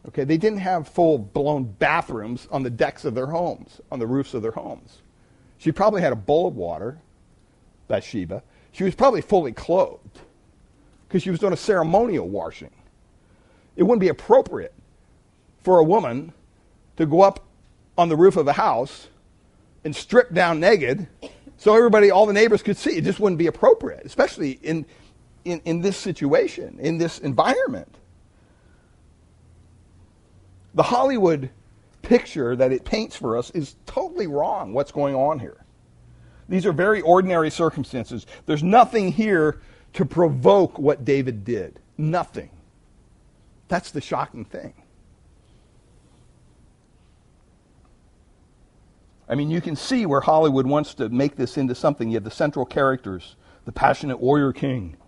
Okay, 0.09 0.25
they 0.25 0.37
didn't 0.37 0.59
have 0.59 0.89
full 0.89 1.19
blown 1.19 1.65
bathrooms 1.65 2.49
on 2.51 2.63
the 2.63 2.71
decks 2.71 3.05
of 3.05 3.15
their 3.15 3.27
homes, 3.27 3.81
on 3.91 3.99
the 3.99 4.07
roofs 4.07 4.35
of 4.35 4.43
their 4.43 4.53
homes. 4.53 5.03
She 5.59 5.71
probably 5.71 6.01
had 6.01 6.13
a 6.13 6.17
bowl 6.17 6.49
of 6.49 6.57
water, 6.57 6.99
Bathsheba. 7.89 8.43
She 8.73 8.85
was 8.85 8.95
probably 8.95 9.21
fully 9.21 9.53
clothed 9.53 10.21
because 11.07 11.23
she 11.23 11.31
was 11.31 11.39
doing 11.39 11.53
a 11.53 11.59
ceremonial 11.59 12.29
washing. 12.29 12.71
It 13.77 13.85
wouldn't 13.85 14.01
be 14.01 14.09
appropriate 14.09 14.75
for 15.63 15.79
a 15.79 15.85
woman 15.85 16.33
to 16.97 17.07
go 17.07 17.21
up 17.21 17.45
on 17.96 18.09
the 18.09 18.16
roof 18.16 18.37
of 18.37 18.48
a 18.48 18.52
house 18.52 19.09
and 19.85 19.94
stripped 19.94 20.35
down 20.35 20.61
naked 20.61 21.09
so 21.62 21.76
everybody, 21.76 22.11
all 22.11 22.26
the 22.26 22.33
neighbors 22.33 22.61
could 22.61 22.76
see. 22.76 22.96
It 22.96 23.05
just 23.05 23.20
wouldn't 23.20 23.38
be 23.38 23.46
appropriate, 23.46 24.05
especially 24.05 24.59
in, 24.64 24.85
in, 25.44 25.62
in 25.64 25.81
this 25.81 25.96
situation, 25.96 26.76
in 26.81 26.98
this 26.98 27.20
environment. 27.20 27.94
The 30.74 30.83
Hollywood 30.83 31.50
picture 32.02 32.57
that 32.57 32.72
it 32.72 32.85
paints 32.85 33.14
for 33.14 33.37
us 33.37 33.50
is 33.50 33.76
totally 33.87 34.26
wrong, 34.26 34.72
what's 34.72 34.90
going 34.90 35.14
on 35.14 35.38
here. 35.38 35.64
These 36.48 36.66
are 36.66 36.72
very 36.72 37.00
ordinary 37.00 37.48
circumstances. 37.48 38.26
There's 38.44 38.64
nothing 38.64 39.12
here 39.12 39.61
to 39.92 40.05
provoke 40.05 40.81
what 40.81 41.05
David 41.05 41.44
did. 41.44 41.78
Nothing. 41.96 42.50
That's 43.68 43.92
the 43.92 44.00
shocking 44.00 44.46
thing. 44.46 44.74
I 49.33 49.35
mean, 49.35 49.51
you 49.51 49.62
can 49.62 49.77
see 49.77 50.05
where 50.05 50.21
Hollywood 50.21 50.66
wants 50.66 50.92
to 50.97 51.09
make 51.09 51.37
this 51.37 51.57
into 51.57 51.75
something. 51.75 52.11
You 52.11 52.16
have 52.16 52.25
the 52.25 52.31
central 52.31 52.66
characters, 52.66 53.35
the 53.64 53.73
passionate 53.73 54.21
warrior 54.21 54.53
king, 54.53 54.99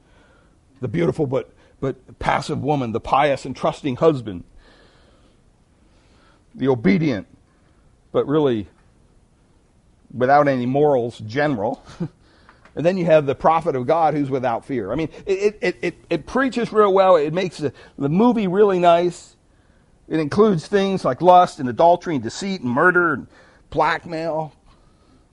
the 0.81 0.89
beautiful 0.89 1.27
but 1.27 1.51
but 1.79 2.19
passive 2.19 2.63
woman, 2.63 2.93
the 2.93 3.01
pious 3.01 3.45
and 3.45 3.55
trusting 3.55 3.97
husband, 3.97 4.45
the 6.55 6.69
obedient, 6.69 7.27
but 8.13 8.27
really 8.27 8.67
without 10.11 10.49
any 10.49 10.65
morals, 10.65 11.19
general. 11.19 11.85
and 12.75 12.87
then 12.87 12.97
you 12.97 13.05
have 13.05 13.27
the 13.27 13.35
prophet 13.35 13.77
of 13.77 13.87
God 13.87 14.15
who's 14.15 14.31
without 14.31 14.65
fear. 14.65 14.91
I 14.91 14.95
mean, 14.95 15.11
it, 15.27 15.59
it, 15.61 15.77
it, 15.83 15.95
it 16.09 16.27
preaches 16.27 16.73
real 16.73 16.95
well. 16.95 17.17
It 17.17 17.35
makes 17.35 17.59
the, 17.59 17.75
the 17.99 18.09
movie 18.09 18.47
really 18.47 18.79
nice. 18.79 19.37
It 20.09 20.19
includes 20.19 20.67
things 20.67 21.05
like 21.05 21.21
lust 21.21 21.61
and 21.61 21.69
adultery 21.69 22.15
and 22.15 22.25
deceit 22.25 22.63
and 22.63 22.71
murder 22.71 23.13
and 23.13 23.27
blackmail, 23.75 24.55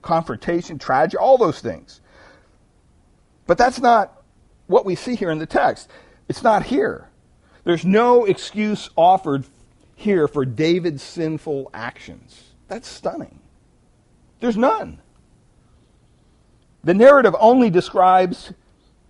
confrontation, 0.02 0.80
tragedy, 0.80 1.16
all 1.16 1.38
those 1.38 1.62
things. 1.62 2.02
But 3.46 3.58
that's 3.58 3.80
not 3.80 4.24
what 4.66 4.84
we 4.84 4.96
see 4.96 5.16
here 5.16 5.30
in 5.30 5.38
the 5.38 5.46
text. 5.46 5.90
It's 6.28 6.42
not 6.42 6.64
here. 6.64 7.08
There's 7.64 7.86
no 7.86 8.26
excuse 8.26 8.90
offered 8.96 9.46
here 9.96 10.28
for 10.28 10.44
David's 10.44 11.04
sinful 11.04 11.70
actions. 11.72 12.56
That's 12.68 12.88
stunning. 12.88 13.40
There's 14.40 14.58
none. 14.58 15.00
The 16.84 16.96
narrative 16.96 17.36
only 17.40 17.70
describes 17.70 18.54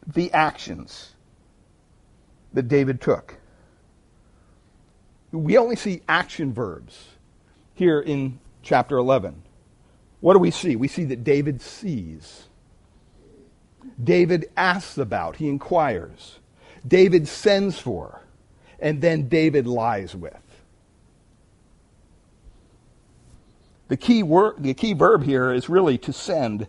the 0.05 0.33
actions 0.33 1.13
that 2.51 2.67
David 2.67 2.99
took. 2.99 3.35
We 5.31 5.57
only 5.57 5.77
see 5.77 6.01
action 6.09 6.53
verbs 6.53 7.07
here 7.73 8.01
in 8.01 8.40
chapter 8.61 8.97
11. 8.97 9.41
What 10.19 10.33
do 10.33 10.39
we 10.39 10.51
see? 10.51 10.75
We 10.75 10.87
see 10.87 11.05
that 11.05 11.23
David 11.23 11.61
sees. 11.61 12.43
David 14.01 14.49
asks 14.55 14.97
about, 14.97 15.37
he 15.37 15.49
inquires. 15.49 16.39
David 16.87 17.27
sends 17.27 17.79
for, 17.79 18.21
and 18.79 19.01
then 19.01 19.27
David 19.27 19.67
lies 19.67 20.15
with. 20.15 20.35
The 23.87 23.97
key, 23.97 24.23
word, 24.23 24.55
the 24.59 24.73
key 24.73 24.93
verb 24.93 25.23
here 25.23 25.51
is 25.51 25.67
really 25.67 25.97
to 25.97 26.13
send. 26.13 26.67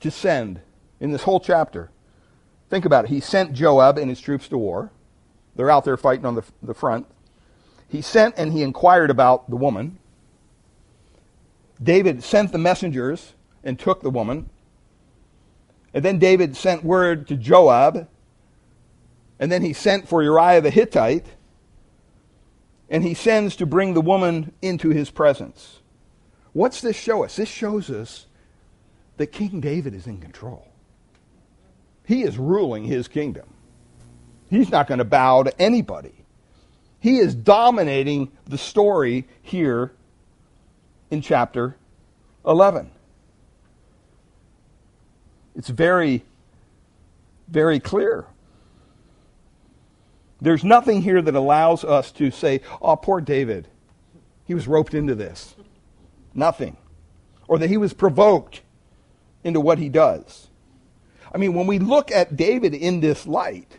To 0.00 0.10
send 0.10 0.60
in 1.00 1.12
this 1.12 1.22
whole 1.22 1.40
chapter. 1.40 1.90
Think 2.68 2.84
about 2.84 3.04
it. 3.06 3.08
He 3.08 3.20
sent 3.20 3.52
Joab 3.52 3.96
and 3.96 4.10
his 4.10 4.20
troops 4.20 4.48
to 4.48 4.58
war. 4.58 4.90
They're 5.56 5.70
out 5.70 5.84
there 5.84 5.96
fighting 5.96 6.26
on 6.26 6.34
the, 6.34 6.44
the 6.62 6.74
front. 6.74 7.06
He 7.88 8.02
sent 8.02 8.34
and 8.36 8.52
he 8.52 8.62
inquired 8.62 9.10
about 9.10 9.48
the 9.48 9.56
woman. 9.56 9.98
David 11.82 12.22
sent 12.22 12.52
the 12.52 12.58
messengers 12.58 13.34
and 13.62 13.78
took 13.78 14.00
the 14.02 14.10
woman. 14.10 14.48
And 15.92 16.04
then 16.04 16.18
David 16.18 16.56
sent 16.56 16.84
word 16.84 17.28
to 17.28 17.36
Joab. 17.36 18.08
And 19.38 19.50
then 19.50 19.62
he 19.62 19.72
sent 19.72 20.08
for 20.08 20.22
Uriah 20.22 20.60
the 20.60 20.70
Hittite 20.70 21.26
and 22.88 23.02
he 23.02 23.14
sends 23.14 23.56
to 23.56 23.66
bring 23.66 23.94
the 23.94 24.00
woman 24.00 24.52
into 24.62 24.90
his 24.90 25.10
presence. 25.10 25.80
What's 26.52 26.80
this 26.80 26.96
show 26.96 27.24
us? 27.24 27.36
This 27.36 27.48
shows 27.48 27.90
us 27.90 28.26
that 29.16 29.28
King 29.28 29.60
David 29.60 29.94
is 29.94 30.06
in 30.06 30.18
control. 30.18 30.68
He 32.06 32.22
is 32.22 32.38
ruling 32.38 32.84
his 32.84 33.08
kingdom. 33.08 33.48
He's 34.50 34.70
not 34.70 34.86
going 34.86 34.98
to 34.98 35.04
bow 35.04 35.42
to 35.42 35.60
anybody. 35.60 36.23
He 37.04 37.18
is 37.18 37.34
dominating 37.34 38.32
the 38.46 38.56
story 38.56 39.26
here 39.42 39.92
in 41.10 41.20
chapter 41.20 41.76
11. 42.46 42.90
It's 45.54 45.68
very, 45.68 46.24
very 47.46 47.78
clear. 47.78 48.24
There's 50.40 50.64
nothing 50.64 51.02
here 51.02 51.20
that 51.20 51.34
allows 51.34 51.84
us 51.84 52.10
to 52.12 52.30
say, 52.30 52.62
oh, 52.80 52.96
poor 52.96 53.20
David. 53.20 53.68
He 54.46 54.54
was 54.54 54.66
roped 54.66 54.94
into 54.94 55.14
this. 55.14 55.56
Nothing. 56.32 56.78
Or 57.46 57.58
that 57.58 57.68
he 57.68 57.76
was 57.76 57.92
provoked 57.92 58.62
into 59.44 59.60
what 59.60 59.76
he 59.76 59.90
does. 59.90 60.48
I 61.34 61.36
mean, 61.36 61.52
when 61.52 61.66
we 61.66 61.78
look 61.78 62.10
at 62.10 62.34
David 62.34 62.72
in 62.72 63.00
this 63.00 63.26
light, 63.26 63.78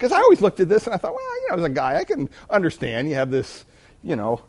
because 0.00 0.12
I 0.12 0.22
always 0.22 0.40
looked 0.40 0.60
at 0.60 0.68
this 0.70 0.86
and 0.86 0.94
I 0.94 0.96
thought, 0.96 1.14
well, 1.14 1.42
you 1.42 1.48
know, 1.50 1.56
as 1.56 1.64
a 1.64 1.68
guy, 1.68 1.98
I 1.98 2.04
can 2.04 2.30
understand. 2.48 3.10
You 3.10 3.16
have 3.16 3.30
this, 3.30 3.66
you 4.02 4.16
know, 4.16 4.40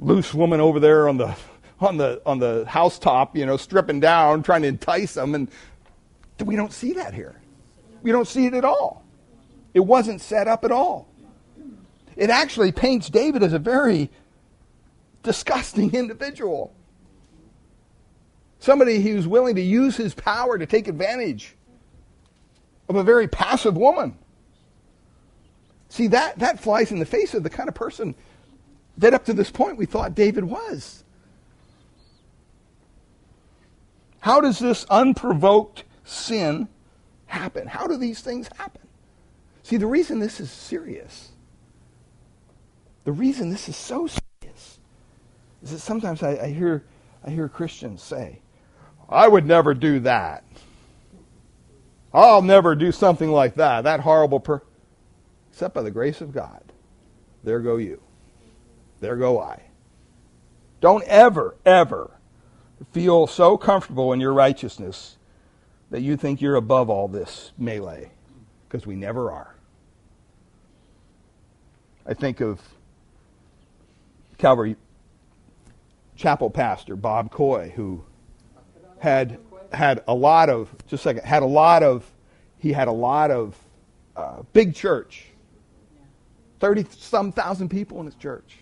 loose 0.00 0.34
woman 0.34 0.58
over 0.58 0.80
there 0.80 1.08
on 1.08 1.16
the 1.16 1.36
on 1.78 1.96
the 1.96 2.20
on 2.26 2.40
the 2.40 2.64
housetop, 2.66 3.36
you 3.36 3.46
know, 3.46 3.56
stripping 3.56 4.00
down, 4.00 4.42
trying 4.42 4.62
to 4.62 4.68
entice 4.68 5.14
them, 5.14 5.36
and 5.36 5.48
we 6.44 6.56
don't 6.56 6.72
see 6.72 6.94
that 6.94 7.14
here. 7.14 7.40
We 8.02 8.10
don't 8.10 8.26
see 8.26 8.46
it 8.46 8.54
at 8.54 8.64
all. 8.64 9.04
It 9.74 9.80
wasn't 9.80 10.20
set 10.20 10.48
up 10.48 10.64
at 10.64 10.72
all. 10.72 11.06
It 12.16 12.28
actually 12.28 12.72
paints 12.72 13.08
David 13.08 13.44
as 13.44 13.52
a 13.52 13.60
very 13.60 14.10
disgusting 15.22 15.94
individual. 15.94 16.74
Somebody 18.58 19.00
who's 19.00 19.28
willing 19.28 19.54
to 19.54 19.62
use 19.62 19.96
his 19.96 20.14
power 20.14 20.58
to 20.58 20.66
take 20.66 20.88
advantage 20.88 21.54
of 22.88 22.96
a 22.96 23.04
very 23.04 23.28
passive 23.28 23.76
woman. 23.76 24.18
See, 25.90 26.06
that, 26.06 26.38
that 26.38 26.60
flies 26.60 26.92
in 26.92 27.00
the 27.00 27.04
face 27.04 27.34
of 27.34 27.42
the 27.42 27.50
kind 27.50 27.68
of 27.68 27.74
person 27.74 28.14
that 28.96 29.12
up 29.12 29.24
to 29.24 29.32
this 29.32 29.50
point 29.50 29.76
we 29.76 29.86
thought 29.86 30.14
David 30.14 30.44
was. 30.44 31.04
How 34.20 34.40
does 34.40 34.60
this 34.60 34.86
unprovoked 34.88 35.84
sin 36.04 36.68
happen? 37.26 37.66
How 37.66 37.88
do 37.88 37.96
these 37.96 38.20
things 38.20 38.48
happen? 38.56 38.86
See, 39.64 39.76
the 39.76 39.86
reason 39.86 40.20
this 40.20 40.38
is 40.40 40.50
serious, 40.50 41.32
the 43.04 43.12
reason 43.12 43.50
this 43.50 43.68
is 43.68 43.76
so 43.76 44.06
serious, 44.06 44.78
is 45.62 45.70
that 45.72 45.80
sometimes 45.80 46.22
I, 46.22 46.36
I 46.36 46.46
hear, 46.52 46.84
I 47.24 47.30
hear 47.30 47.48
Christians 47.48 48.00
say, 48.00 48.40
I 49.08 49.26
would 49.26 49.44
never 49.44 49.74
do 49.74 49.98
that. 50.00 50.44
I'll 52.14 52.42
never 52.42 52.76
do 52.76 52.92
something 52.92 53.30
like 53.30 53.54
that. 53.56 53.82
That 53.82 54.00
horrible 54.00 54.40
per. 54.40 54.62
Except 55.50 55.74
by 55.74 55.82
the 55.82 55.90
grace 55.90 56.20
of 56.20 56.32
God. 56.32 56.62
There 57.44 57.60
go 57.60 57.76
you. 57.76 58.00
There 59.00 59.16
go 59.16 59.40
I. 59.40 59.62
Don't 60.80 61.04
ever, 61.04 61.56
ever 61.64 62.10
feel 62.92 63.26
so 63.26 63.56
comfortable 63.56 64.12
in 64.12 64.20
your 64.20 64.32
righteousness 64.32 65.16
that 65.90 66.00
you 66.00 66.16
think 66.16 66.40
you're 66.40 66.56
above 66.56 66.88
all 66.88 67.08
this 67.08 67.52
melee, 67.58 68.10
because 68.68 68.86
we 68.86 68.94
never 68.94 69.30
are. 69.30 69.54
I 72.06 72.14
think 72.14 72.40
of 72.40 72.60
Calvary 74.38 74.76
Chapel 76.16 76.50
pastor 76.50 76.96
Bob 76.96 77.30
Coy, 77.30 77.72
who 77.76 78.04
had 78.98 79.38
had 79.72 80.02
a 80.08 80.14
lot 80.14 80.48
of 80.48 80.74
just 80.86 81.02
a 81.02 81.08
second 81.08 81.24
had 81.24 81.42
a 81.42 81.46
lot 81.46 81.82
of 81.82 82.10
he 82.58 82.72
had 82.72 82.88
a 82.88 82.92
lot 82.92 83.30
of 83.30 83.56
uh, 84.16 84.42
big 84.52 84.74
church, 84.74 85.26
thirty 86.60 86.86
some 86.90 87.32
thousand 87.32 87.70
people 87.70 87.98
in 88.00 88.06
his 88.06 88.14
church. 88.14 88.58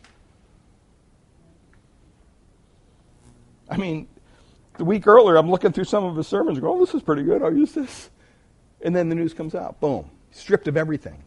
I 3.68 3.76
mean, 3.76 4.08
the 4.78 4.84
week 4.84 5.06
earlier, 5.06 5.36
I'm 5.36 5.50
looking 5.50 5.72
through 5.72 5.84
some 5.84 6.04
of 6.04 6.16
his 6.16 6.26
sermons, 6.26 6.58
going, 6.58 6.80
"Oh, 6.80 6.84
this 6.84 6.94
is 6.94 7.02
pretty 7.02 7.22
good. 7.22 7.42
I'll 7.42 7.54
use 7.54 7.72
this," 7.72 8.10
and 8.80 8.96
then 8.96 9.08
the 9.08 9.14
news 9.14 9.34
comes 9.34 9.54
out. 9.54 9.80
Boom, 9.80 10.10
stripped 10.30 10.68
of 10.68 10.76
everything 10.76 11.22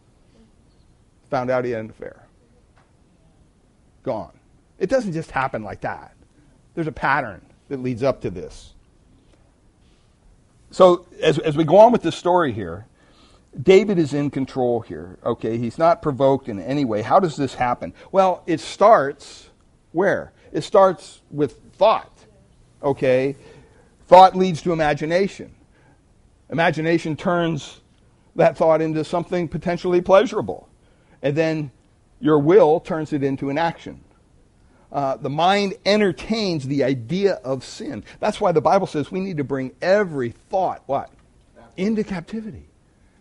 found 1.31 1.49
out 1.49 1.65
he 1.65 1.71
had 1.71 1.85
an 1.85 1.89
affair. 1.89 2.27
Gone. 4.03 4.33
It 4.77 4.89
doesn't 4.89 5.13
just 5.13 5.31
happen 5.31 5.63
like 5.63 5.81
that. 5.81 6.13
There's 6.75 6.87
a 6.87 6.91
pattern 6.91 7.41
that 7.69 7.81
leads 7.81 8.03
up 8.03 8.21
to 8.21 8.29
this. 8.29 8.73
So, 10.71 11.05
as, 11.21 11.39
as 11.39 11.57
we 11.57 11.63
go 11.63 11.77
on 11.77 11.91
with 11.91 12.01
this 12.01 12.15
story 12.15 12.51
here, 12.51 12.85
David 13.59 13.97
is 13.97 14.13
in 14.13 14.29
control 14.29 14.81
here. 14.81 15.17
Okay, 15.25 15.57
he's 15.57 15.77
not 15.77 16.01
provoked 16.01 16.47
in 16.47 16.59
any 16.59 16.85
way. 16.85 17.01
How 17.01 17.19
does 17.19 17.35
this 17.35 17.55
happen? 17.55 17.93
Well, 18.11 18.43
it 18.45 18.59
starts 18.59 19.49
where? 19.91 20.31
It 20.51 20.61
starts 20.61 21.21
with 21.29 21.59
thought. 21.73 22.11
Okay, 22.81 23.35
thought 24.07 24.35
leads 24.35 24.61
to 24.61 24.71
imagination. 24.71 25.53
Imagination 26.49 27.15
turns 27.15 27.81
that 28.35 28.57
thought 28.57 28.81
into 28.81 29.03
something 29.03 29.47
potentially 29.47 30.01
pleasurable 30.01 30.69
and 31.21 31.35
then 31.35 31.71
your 32.19 32.39
will 32.39 32.79
turns 32.79 33.13
it 33.13 33.23
into 33.23 33.49
an 33.49 33.57
action. 33.57 34.01
Uh, 34.91 35.15
the 35.15 35.29
mind 35.29 35.73
entertains 35.85 36.67
the 36.67 36.83
idea 36.83 37.33
of 37.43 37.63
sin. 37.63 38.03
That's 38.19 38.41
why 38.41 38.51
the 38.51 38.61
Bible 38.61 38.87
says 38.87 39.11
we 39.11 39.21
need 39.21 39.37
to 39.37 39.43
bring 39.43 39.71
every 39.81 40.31
thought, 40.31 40.83
what? 40.85 41.09
Into 41.77 42.03
captivity. 42.03 42.67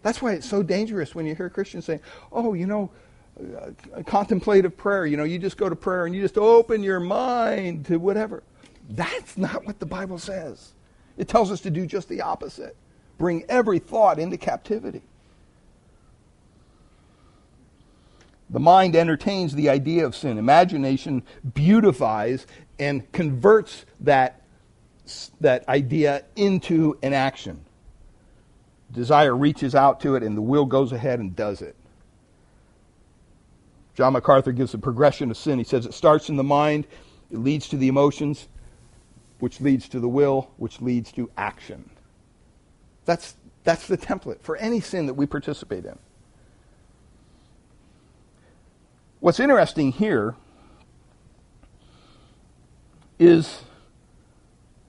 That's 0.02 0.22
why 0.22 0.32
it's 0.32 0.48
so 0.48 0.62
dangerous 0.62 1.14
when 1.14 1.26
you 1.26 1.34
hear 1.34 1.50
Christians 1.50 1.84
saying, 1.84 2.00
oh, 2.32 2.54
you 2.54 2.66
know, 2.66 2.90
uh, 3.38 4.02
contemplative 4.04 4.76
prayer, 4.76 5.06
you 5.06 5.16
know, 5.16 5.24
you 5.24 5.38
just 5.38 5.56
go 5.56 5.68
to 5.68 5.76
prayer 5.76 6.06
and 6.06 6.14
you 6.14 6.20
just 6.20 6.38
open 6.38 6.82
your 6.82 7.00
mind 7.00 7.86
to 7.86 7.98
whatever. 7.98 8.42
That's 8.88 9.38
not 9.38 9.66
what 9.66 9.78
the 9.78 9.86
Bible 9.86 10.18
says. 10.18 10.72
It 11.16 11.28
tells 11.28 11.50
us 11.50 11.60
to 11.62 11.70
do 11.70 11.86
just 11.86 12.08
the 12.08 12.22
opposite 12.22 12.76
bring 13.18 13.44
every 13.50 13.78
thought 13.78 14.18
into 14.18 14.38
captivity. 14.38 15.02
The 18.48 18.58
mind 18.58 18.96
entertains 18.96 19.54
the 19.54 19.68
idea 19.68 20.06
of 20.06 20.16
sin. 20.16 20.38
Imagination 20.38 21.22
beautifies 21.54 22.46
and 22.78 23.10
converts 23.12 23.84
that, 24.00 24.42
that 25.40 25.68
idea 25.68 26.24
into 26.34 26.98
an 27.02 27.12
action. 27.12 27.64
Desire 28.92 29.36
reaches 29.36 29.74
out 29.74 30.00
to 30.00 30.16
it, 30.16 30.22
and 30.22 30.36
the 30.36 30.42
will 30.42 30.66
goes 30.66 30.92
ahead 30.92 31.20
and 31.20 31.34
does 31.34 31.62
it. 31.62 31.76
John 33.94 34.14
MacArthur 34.14 34.52
gives 34.52 34.74
a 34.74 34.78
progression 34.78 35.30
of 35.30 35.36
sin. 35.36 35.58
He 35.58 35.64
says 35.64 35.86
it 35.86 35.94
starts 35.94 36.28
in 36.28 36.36
the 36.36 36.44
mind, 36.44 36.86
it 37.30 37.38
leads 37.38 37.68
to 37.68 37.76
the 37.76 37.88
emotions, 37.88 38.48
which 39.38 39.60
leads 39.60 39.88
to 39.90 40.00
the 40.00 40.08
will, 40.08 40.50
which 40.56 40.80
leads 40.80 41.12
to 41.12 41.30
action. 41.36 41.90
That's, 43.04 43.34
that's 43.64 43.86
the 43.86 43.98
template 43.98 44.40
for 44.40 44.56
any 44.56 44.80
sin 44.80 45.06
that 45.06 45.14
we 45.14 45.26
participate 45.26 45.84
in. 45.84 45.98
What's 49.20 49.38
interesting 49.38 49.92
here 49.92 50.34
is 53.18 53.64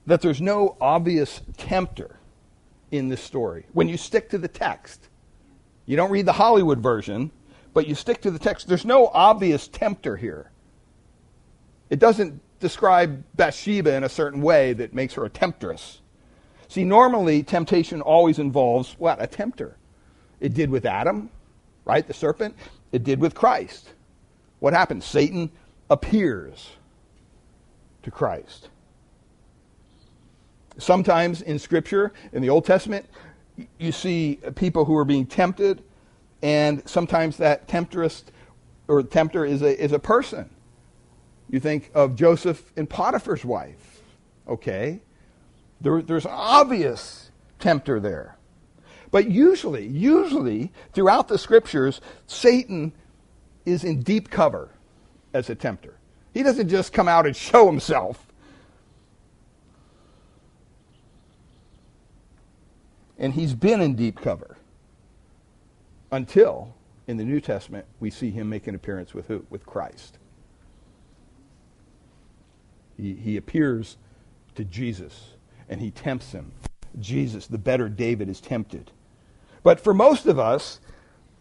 that 0.06 0.22
there's 0.22 0.40
no 0.40 0.76
obvious 0.80 1.42
tempter 1.58 2.16
in 2.92 3.08
this 3.08 3.22
story. 3.22 3.66
When 3.72 3.88
you 3.88 3.96
stick 3.96 4.30
to 4.30 4.38
the 4.38 4.46
text, 4.46 5.08
you 5.86 5.96
don't 5.96 6.12
read 6.12 6.26
the 6.26 6.32
Hollywood 6.32 6.78
version, 6.78 7.32
but 7.74 7.88
you 7.88 7.96
stick 7.96 8.20
to 8.22 8.30
the 8.30 8.38
text. 8.38 8.68
There's 8.68 8.84
no 8.84 9.08
obvious 9.08 9.66
tempter 9.66 10.16
here. 10.16 10.52
It 11.90 11.98
doesn't 11.98 12.40
describe 12.60 13.24
Bathsheba 13.34 13.94
in 13.94 14.04
a 14.04 14.08
certain 14.08 14.42
way 14.42 14.72
that 14.74 14.94
makes 14.94 15.14
her 15.14 15.24
a 15.24 15.30
temptress. 15.30 16.00
See, 16.68 16.84
normally 16.84 17.42
temptation 17.42 18.00
always 18.00 18.38
involves 18.38 18.94
what? 18.98 19.20
A 19.20 19.26
tempter. 19.26 19.76
It 20.38 20.54
did 20.54 20.70
with 20.70 20.86
Adam, 20.86 21.30
right? 21.84 22.06
The 22.06 22.14
serpent. 22.14 22.56
It 22.92 23.04
did 23.04 23.20
with 23.20 23.34
Christ. 23.34 23.90
What 24.60 24.74
happens? 24.74 25.04
Satan 25.04 25.50
appears 25.90 26.70
to 28.02 28.10
Christ. 28.10 28.68
Sometimes 30.78 31.42
in 31.42 31.58
Scripture, 31.58 32.12
in 32.32 32.42
the 32.42 32.50
Old 32.50 32.64
Testament, 32.64 33.06
you 33.78 33.92
see 33.92 34.38
people 34.54 34.84
who 34.84 34.96
are 34.96 35.04
being 35.04 35.26
tempted, 35.26 35.82
and 36.42 36.86
sometimes 36.88 37.36
that 37.36 37.68
temptress 37.68 38.24
or 38.88 39.02
tempter 39.02 39.44
is 39.44 39.62
a, 39.62 39.82
is 39.82 39.92
a 39.92 39.98
person. 39.98 40.50
You 41.50 41.60
think 41.60 41.90
of 41.94 42.16
Joseph 42.16 42.72
and 42.76 42.88
Potiphar's 42.88 43.44
wife. 43.44 44.00
Okay. 44.48 45.00
There, 45.80 46.00
there's 46.00 46.26
obvious 46.26 47.30
tempter 47.58 48.00
there. 48.00 48.36
But 49.10 49.30
usually, 49.30 49.86
usually, 49.86 50.72
throughout 50.94 51.28
the 51.28 51.36
scriptures, 51.36 52.00
Satan 52.26 52.92
is 53.66 53.84
in 53.84 54.00
deep 54.00 54.30
cover 54.30 54.70
as 55.34 55.50
a 55.50 55.54
tempter. 55.54 55.98
He 56.32 56.42
doesn't 56.42 56.68
just 56.68 56.92
come 56.92 57.08
out 57.08 57.26
and 57.26 57.36
show 57.50 57.66
himself. 57.66 58.26
And 63.22 63.32
he's 63.32 63.54
been 63.54 63.80
in 63.80 63.94
deep 63.94 64.20
cover 64.20 64.56
until 66.10 66.74
in 67.06 67.16
the 67.16 67.24
New 67.24 67.40
Testament 67.40 67.86
we 68.00 68.10
see 68.10 68.30
him 68.30 68.48
make 68.48 68.66
an 68.66 68.74
appearance 68.74 69.14
with 69.14 69.28
who? 69.28 69.46
With 69.48 69.64
Christ. 69.64 70.18
He, 72.96 73.14
he 73.14 73.36
appears 73.36 73.96
to 74.56 74.64
Jesus 74.64 75.30
and 75.68 75.80
he 75.80 75.92
tempts 75.92 76.32
him. 76.32 76.50
Jesus, 76.98 77.46
the 77.46 77.58
better 77.58 77.88
David, 77.88 78.28
is 78.28 78.40
tempted. 78.40 78.90
But 79.62 79.80
for 79.80 79.94
most 79.94 80.26
of 80.26 80.40
us, 80.40 80.80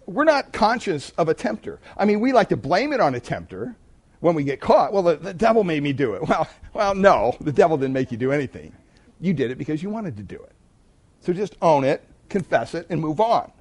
we're 0.05 0.23
not 0.23 0.53
conscious 0.53 1.09
of 1.17 1.29
a 1.29 1.33
tempter. 1.33 1.79
I 1.97 2.05
mean, 2.05 2.19
we 2.19 2.31
like 2.31 2.49
to 2.49 2.57
blame 2.57 2.93
it 2.93 2.99
on 2.99 3.15
a 3.15 3.19
tempter 3.19 3.75
when 4.19 4.35
we 4.35 4.43
get 4.43 4.61
caught. 4.61 4.93
Well, 4.93 5.03
the, 5.03 5.15
the 5.15 5.33
devil 5.33 5.63
made 5.63 5.81
me 5.81 5.93
do 5.93 6.13
it. 6.13 6.21
Well, 6.27 6.47
well, 6.73 6.95
no, 6.95 7.35
the 7.41 7.51
devil 7.51 7.75
didn't 7.75 7.93
make 7.93 8.11
you 8.11 8.17
do 8.17 8.31
anything. 8.31 8.71
You 9.19 9.33
did 9.33 9.51
it 9.51 9.57
because 9.57 9.83
you 9.83 9.89
wanted 9.89 10.15
to 10.17 10.23
do 10.23 10.35
it. 10.35 10.53
So 11.21 11.33
just 11.33 11.55
own 11.61 11.83
it, 11.83 12.03
confess 12.29 12.73
it, 12.73 12.87
and 12.89 12.99
move 12.99 13.19
on. 13.19 13.51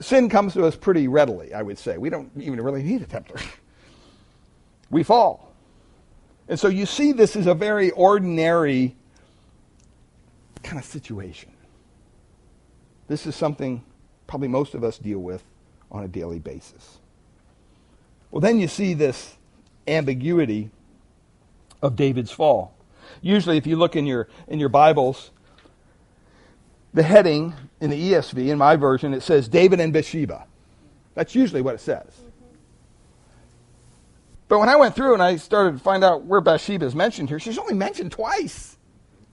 Sin 0.00 0.28
comes 0.28 0.52
to 0.54 0.66
us 0.66 0.76
pretty 0.76 1.08
readily, 1.08 1.54
I 1.54 1.62
would 1.62 1.78
say. 1.78 1.96
We 1.96 2.10
don't 2.10 2.30
even 2.38 2.60
really 2.60 2.82
need 2.82 3.02
a 3.02 3.06
tempter. 3.06 3.36
we 4.90 5.02
fall. 5.02 5.52
And 6.48 6.58
so 6.58 6.68
you 6.68 6.86
see 6.86 7.12
this 7.12 7.36
is 7.36 7.46
a 7.46 7.54
very 7.54 7.90
ordinary 7.92 8.96
kind 10.62 10.78
of 10.78 10.84
situation. 10.84 11.52
This 13.08 13.26
is 13.26 13.34
something 13.34 13.84
probably 14.26 14.48
most 14.48 14.74
of 14.74 14.84
us 14.84 14.98
deal 14.98 15.18
with 15.18 15.42
on 15.90 16.04
a 16.04 16.08
daily 16.08 16.38
basis. 16.38 16.98
Well, 18.30 18.40
then 18.40 18.58
you 18.58 18.68
see 18.68 18.94
this 18.94 19.36
ambiguity 19.86 20.70
of 21.82 21.96
David's 21.96 22.30
fall. 22.30 22.74
Usually, 23.20 23.58
if 23.58 23.66
you 23.66 23.76
look 23.76 23.94
in 23.94 24.06
your, 24.06 24.28
in 24.48 24.58
your 24.58 24.70
Bibles, 24.70 25.31
the 26.94 27.02
heading 27.02 27.54
in 27.80 27.90
the 27.90 28.12
ESV, 28.12 28.48
in 28.48 28.58
my 28.58 28.76
version, 28.76 29.14
it 29.14 29.22
says 29.22 29.48
David 29.48 29.80
and 29.80 29.92
Bathsheba. 29.92 30.46
That's 31.14 31.34
usually 31.34 31.62
what 31.62 31.74
it 31.74 31.80
says. 31.80 32.20
But 34.48 34.58
when 34.58 34.68
I 34.68 34.76
went 34.76 34.94
through 34.94 35.14
and 35.14 35.22
I 35.22 35.36
started 35.36 35.72
to 35.72 35.78
find 35.78 36.04
out 36.04 36.24
where 36.24 36.40
Bathsheba 36.40 36.84
is 36.84 36.94
mentioned 36.94 37.30
here, 37.30 37.38
she's 37.38 37.58
only 37.58 37.74
mentioned 37.74 38.12
twice. 38.12 38.76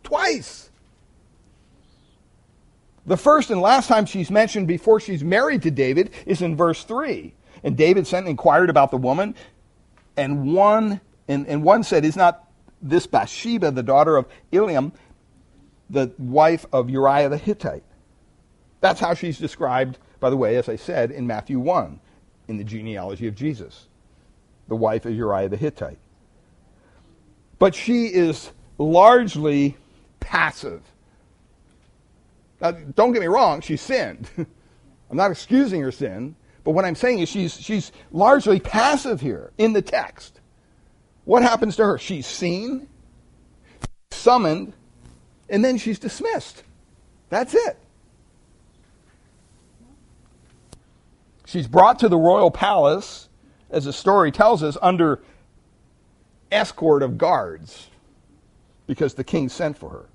Twice. 0.03 0.69
The 3.05 3.17
first 3.17 3.49
and 3.49 3.59
last 3.59 3.87
time 3.87 4.05
she's 4.05 4.31
mentioned 4.31 4.67
before 4.67 4.99
she's 4.99 5.23
married 5.23 5.63
to 5.63 5.71
David 5.71 6.11
is 6.25 6.41
in 6.41 6.55
verse 6.55 6.83
3. 6.83 7.33
And 7.63 7.75
David 7.75 8.07
sent 8.07 8.25
and 8.25 8.29
inquired 8.29 8.69
about 8.69 8.91
the 8.91 8.97
woman, 8.97 9.35
and 10.15 10.53
one 10.53 11.01
and, 11.27 11.47
and 11.47 11.63
one 11.63 11.83
said, 11.83 12.05
Is 12.05 12.15
not 12.15 12.49
this 12.81 13.05
Bathsheba 13.05 13.71
the 13.71 13.83
daughter 13.83 14.15
of 14.15 14.25
Eliam, 14.51 14.93
the 15.89 16.11
wife 16.17 16.65
of 16.71 16.89
Uriah 16.89 17.29
the 17.29 17.37
Hittite? 17.37 17.83
That's 18.81 18.99
how 18.99 19.13
she's 19.13 19.37
described, 19.37 19.97
by 20.19 20.29
the 20.29 20.37
way, 20.37 20.55
as 20.57 20.69
I 20.69 20.75
said, 20.75 21.11
in 21.11 21.27
Matthew 21.27 21.59
1, 21.59 21.99
in 22.47 22.57
the 22.57 22.63
genealogy 22.63 23.27
of 23.27 23.35
Jesus 23.35 23.87
the 24.69 24.75
wife 24.75 25.05
of 25.05 25.13
Uriah 25.13 25.49
the 25.49 25.57
Hittite. 25.57 25.97
But 27.57 27.75
she 27.75 28.05
is 28.05 28.51
largely 28.77 29.75
passive. 30.21 30.81
Now, 32.61 32.71
don't 32.71 33.11
get 33.11 33.21
me 33.21 33.27
wrong, 33.27 33.59
she 33.61 33.75
sinned. 33.75 34.29
I'm 34.37 35.17
not 35.17 35.31
excusing 35.31 35.81
her 35.81 35.91
sin, 35.91 36.35
but 36.63 36.71
what 36.71 36.85
I'm 36.85 36.95
saying 36.95 37.19
is 37.19 37.29
she's, 37.29 37.59
she's 37.59 37.91
largely 38.11 38.59
passive 38.59 39.19
here 39.19 39.51
in 39.57 39.73
the 39.73 39.81
text. 39.81 40.39
What 41.25 41.41
happens 41.41 41.75
to 41.77 41.83
her? 41.83 41.97
She's 41.97 42.27
seen, 42.27 42.87
summoned, 44.11 44.73
and 45.49 45.63
then 45.63 45.77
she's 45.77 45.99
dismissed. 45.99 46.63
That's 47.29 47.53
it. 47.53 47.77
She's 51.45 51.67
brought 51.67 51.99
to 51.99 52.09
the 52.09 52.17
royal 52.17 52.51
palace 52.51 53.29
as 53.69 53.85
the 53.85 53.93
story 53.93 54.31
tells 54.31 54.63
us, 54.63 54.77
under 54.81 55.21
escort 56.51 57.03
of 57.03 57.17
guards 57.17 57.89
because 58.87 59.13
the 59.13 59.23
king 59.23 59.49
sent 59.49 59.77
for 59.77 59.89
her. 59.89 60.05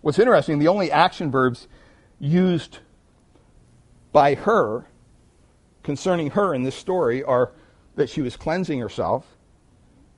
What's 0.00 0.18
interesting, 0.18 0.60
the 0.60 0.68
only 0.68 0.90
action 0.92 1.30
verbs 1.30 1.66
used 2.20 2.78
by 4.12 4.34
her 4.34 4.86
concerning 5.82 6.30
her 6.30 6.54
in 6.54 6.62
this 6.62 6.76
story 6.76 7.22
are 7.24 7.50
that 7.96 8.08
she 8.08 8.22
was 8.22 8.36
cleansing 8.36 8.78
herself, 8.78 9.36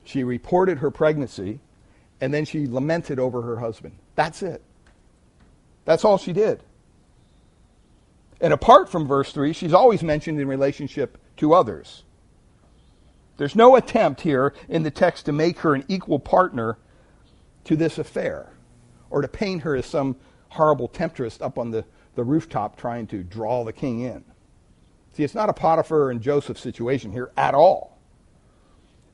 she 0.05 0.23
reported 0.23 0.79
her 0.79 0.91
pregnancy, 0.91 1.61
and 2.21 2.33
then 2.33 2.45
she 2.45 2.67
lamented 2.67 3.19
over 3.19 3.43
her 3.43 3.59
husband. 3.59 3.97
That's 4.15 4.43
it. 4.43 4.63
That's 5.85 6.05
all 6.05 6.19
she 6.19 6.33
did. 6.33 6.63
And 8.41 8.53
apart 8.53 8.89
from 8.89 9.07
verse 9.07 9.33
3, 9.33 9.53
she's 9.53 9.75
always 9.75 10.03
mentioned 10.03 10.41
in 10.41 10.49
relationship 10.49 11.19
to 11.39 11.53
others. 11.53 12.05
There's 13.37 13.57
no 13.57 13.77
attempt 13.77 14.23
here 14.23 14.55
in 14.69 14.83
the 14.83 14.91
text 14.91 15.27
to 15.27 15.33
make 15.33 15.61
her 15.61 15.75
an 15.75 15.85
equal 15.89 16.19
partner 16.19 16.79
to 17.65 17.77
this 17.77 17.99
affair 17.99 18.53
or 19.09 19.23
to 19.23 19.29
paint 19.29 19.63
her 19.63 19.75
as 19.75 19.87
some 19.87 20.17
horrible 20.51 20.89
temptress 20.89 21.41
up 21.41 21.59
on 21.59 21.71
the, 21.71 21.85
the 22.15 22.25
rooftop 22.25 22.77
trying 22.77 23.07
to 23.09 23.23
draw 23.23 23.65
the 23.65 23.73
king 23.73 24.01
in. 24.01 24.25
See, 25.13 25.25
it's 25.25 25.35
not 25.35 25.49
a 25.49 25.53
Potiphar 25.53 26.11
and 26.11 26.21
Joseph 26.21 26.59
situation 26.59 27.13
here 27.13 27.31
at 27.37 27.55
all. 27.55 27.99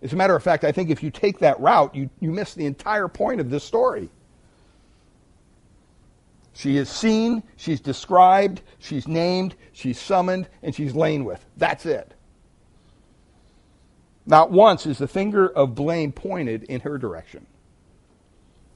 As 0.03 0.13
a 0.13 0.17
matter 0.17 0.37
of 0.37 0.43
fact, 0.43 0.65
I 0.65 0.73
think 0.73 0.91
if 0.91 1.03
you 1.03 1.11
take 1.11 1.39
that 1.41 1.59
route, 1.61 1.95
you, 1.95 2.11
you 2.21 2.31
miss 2.31 2.55
the 2.55 2.67
entire 2.67 3.09
point 3.09 3.41
of 3.41 3.51
this 3.51 3.65
story. 3.65 4.11
She 6.55 6.77
is 6.77 6.89
seen, 6.89 7.43
she's 7.57 7.81
described, 7.81 8.63
she's 8.79 9.09
named, 9.09 9.57
she's 9.73 10.01
summoned, 10.01 10.49
and 10.63 10.75
she's 10.75 10.95
lain 10.95 11.25
with. 11.25 11.45
That's 11.57 11.87
it. 11.87 12.15
Not 14.27 14.51
once 14.51 14.87
is 14.87 14.99
the 14.99 15.09
finger 15.09 15.49
of 15.49 15.75
blame 15.75 16.13
pointed 16.13 16.65
in 16.65 16.81
her 16.81 16.99
direction. 16.99 17.47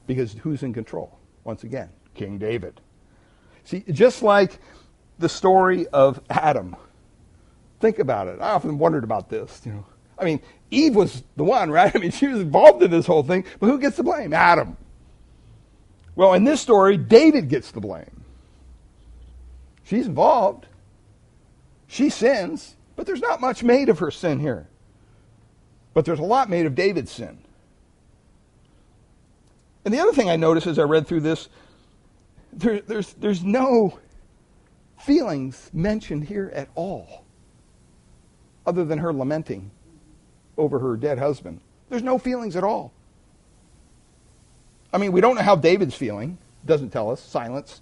Because 0.07 0.33
who's 0.33 0.63
in 0.63 0.73
control? 0.73 1.17
Once 1.43 1.63
again, 1.63 1.89
King 2.15 2.37
David. 2.37 2.79
See, 3.63 3.83
just 3.91 4.23
like 4.23 4.59
the 5.19 5.29
story 5.29 5.87
of 5.87 6.21
Adam 6.29 6.75
Think 7.81 7.97
about 7.99 8.27
it. 8.27 8.39
I 8.39 8.51
often 8.51 8.77
wondered 8.77 9.03
about 9.03 9.29
this, 9.29 9.61
you 9.65 9.73
know. 9.73 9.85
I 10.21 10.25
mean, 10.25 10.39
Eve 10.69 10.95
was 10.95 11.23
the 11.35 11.43
one, 11.43 11.71
right? 11.71 11.91
I 11.95 11.99
mean, 11.99 12.11
she 12.11 12.27
was 12.27 12.41
involved 12.41 12.83
in 12.83 12.91
this 12.91 13.05
whole 13.05 13.23
thing, 13.23 13.43
but 13.59 13.67
who 13.67 13.79
gets 13.79 13.97
the 13.97 14.03
blame? 14.03 14.33
Adam. 14.33 14.77
Well, 16.15 16.33
in 16.33 16.43
this 16.43 16.61
story, 16.61 16.97
David 16.97 17.49
gets 17.49 17.71
the 17.71 17.81
blame. 17.81 18.23
She's 19.83 20.05
involved. 20.05 20.67
She 21.87 22.09
sins, 22.09 22.75
but 22.95 23.05
there's 23.05 23.21
not 23.21 23.41
much 23.41 23.63
made 23.63 23.89
of 23.89 23.99
her 23.99 24.11
sin 24.11 24.39
here. 24.39 24.67
But 25.93 26.05
there's 26.05 26.19
a 26.19 26.23
lot 26.23 26.49
made 26.49 26.65
of 26.65 26.75
David's 26.75 27.11
sin. 27.11 27.37
And 29.83 29.93
the 29.93 29.99
other 29.99 30.13
thing 30.13 30.29
I 30.29 30.35
noticed 30.35 30.67
as 30.67 30.79
I 30.79 30.83
read 30.83 31.07
through 31.07 31.21
this, 31.21 31.49
there, 32.53 32.81
there's, 32.81 33.13
there's 33.13 33.43
no 33.43 33.99
feelings 34.99 35.69
mentioned 35.73 36.25
here 36.25 36.51
at 36.53 36.69
all, 36.75 37.25
other 38.65 38.85
than 38.85 38.99
her 38.99 39.11
lamenting 39.11 39.71
over 40.61 40.79
her 40.79 40.95
dead 40.95 41.19
husband. 41.19 41.59
There's 41.89 42.03
no 42.03 42.17
feelings 42.17 42.55
at 42.55 42.63
all. 42.63 42.93
I 44.93 44.97
mean, 44.97 45.11
we 45.11 45.21
don't 45.21 45.35
know 45.35 45.41
how 45.41 45.55
David's 45.55 45.95
feeling. 45.95 46.37
Doesn't 46.65 46.91
tell 46.91 47.09
us. 47.09 47.21
Silence. 47.21 47.81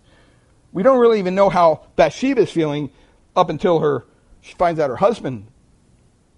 We 0.71 0.83
don't 0.83 0.99
really 0.99 1.19
even 1.19 1.35
know 1.35 1.49
how 1.49 1.83
Bathsheba's 1.95 2.51
feeling 2.51 2.89
up 3.35 3.49
until 3.49 3.79
her 3.79 4.05
she 4.41 4.53
finds 4.55 4.79
out 4.79 4.89
her 4.89 4.95
husband 4.95 5.47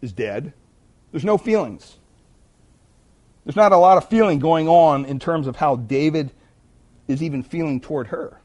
is 0.02 0.12
dead. 0.12 0.54
There's 1.12 1.24
no 1.24 1.38
feelings. 1.38 1.98
There's 3.46 3.56
not 3.56 3.72
a 3.72 3.78
lot 3.78 3.98
of 3.98 4.08
feeling 4.10 4.40
going 4.40 4.68
on 4.68 5.06
in 5.06 5.20
terms 5.20 5.48
of 5.48 5.56
how 5.56 5.76
David 5.76 6.32
is 7.08 7.22
even 7.22 7.44
feeling 7.44 7.80
toward 7.80 8.08
her. 8.08 8.40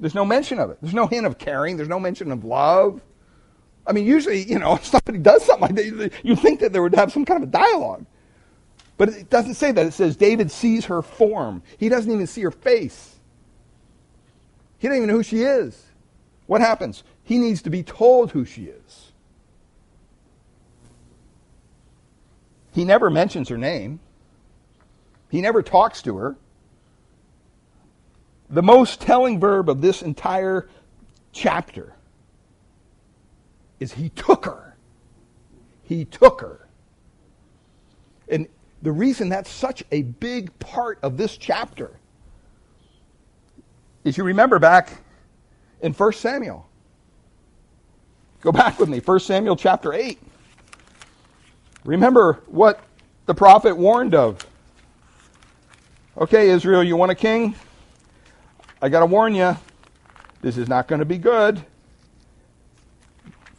There's 0.00 0.14
no 0.14 0.24
mention 0.24 0.58
of 0.58 0.70
it. 0.70 0.78
There's 0.80 0.94
no 0.94 1.06
hint 1.06 1.26
of 1.26 1.38
caring. 1.38 1.76
There's 1.76 1.88
no 1.88 2.00
mention 2.00 2.30
of 2.30 2.44
love. 2.44 3.00
I 3.88 3.92
mean, 3.92 4.04
usually, 4.04 4.44
you 4.44 4.58
know, 4.58 4.74
if 4.74 4.84
somebody 4.86 5.18
does 5.18 5.44
something 5.44 5.62
like 5.62 5.74
that, 5.74 6.12
you 6.22 6.36
think 6.36 6.60
that 6.60 6.72
there 6.72 6.82
would 6.82 6.94
have 6.94 7.10
some 7.10 7.24
kind 7.24 7.42
of 7.42 7.48
a 7.48 7.52
dialogue. 7.52 8.04
But 8.98 9.08
it 9.10 9.30
doesn't 9.30 9.54
say 9.54 9.72
that. 9.72 9.86
It 9.86 9.92
says 9.92 10.16
David 10.16 10.50
sees 10.50 10.84
her 10.86 11.02
form. 11.02 11.62
He 11.78 11.88
doesn't 11.88 12.10
even 12.10 12.26
see 12.26 12.42
her 12.42 12.50
face. 12.50 13.16
He 14.78 14.88
doesn't 14.88 14.98
even 14.98 15.08
know 15.08 15.16
who 15.16 15.22
she 15.22 15.42
is. 15.42 15.80
What 16.46 16.60
happens? 16.60 17.02
He 17.22 17.38
needs 17.38 17.62
to 17.62 17.70
be 17.70 17.82
told 17.82 18.32
who 18.32 18.44
she 18.44 18.64
is. 18.64 19.12
He 22.72 22.84
never 22.84 23.10
mentions 23.10 23.48
her 23.48 23.58
name. 23.58 24.00
He 25.30 25.40
never 25.40 25.62
talks 25.62 26.02
to 26.02 26.16
her. 26.18 26.36
The 28.50 28.62
most 28.62 29.00
telling 29.00 29.40
verb 29.40 29.68
of 29.68 29.80
this 29.80 30.02
entire 30.02 30.68
chapter 31.32 31.94
is 33.80 33.92
he 33.92 34.08
took 34.10 34.44
her. 34.44 34.76
He 35.82 36.04
took 36.04 36.40
her. 36.40 36.68
And 38.28 38.46
the 38.82 38.92
reason 38.92 39.28
that's 39.28 39.50
such 39.50 39.82
a 39.90 40.02
big 40.02 40.56
part 40.58 40.98
of 41.02 41.16
this 41.16 41.36
chapter 41.36 41.98
is 44.04 44.16
you 44.16 44.24
remember 44.24 44.58
back 44.58 45.02
in 45.80 45.92
1 45.92 46.12
Samuel. 46.12 46.66
Go 48.40 48.52
back 48.52 48.78
with 48.78 48.88
me, 48.88 49.00
1 49.00 49.20
Samuel 49.20 49.56
chapter 49.56 49.92
8. 49.92 50.18
Remember 51.84 52.40
what 52.46 52.80
the 53.26 53.34
prophet 53.34 53.76
warned 53.76 54.14
of. 54.14 54.46
Okay, 56.16 56.50
Israel, 56.50 56.82
you 56.82 56.96
want 56.96 57.10
a 57.10 57.14
king? 57.14 57.54
I 58.80 58.88
got 58.88 59.00
to 59.00 59.06
warn 59.06 59.34
you, 59.34 59.56
this 60.40 60.56
is 60.56 60.68
not 60.68 60.86
going 60.86 61.00
to 61.00 61.04
be 61.04 61.18
good. 61.18 61.64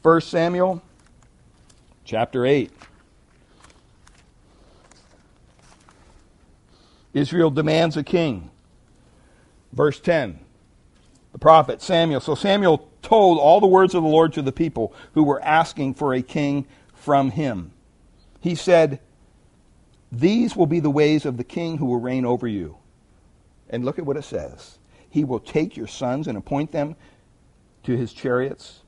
1 0.01 0.21
Samuel 0.21 0.81
chapter 2.05 2.45
8. 2.45 2.71
Israel 7.13 7.49
demands 7.49 7.97
a 7.97 8.03
king. 8.03 8.49
Verse 9.73 9.99
10. 9.99 10.39
The 11.33 11.39
prophet 11.39 11.81
Samuel. 11.81 12.21
So 12.21 12.35
Samuel 12.35 12.89
told 13.01 13.39
all 13.39 13.59
the 13.59 13.67
words 13.67 13.93
of 13.93 14.03
the 14.03 14.09
Lord 14.09 14.33
to 14.33 14.41
the 14.41 14.51
people 14.51 14.93
who 15.13 15.23
were 15.23 15.41
asking 15.41 15.95
for 15.95 16.13
a 16.13 16.21
king 16.21 16.65
from 16.93 17.31
him. 17.31 17.71
He 18.39 18.55
said, 18.55 18.99
These 20.11 20.55
will 20.55 20.65
be 20.65 20.79
the 20.79 20.89
ways 20.89 21.25
of 21.25 21.37
the 21.37 21.43
king 21.43 21.77
who 21.77 21.85
will 21.85 21.99
reign 21.99 22.25
over 22.25 22.47
you. 22.47 22.77
And 23.69 23.85
look 23.85 23.99
at 23.99 24.05
what 24.05 24.17
it 24.17 24.23
says. 24.23 24.79
He 25.09 25.23
will 25.23 25.39
take 25.39 25.75
your 25.75 25.87
sons 25.87 26.27
and 26.27 26.37
appoint 26.37 26.71
them 26.71 26.95
to 27.83 27.97
his 27.97 28.13
chariots, 28.13 28.81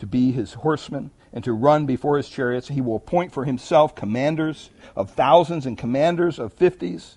to 0.00 0.06
be 0.06 0.32
his 0.32 0.54
horsemen, 0.54 1.10
and 1.32 1.44
to 1.44 1.52
run 1.52 1.86
before 1.86 2.16
his 2.16 2.28
chariots. 2.28 2.68
He 2.68 2.80
will 2.80 2.96
appoint 2.96 3.32
for 3.32 3.44
himself 3.44 3.94
commanders 3.94 4.70
of 4.96 5.10
thousands 5.10 5.64
and 5.64 5.78
commanders 5.78 6.38
of 6.38 6.52
fifties 6.52 7.16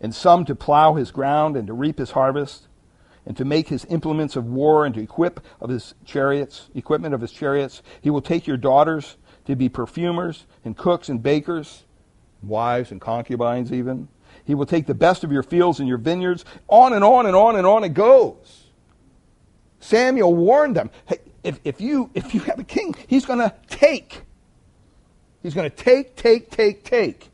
and 0.00 0.14
some 0.14 0.44
to 0.46 0.54
plow 0.54 0.94
his 0.94 1.10
ground 1.10 1.56
and 1.56 1.66
to 1.66 1.72
reap 1.72 1.98
his 1.98 2.12
harvest, 2.12 2.66
and 3.26 3.36
to 3.36 3.44
make 3.44 3.68
his 3.68 3.84
implements 3.90 4.34
of 4.34 4.46
war 4.46 4.86
and 4.86 4.94
to 4.94 5.00
equip 5.02 5.40
of 5.60 5.68
his 5.68 5.94
chariots, 6.06 6.70
equipment 6.74 7.14
of 7.14 7.20
his 7.20 7.30
chariots. 7.30 7.82
He 8.00 8.08
will 8.08 8.22
take 8.22 8.46
your 8.46 8.56
daughters 8.56 9.18
to 9.44 9.54
be 9.54 9.68
perfumers 9.68 10.46
and 10.64 10.76
cooks 10.76 11.10
and 11.10 11.22
bakers, 11.22 11.84
wives 12.42 12.90
and 12.90 13.00
concubines 13.00 13.72
even. 13.72 14.08
He 14.44 14.54
will 14.54 14.66
take 14.66 14.86
the 14.86 14.94
best 14.94 15.22
of 15.22 15.30
your 15.30 15.42
fields 15.42 15.80
and 15.80 15.88
your 15.88 15.98
vineyards. 15.98 16.46
On 16.66 16.94
and 16.94 17.04
on 17.04 17.26
and 17.26 17.36
on 17.36 17.56
and 17.56 17.66
on 17.66 17.84
it 17.84 17.92
goes. 17.92 18.69
Samuel 19.80 20.34
warned 20.34 20.76
them, 20.76 20.90
hey, 21.06 21.18
if, 21.42 21.58
if, 21.64 21.80
you, 21.80 22.10
if 22.14 22.34
you 22.34 22.40
have 22.40 22.58
a 22.58 22.64
king, 22.64 22.94
he's 23.06 23.24
going 23.24 23.38
to 23.38 23.54
take. 23.68 24.22
He's 25.42 25.54
going 25.54 25.68
to 25.68 25.74
take, 25.74 26.16
take, 26.16 26.50
take, 26.50 26.84
take. 26.84 27.28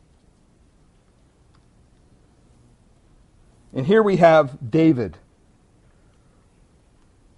And 3.74 3.84
here 3.84 4.02
we 4.02 4.16
have 4.16 4.70
David. 4.70 5.18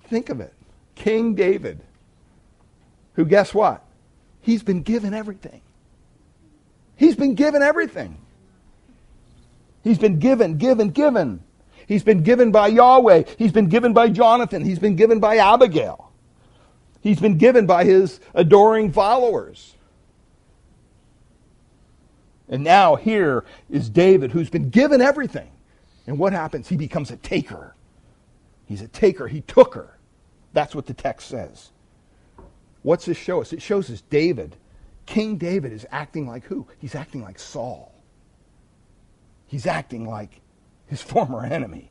Think 0.05 0.29
of 0.29 0.41
it. 0.41 0.53
King 0.95 1.35
David, 1.35 1.81
who, 3.15 3.25
guess 3.25 3.55
what? 3.55 3.85
He's 4.41 4.63
been 4.63 4.83
given 4.83 5.15
everything. 5.15 5.61
He's 6.97 7.17
been 7.17 7.35
given 7.35 7.63
everything. 7.63 8.19
He's 9.83 9.99
been 9.99 10.19
given, 10.19 10.59
given, 10.59 10.91
given. 10.91 11.43
He's 11.89 12.05
been 12.05 12.22
given 12.22 12.53
by 12.53 12.68
Yahweh. 12.68 13.22
He's 13.39 13.51
been 13.51 13.70
given 13.70 13.95
by 13.95 14.11
Jonathan. 14.11 14.62
He's 14.62 14.78
been 14.78 14.95
given 14.95 15.20
by 15.20 15.39
Abigail. 15.39 16.12
He's 17.01 17.18
been 17.18 17.39
given 17.39 17.64
by 17.64 17.84
his 17.84 18.20
adoring 18.34 18.93
followers. 18.93 19.74
And 22.47 22.62
now 22.62 22.97
here 22.97 23.47
is 23.70 23.89
David, 23.89 24.32
who's 24.32 24.51
been 24.51 24.68
given 24.68 25.01
everything. 25.01 25.51
And 26.07 26.18
what 26.18 26.34
happens? 26.34 26.68
He 26.68 26.76
becomes 26.76 27.11
a 27.11 27.16
taker. 27.16 27.74
He's 28.66 28.82
a 28.82 28.89
taker. 28.89 29.26
He 29.26 29.41
took 29.41 29.74
her. 29.74 29.99
That's 30.53 30.74
what 30.74 30.84
the 30.84 30.95
text 30.95 31.28
says. 31.28 31.70
What's 32.82 33.07
this 33.07 33.16
show 33.16 33.41
us? 33.41 33.55
It 33.55 33.62
shows 33.62 33.91
us 33.91 34.03
David. 34.03 34.57
King 35.07 35.39
David 35.39 35.72
is 35.72 35.86
acting 35.91 36.28
like 36.28 36.45
who? 36.45 36.66
He's 36.78 36.95
acting 36.95 37.22
like 37.22 37.39
Saul. 37.39 37.95
He's 39.47 39.66
acting 39.66 40.07
like 40.07 40.43
his 40.89 41.03
former 41.03 41.45
enemy. 41.45 41.91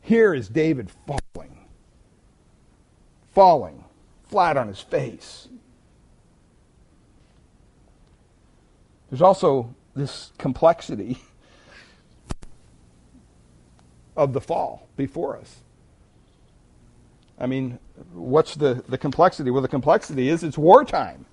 Here 0.00 0.34
is 0.34 0.48
David 0.48 0.90
falling, 1.06 1.66
falling 3.32 3.84
flat 4.24 4.56
on 4.56 4.68
his 4.68 4.80
face. 4.80 5.48
There's 9.10 9.22
also 9.22 9.74
this 9.94 10.32
complexity 10.38 11.18
of 14.16 14.32
the 14.32 14.40
fall 14.40 14.88
before 14.96 15.36
us. 15.36 15.56
I 17.38 17.46
mean, 17.46 17.78
what's 18.12 18.54
the, 18.54 18.82
the 18.88 18.98
complexity? 18.98 19.50
Well, 19.50 19.62
the 19.62 19.68
complexity 19.68 20.28
is 20.28 20.42
it's 20.42 20.58
wartime. 20.58 21.24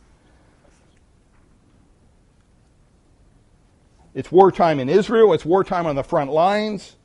It's 4.15 4.31
wartime 4.31 4.79
in 4.79 4.87
Israel, 4.87 5.33
it's 5.33 5.43
wartime 5.45 5.85
on 5.85 5.95
the 5.95 6.03
front 6.03 6.31
lines. 6.31 6.95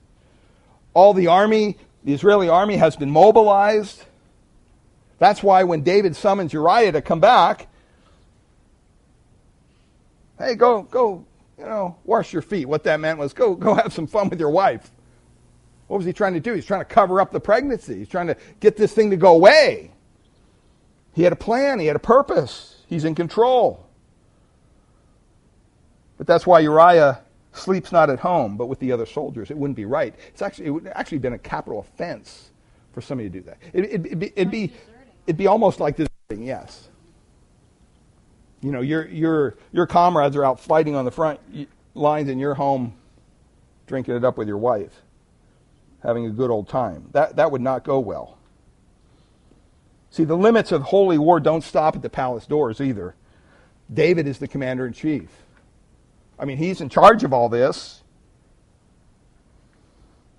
All 0.94 1.12
the 1.12 1.26
army, 1.26 1.76
the 2.04 2.14
Israeli 2.14 2.48
army 2.48 2.76
has 2.76 2.94
been 2.94 3.10
mobilized. 3.10 4.04
That's 5.18 5.42
why 5.42 5.64
when 5.64 5.82
David 5.82 6.14
summons 6.14 6.52
Uriah 6.52 6.92
to 6.92 7.02
come 7.02 7.20
back, 7.20 7.66
hey, 10.38 10.54
go, 10.54 10.82
go, 10.84 11.26
you 11.58 11.64
know, 11.64 11.96
wash 12.04 12.32
your 12.32 12.42
feet. 12.42 12.66
What 12.66 12.84
that 12.84 13.00
meant 13.00 13.18
was 13.18 13.32
go, 13.32 13.54
go 13.56 13.74
have 13.74 13.92
some 13.92 14.06
fun 14.06 14.30
with 14.30 14.38
your 14.38 14.50
wife. 14.50 14.88
What 15.88 15.96
was 15.96 16.06
he 16.06 16.12
trying 16.12 16.34
to 16.34 16.40
do? 16.40 16.54
He's 16.54 16.64
trying 16.64 16.80
to 16.82 16.84
cover 16.84 17.20
up 17.20 17.32
the 17.32 17.40
pregnancy. 17.40 17.98
He's 17.98 18.08
trying 18.08 18.28
to 18.28 18.36
get 18.60 18.76
this 18.76 18.92
thing 18.92 19.10
to 19.10 19.16
go 19.16 19.34
away. 19.34 19.90
He 21.12 21.24
had 21.24 21.32
a 21.32 21.36
plan, 21.36 21.80
he 21.80 21.86
had 21.86 21.96
a 21.96 22.00
purpose. 22.00 22.76
He's 22.86 23.04
in 23.04 23.16
control. 23.16 23.84
But 26.20 26.26
that's 26.26 26.46
why 26.46 26.60
Uriah 26.60 27.22
sleeps 27.54 27.92
not 27.92 28.10
at 28.10 28.18
home, 28.18 28.58
but 28.58 28.66
with 28.66 28.78
the 28.78 28.92
other 28.92 29.06
soldiers. 29.06 29.50
It 29.50 29.56
wouldn't 29.56 29.74
be 29.74 29.86
right. 29.86 30.14
It's 30.28 30.42
actually, 30.42 30.66
it 30.66 30.70
would 30.70 30.86
actually 30.88 31.16
been 31.16 31.32
a 31.32 31.38
capital 31.38 31.78
offense 31.80 32.50
for 32.92 33.00
somebody 33.00 33.30
to 33.30 33.38
do 33.38 33.40
that. 33.46 33.56
It, 33.72 33.80
would 33.80 34.06
it, 34.06 34.18
be, 34.18 34.26
it'd 34.36 34.50
be 34.50 34.70
it'd 35.26 35.38
be 35.38 35.46
almost 35.46 35.80
like 35.80 35.96
this 35.96 36.08
thing, 36.28 36.42
yes. 36.42 36.90
You 38.60 38.70
know, 38.70 38.82
your, 38.82 39.08
your, 39.08 39.56
your 39.72 39.86
comrades 39.86 40.36
are 40.36 40.44
out 40.44 40.60
fighting 40.60 40.94
on 40.94 41.06
the 41.06 41.10
front 41.10 41.40
lines 41.94 42.28
and 42.28 42.38
you're 42.38 42.52
home 42.52 42.92
drinking 43.86 44.14
it 44.14 44.22
up 44.22 44.36
with 44.36 44.46
your 44.46 44.58
wife, 44.58 44.92
having 46.02 46.26
a 46.26 46.30
good 46.30 46.50
old 46.50 46.68
time. 46.68 47.08
That, 47.12 47.36
that 47.36 47.50
would 47.50 47.62
not 47.62 47.82
go 47.82 47.98
well. 47.98 48.36
See, 50.10 50.24
the 50.24 50.36
limits 50.36 50.70
of 50.70 50.82
holy 50.82 51.16
war 51.16 51.40
don't 51.40 51.64
stop 51.64 51.96
at 51.96 52.02
the 52.02 52.10
palace 52.10 52.44
doors 52.44 52.78
either. 52.78 53.14
David 53.90 54.26
is 54.26 54.36
the 54.36 54.48
commander 54.48 54.86
in 54.86 54.92
chief. 54.92 55.30
I 56.40 56.46
mean, 56.46 56.56
he's 56.56 56.80
in 56.80 56.88
charge 56.88 57.22
of 57.22 57.34
all 57.34 57.50
this. 57.50 58.02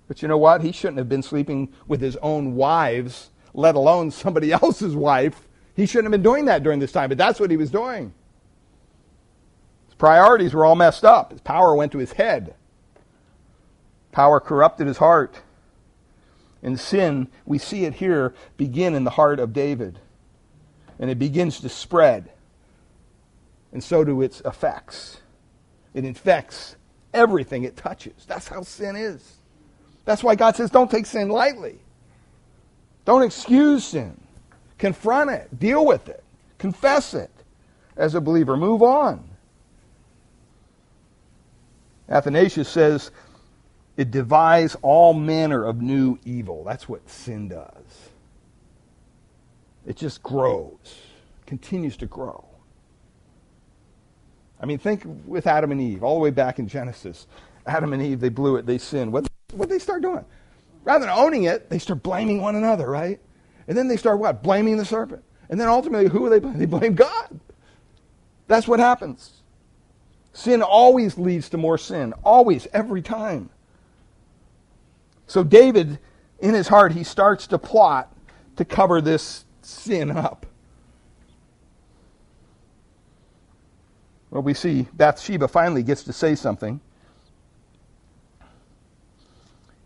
But 0.08 0.20
you 0.20 0.26
know 0.26 0.36
what? 0.36 0.60
He 0.60 0.72
shouldn't 0.72 0.98
have 0.98 1.08
been 1.08 1.22
sleeping 1.22 1.72
with 1.86 2.00
his 2.00 2.16
own 2.16 2.56
wives, 2.56 3.30
let 3.54 3.76
alone 3.76 4.10
somebody 4.10 4.52
else's 4.52 4.96
wife. 4.96 5.48
He 5.76 5.86
shouldn't 5.86 6.12
have 6.12 6.20
been 6.20 6.24
doing 6.24 6.46
that 6.46 6.64
during 6.64 6.80
this 6.80 6.90
time, 6.90 7.08
but 7.08 7.16
that's 7.16 7.38
what 7.38 7.50
he 7.52 7.56
was 7.56 7.70
doing. 7.70 8.12
His 9.86 9.94
priorities 9.94 10.52
were 10.52 10.66
all 10.66 10.74
messed 10.74 11.04
up. 11.04 11.30
His 11.30 11.40
power 11.40 11.74
went 11.74 11.92
to 11.92 11.98
his 11.98 12.12
head. 12.12 12.56
Power 14.10 14.40
corrupted 14.40 14.88
his 14.88 14.98
heart. 14.98 15.40
And 16.64 16.78
sin, 16.78 17.28
we 17.46 17.58
see 17.58 17.84
it 17.84 17.94
here 17.94 18.34
begin 18.56 18.94
in 18.94 19.04
the 19.04 19.10
heart 19.10 19.38
of 19.38 19.52
David. 19.52 20.00
And 20.98 21.10
it 21.10 21.18
begins 21.18 21.60
to 21.60 21.68
spread. 21.68 22.32
And 23.72 23.82
so 23.82 24.04
do 24.04 24.20
its 24.20 24.40
effects. 24.44 25.21
It 25.94 26.04
infects 26.04 26.76
everything 27.12 27.64
it 27.64 27.76
touches. 27.76 28.24
That's 28.26 28.48
how 28.48 28.62
sin 28.62 28.96
is. 28.96 29.36
That's 30.04 30.24
why 30.24 30.34
God 30.34 30.56
says 30.56 30.70
don't 30.70 30.90
take 30.90 31.06
sin 31.06 31.28
lightly. 31.28 31.78
Don't 33.04 33.22
excuse 33.22 33.84
sin. 33.84 34.18
Confront 34.78 35.30
it. 35.30 35.58
Deal 35.58 35.84
with 35.84 36.08
it. 36.08 36.22
Confess 36.58 37.14
it 37.14 37.30
as 37.96 38.14
a 38.14 38.20
believer. 38.20 38.56
Move 38.56 38.82
on. 38.82 39.22
Athanasius 42.08 42.68
says 42.68 43.10
it 43.96 44.10
devises 44.10 44.76
all 44.82 45.14
manner 45.14 45.64
of 45.64 45.80
new 45.80 46.18
evil. 46.24 46.64
That's 46.64 46.88
what 46.88 47.08
sin 47.08 47.48
does. 47.48 48.10
It 49.86 49.96
just 49.96 50.22
grows, 50.22 50.96
continues 51.46 51.96
to 51.98 52.06
grow. 52.06 52.44
I 54.62 54.66
mean, 54.66 54.78
think 54.78 55.02
with 55.26 55.46
Adam 55.46 55.72
and 55.72 55.80
Eve, 55.80 56.04
all 56.04 56.14
the 56.14 56.20
way 56.20 56.30
back 56.30 56.58
in 56.58 56.68
Genesis. 56.68 57.26
Adam 57.66 57.92
and 57.92 58.00
Eve, 58.00 58.20
they 58.20 58.28
blew 58.28 58.56
it, 58.56 58.66
they 58.66 58.78
sinned. 58.78 59.12
What 59.12 59.26
what 59.52 59.68
they 59.68 59.78
start 59.78 60.02
doing? 60.02 60.24
Rather 60.84 61.04
than 61.04 61.14
owning 61.14 61.44
it, 61.44 61.68
they 61.68 61.78
start 61.78 62.02
blaming 62.02 62.40
one 62.40 62.56
another, 62.56 62.88
right? 62.88 63.20
And 63.68 63.76
then 63.76 63.88
they 63.88 63.96
start 63.96 64.18
what? 64.18 64.42
Blaming 64.42 64.76
the 64.76 64.84
serpent. 64.84 65.22
And 65.48 65.60
then 65.60 65.68
ultimately, 65.68 66.08
who 66.08 66.26
are 66.26 66.30
they 66.30 66.38
blaming? 66.38 66.58
They 66.58 66.66
blame 66.66 66.94
God. 66.94 67.40
That's 68.48 68.66
what 68.66 68.80
happens. 68.80 69.42
Sin 70.32 70.62
always 70.62 71.18
leads 71.18 71.48
to 71.50 71.58
more 71.58 71.76
sin. 71.76 72.14
Always, 72.24 72.66
every 72.72 73.02
time. 73.02 73.50
So 75.26 75.44
David, 75.44 75.98
in 76.40 76.54
his 76.54 76.68
heart, 76.68 76.92
he 76.92 77.04
starts 77.04 77.46
to 77.48 77.58
plot 77.58 78.14
to 78.56 78.64
cover 78.64 79.00
this 79.00 79.44
sin 79.60 80.10
up. 80.10 80.46
Well, 84.32 84.42
we 84.42 84.54
see 84.54 84.88
Bathsheba 84.94 85.46
finally 85.46 85.82
gets 85.82 86.04
to 86.04 86.12
say 86.14 86.34
something. 86.34 86.80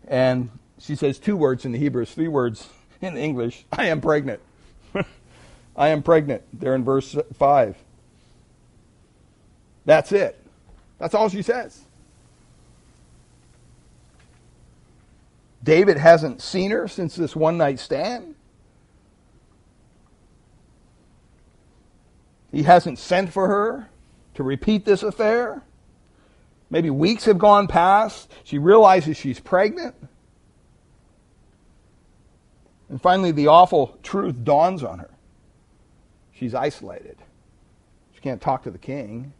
And 0.07 0.49
she 0.79 0.95
says 0.95 1.19
two 1.19 1.35
words 1.35 1.65
in 1.65 1.73
the 1.73 1.77
Hebrews, 1.77 2.13
three 2.13 2.29
words 2.29 2.69
in 3.01 3.17
English 3.17 3.65
I 3.73 3.87
am 3.87 3.99
pregnant. 3.99 4.39
I 5.75 5.89
am 5.89 6.01
pregnant. 6.01 6.43
There 6.53 6.73
in 6.75 6.85
verse 6.85 7.13
5. 7.33 7.75
That's 9.83 10.13
it. 10.13 10.41
That's 10.97 11.13
all 11.13 11.27
she 11.27 11.41
says. 11.41 11.81
David 15.61 15.97
hasn't 15.97 16.41
seen 16.41 16.71
her 16.71 16.87
since 16.87 17.17
this 17.17 17.35
one 17.35 17.57
night 17.57 17.79
stand. 17.79 18.35
He 22.49 22.63
hasn't 22.63 22.97
sent 22.97 23.33
for 23.33 23.49
her 23.49 23.89
to 24.37 24.43
repeat 24.43 24.85
this 24.85 25.01
affair. 25.01 25.63
Maybe 26.69 26.91
weeks 26.91 27.25
have 27.25 27.39
gone 27.39 27.67
past. 27.67 28.31
She 28.43 28.59
realizes 28.59 29.17
she's 29.17 29.39
pregnant. 29.39 29.95
And 32.87 33.01
finally, 33.01 33.31
the 33.31 33.47
awful 33.47 33.97
truth 34.03 34.43
dawns 34.43 34.83
on 34.83 34.99
her. 34.99 35.09
She's 36.31 36.53
isolated. 36.53 37.17
She 38.13 38.21
can't 38.21 38.39
talk 38.39 38.63
to 38.63 38.71
the 38.71 38.77
king. 38.77 39.33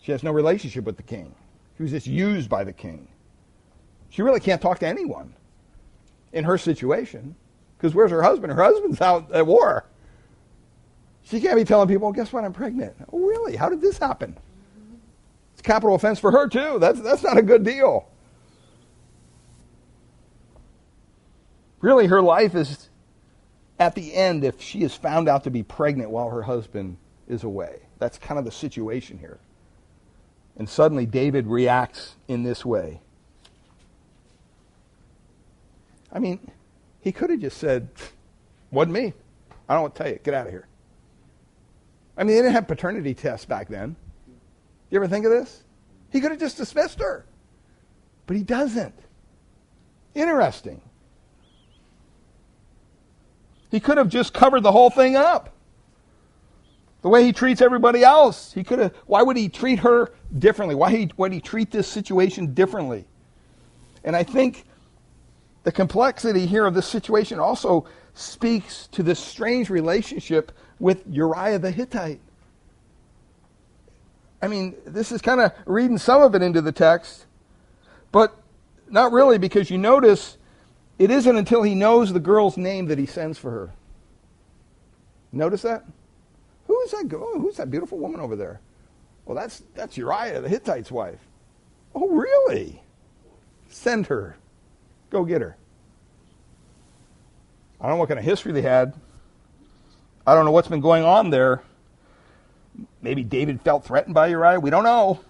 She 0.00 0.12
has 0.12 0.22
no 0.22 0.30
relationship 0.30 0.84
with 0.84 0.96
the 0.96 1.02
king. 1.02 1.34
She 1.76 1.82
was 1.82 1.90
just 1.90 2.06
used 2.06 2.48
by 2.48 2.62
the 2.62 2.72
king. 2.72 3.08
She 4.10 4.22
really 4.22 4.40
can't 4.40 4.62
talk 4.62 4.78
to 4.78 4.86
anyone 4.86 5.34
in 6.32 6.44
her 6.44 6.56
situation. 6.56 7.34
Because 7.76 7.96
where's 7.96 8.12
her 8.12 8.22
husband? 8.22 8.52
Her 8.52 8.62
husband's 8.62 9.00
out 9.00 9.32
at 9.32 9.44
war. 9.44 9.86
She 11.22 11.40
can't 11.40 11.56
be 11.56 11.64
telling 11.64 11.88
people, 11.88 12.10
guess 12.12 12.32
what, 12.32 12.44
I'm 12.44 12.52
pregnant. 12.52 12.94
Oh, 13.12 13.20
really? 13.20 13.56
How 13.56 13.68
did 13.68 13.80
this 13.80 13.98
happen? 13.98 14.36
It's 15.52 15.60
a 15.60 15.62
capital 15.62 15.94
offense 15.94 16.18
for 16.18 16.30
her, 16.32 16.48
too. 16.48 16.78
That's, 16.78 17.00
that's 17.00 17.22
not 17.22 17.36
a 17.36 17.42
good 17.42 17.64
deal. 17.64 18.08
Really, 21.80 22.06
her 22.06 22.20
life 22.20 22.54
is 22.54 22.88
at 23.78 23.94
the 23.94 24.14
end 24.14 24.44
if 24.44 24.60
she 24.60 24.82
is 24.82 24.94
found 24.94 25.28
out 25.28 25.44
to 25.44 25.50
be 25.50 25.62
pregnant 25.62 26.10
while 26.10 26.28
her 26.28 26.42
husband 26.42 26.98
is 27.28 27.44
away. 27.44 27.80
That's 27.98 28.18
kind 28.18 28.38
of 28.38 28.44
the 28.44 28.50
situation 28.50 29.18
here. 29.18 29.38
And 30.56 30.68
suddenly, 30.68 31.06
David 31.06 31.46
reacts 31.46 32.16
in 32.28 32.42
this 32.42 32.64
way. 32.64 33.00
I 36.12 36.18
mean, 36.18 36.50
he 37.00 37.12
could 37.12 37.30
have 37.30 37.40
just 37.40 37.58
said, 37.58 37.88
Wasn't 38.70 38.92
me. 38.92 39.14
I 39.68 39.74
don't 39.74 39.82
want 39.82 39.94
to 39.94 40.02
tell 40.02 40.12
you. 40.12 40.18
Get 40.22 40.34
out 40.34 40.46
of 40.46 40.52
here. 40.52 40.66
I 42.20 42.22
mean, 42.22 42.36
they 42.36 42.42
didn't 42.42 42.52
have 42.52 42.68
paternity 42.68 43.14
tests 43.14 43.46
back 43.46 43.68
then. 43.68 43.96
You 44.90 44.96
ever 44.96 45.08
think 45.08 45.24
of 45.24 45.30
this? 45.30 45.64
He 46.10 46.20
could 46.20 46.30
have 46.30 46.38
just 46.38 46.58
dismissed 46.58 47.00
her. 47.00 47.24
But 48.26 48.36
he 48.36 48.42
doesn't. 48.42 48.94
Interesting. 50.14 50.82
He 53.70 53.80
could 53.80 53.96
have 53.96 54.10
just 54.10 54.34
covered 54.34 54.62
the 54.62 54.70
whole 54.70 54.90
thing 54.90 55.16
up. 55.16 55.54
The 57.00 57.08
way 57.08 57.24
he 57.24 57.32
treats 57.32 57.62
everybody 57.62 58.04
else. 58.04 58.52
He 58.52 58.64
could 58.64 58.80
have 58.80 58.94
why 59.06 59.22
would 59.22 59.38
he 59.38 59.48
treat 59.48 59.78
her 59.78 60.12
differently? 60.38 60.74
Why 60.74 61.08
would 61.16 61.32
he 61.32 61.40
treat 61.40 61.70
this 61.70 61.88
situation 61.88 62.52
differently? 62.52 63.06
And 64.04 64.14
I 64.14 64.24
think 64.24 64.66
the 65.62 65.72
complexity 65.72 66.44
here 66.44 66.66
of 66.66 66.74
this 66.74 66.86
situation 66.86 67.38
also 67.38 67.86
speaks 68.14 68.88
to 68.88 69.02
this 69.02 69.18
strange 69.18 69.70
relationship 69.70 70.52
with 70.78 71.04
Uriah 71.08 71.58
the 71.58 71.70
Hittite. 71.70 72.20
I 74.42 74.48
mean, 74.48 74.74
this 74.86 75.12
is 75.12 75.20
kind 75.20 75.40
of 75.40 75.52
reading 75.66 75.98
some 75.98 76.22
of 76.22 76.34
it 76.34 76.42
into 76.42 76.62
the 76.62 76.72
text, 76.72 77.26
but 78.10 78.34
not 78.88 79.12
really 79.12 79.38
because 79.38 79.70
you 79.70 79.78
notice 79.78 80.38
it 80.98 81.10
isn't 81.10 81.36
until 81.36 81.62
he 81.62 81.74
knows 81.74 82.12
the 82.12 82.20
girl's 82.20 82.56
name 82.56 82.86
that 82.86 82.98
he 82.98 83.06
sends 83.06 83.38
for 83.38 83.50
her. 83.50 83.72
Notice 85.32 85.62
that? 85.62 85.84
Who 86.66 86.80
is 86.82 86.90
that 86.92 87.08
girl? 87.08 87.38
Who's 87.38 87.56
that 87.56 87.70
beautiful 87.70 87.98
woman 87.98 88.20
over 88.20 88.36
there? 88.36 88.60
Well, 89.24 89.36
that's 89.36 89.62
that's 89.74 89.96
Uriah, 89.96 90.40
the 90.40 90.48
Hittite's 90.48 90.90
wife. 90.90 91.20
Oh, 91.94 92.08
really? 92.08 92.82
Send 93.68 94.06
her. 94.06 94.36
Go 95.10 95.24
get 95.24 95.40
her. 95.40 95.56
I 97.80 97.84
don't 97.84 97.96
know 97.96 98.00
what 98.00 98.08
kind 98.08 98.18
of 98.18 98.24
history 98.24 98.52
they 98.52 98.62
had. 98.62 98.94
I 100.26 100.34
don't 100.34 100.44
know 100.44 100.50
what's 100.50 100.68
been 100.68 100.80
going 100.80 101.02
on 101.02 101.30
there. 101.30 101.62
Maybe 103.00 103.22
David 103.24 103.62
felt 103.62 103.84
threatened 103.84 104.14
by 104.14 104.28
Uriah. 104.28 104.60
We 104.60 104.70
don't 104.70 104.84
know. 104.84 105.20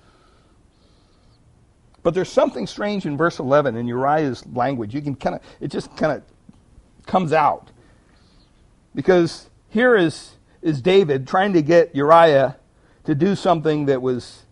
But 2.03 2.15
there's 2.15 2.31
something 2.31 2.67
strange 2.67 3.07
in 3.07 3.17
verse 3.17 3.39
11 3.39 3.77
in 3.77 3.87
Uriah's 3.87 4.45
language. 4.47 4.95
You 4.95 5.03
can 5.03 5.15
kind 5.15 5.37
of, 5.37 5.43
it 5.61 5.69
just 5.69 5.97
kind 5.97 6.13
of 6.13 6.23
comes 7.07 7.33
out. 7.33 7.71
Because 8.95 9.49
here 9.69 9.97
is, 9.97 10.33
is 10.63 10.81
David 10.81 11.29
trying 11.29 11.53
to 11.53 11.63
get 11.63 11.95
Uriah 11.95 12.57
to 13.05 13.15
do 13.15 13.35
something 13.35 13.87
that 13.87 14.03
was 14.03 14.45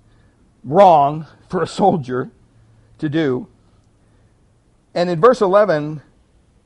wrong 0.63 1.27
for 1.49 1.63
a 1.63 1.67
soldier 1.67 2.31
to 2.99 3.09
do. 3.09 3.49
And 4.95 5.11
in 5.11 5.21
verse 5.21 5.41
11, 5.41 6.03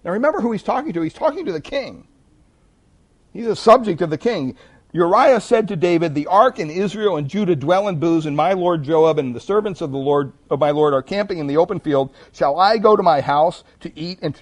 now 0.05 0.13
remember 0.13 0.41
who 0.41 0.53
he's 0.53 0.63
talking 0.63 0.93
to. 0.93 1.03
He's 1.03 1.15
talking 1.15 1.47
to 1.47 1.53
the 1.53 1.61
king. 1.61 2.07
He's 3.33 3.47
a 3.47 3.57
subject 3.57 4.01
of 4.03 4.11
the 4.11 4.19
king. 4.19 4.57
Uriah 4.93 5.41
said 5.41 5.69
to 5.69 5.77
David, 5.77 6.15
The 6.15 6.27
ark 6.27 6.59
and 6.59 6.71
Israel 6.71 7.17
and 7.17 7.29
Judah 7.29 7.57
dwell 7.57 7.89
in 7.89 7.99
booths, 7.99 8.27
and 8.27 8.37
my 8.37 8.53
lord 8.53 8.83
Joab 8.83 9.19
and 9.19 9.35
the 9.35 9.41
servants 9.41 9.81
of 9.81 9.91
the 9.91 9.99
Lord 9.99 10.33
of 10.51 10.61
my 10.61 10.71
lord 10.71 10.93
are 10.93 11.03
camping 11.03 11.39
in 11.39 11.47
the 11.47 11.57
open 11.57 11.81
field. 11.81 12.15
Shall 12.33 12.59
I 12.59 12.77
go 12.77 12.95
to 12.95 13.03
my 13.03 13.23
house 13.23 13.65
to 13.81 13.99
eat 13.99 14.19
and 14.21 14.39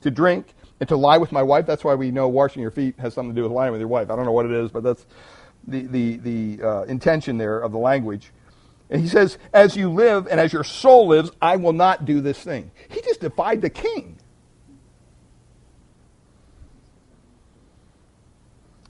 to 0.00 0.10
drink 0.10 0.54
and 0.80 0.88
to 0.88 0.96
lie 0.96 1.18
with 1.18 1.32
my 1.32 1.42
wife. 1.42 1.66
That's 1.66 1.84
why 1.84 1.94
we 1.94 2.10
know 2.10 2.28
washing 2.28 2.62
your 2.62 2.70
feet 2.70 2.98
has 2.98 3.14
something 3.14 3.34
to 3.34 3.40
do 3.40 3.42
with 3.42 3.52
lying 3.52 3.72
with 3.72 3.80
your 3.80 3.88
wife. 3.88 4.10
I 4.10 4.16
don't 4.16 4.24
know 4.24 4.32
what 4.32 4.46
it 4.46 4.52
is, 4.52 4.70
but 4.70 4.82
that's 4.82 5.06
the, 5.66 5.86
the, 5.86 6.16
the 6.18 6.62
uh, 6.62 6.82
intention 6.84 7.38
there 7.38 7.60
of 7.60 7.72
the 7.72 7.78
language. 7.78 8.32
And 8.88 9.00
he 9.02 9.08
says, 9.08 9.38
As 9.52 9.76
you 9.76 9.90
live 9.90 10.28
and 10.30 10.38
as 10.38 10.52
your 10.52 10.64
soul 10.64 11.08
lives, 11.08 11.30
I 11.42 11.56
will 11.56 11.72
not 11.72 12.04
do 12.04 12.20
this 12.20 12.38
thing. 12.38 12.70
He 12.88 13.00
just 13.02 13.20
defied 13.20 13.62
the 13.62 13.70
king. 13.70 14.15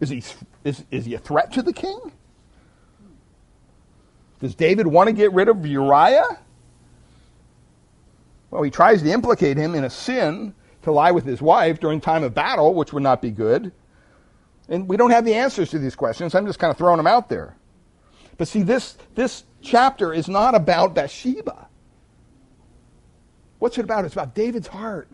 Is 0.01 0.11
he, 0.11 0.22
is, 0.64 0.84
is 0.90 1.05
he 1.07 1.14
a 1.14 1.18
threat 1.18 1.53
to 1.53 1.62
the 1.62 1.72
king? 1.72 2.12
Does 4.40 4.55
David 4.55 4.86
want 4.86 5.09
to 5.09 5.12
get 5.12 5.32
rid 5.32 5.49
of 5.49 5.64
Uriah? 5.64 6.38
Well, 8.51 8.62
he 8.62 8.70
tries 8.70 9.03
to 9.03 9.11
implicate 9.11 9.57
him 9.57 9.74
in 9.74 9.84
a 9.84 9.90
sin 9.90 10.55
to 10.82 10.92
lie 10.92 11.11
with 11.11 11.24
his 11.24 11.40
wife 11.42 11.80
during 11.80 12.01
time 12.01 12.22
of 12.22 12.34
battle, 12.34 12.74
which 12.74 12.92
would 12.92 13.03
not 13.03 13.22
be 13.22 13.30
good. 13.30 13.72
And 14.68 14.88
we 14.88 14.97
don't 14.97 15.11
have 15.11 15.24
the 15.24 15.34
answers 15.34 15.70
to 15.70 15.78
these 15.78 15.97
questions. 15.97 16.34
I'm 16.34 16.47
just 16.47 16.59
kind 16.59 16.70
of 16.70 16.76
throwing 16.76 16.99
them 16.99 17.07
out 17.07 17.28
there. 17.28 17.57
But 18.36 18.49
see, 18.49 18.62
this, 18.62 18.99
this 19.14 19.44
chapter 19.62 20.12
is 20.12 20.28
not 20.28 20.55
about 20.55 20.94
Bathsheba. 20.94 21.68
What's 23.59 23.78
it 23.78 23.84
about? 23.84 24.05
It's 24.05 24.14
about 24.14 24.34
David's 24.34 24.68
heart. 24.68 25.09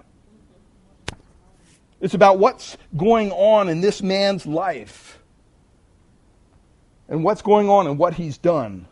It's 2.03 2.14
about 2.14 2.40
what's 2.40 2.76
going 2.96 3.30
on 3.30 3.68
in 3.68 3.80
this 3.80 4.03
man's 4.03 4.44
life 4.44 5.20
and 7.09 7.22
what's 7.22 7.42
going 7.42 7.68
on 7.68 7.86
and 7.86 7.96
what 7.96 8.14
he's 8.14 8.36
done. 8.36 8.88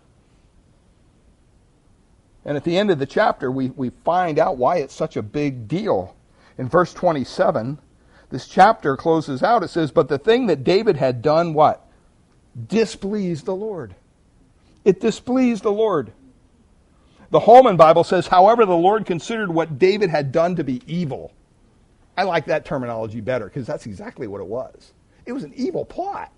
And 2.45 2.57
at 2.57 2.63
the 2.63 2.79
end 2.79 2.93
of 2.93 3.01
the 3.01 3.07
chapter, 3.07 3.51
we, 3.51 3.71
we 3.71 3.91
find 4.05 4.39
out 4.39 4.59
why 4.59 4.77
it's 4.77 4.95
such 4.95 5.17
a 5.17 5.23
big 5.23 5.67
deal. 5.67 6.15
In 6.57 6.69
verse 6.69 6.95
27, 6.95 7.79
this 8.31 8.47
chapter 8.47 8.97
closes 8.97 9.43
out. 9.43 9.65
It 9.65 9.71
says, 9.71 9.91
But 9.91 10.09
the 10.09 10.19
thing 10.19 10.47
that 10.47 10.63
David 10.63 10.97
had 10.97 11.21
done, 11.21 11.53
what? 11.53 11.85
Displeased 12.69 13.45
the 13.45 13.57
Lord. 13.57 13.97
It 14.85 15.01
displeased 15.01 15.65
the 15.65 15.73
Lord. 15.73 16.13
The 17.31 17.41
Holman 17.41 17.77
Bible 17.77 18.05
says, 18.05 18.29
However, 18.29 18.65
the 18.65 18.77
Lord 18.77 19.05
considered 19.05 19.51
what 19.53 19.81
David 19.81 20.11
had 20.11 20.31
done 20.31 20.55
to 20.57 20.65
be 20.65 20.81
evil. 20.87 21.33
I 22.21 22.25
like 22.25 22.45
that 22.47 22.67
terminology 22.67 23.23
better 23.23 23.47
because 23.47 23.67
that's 23.67 23.87
exactly 23.87 24.27
what 24.27 24.43
it 24.43 24.47
was. 24.47 24.93
It 25.25 25.33
was 25.33 25.43
an 25.43 25.55
evil 25.57 25.87
plot 25.87 26.31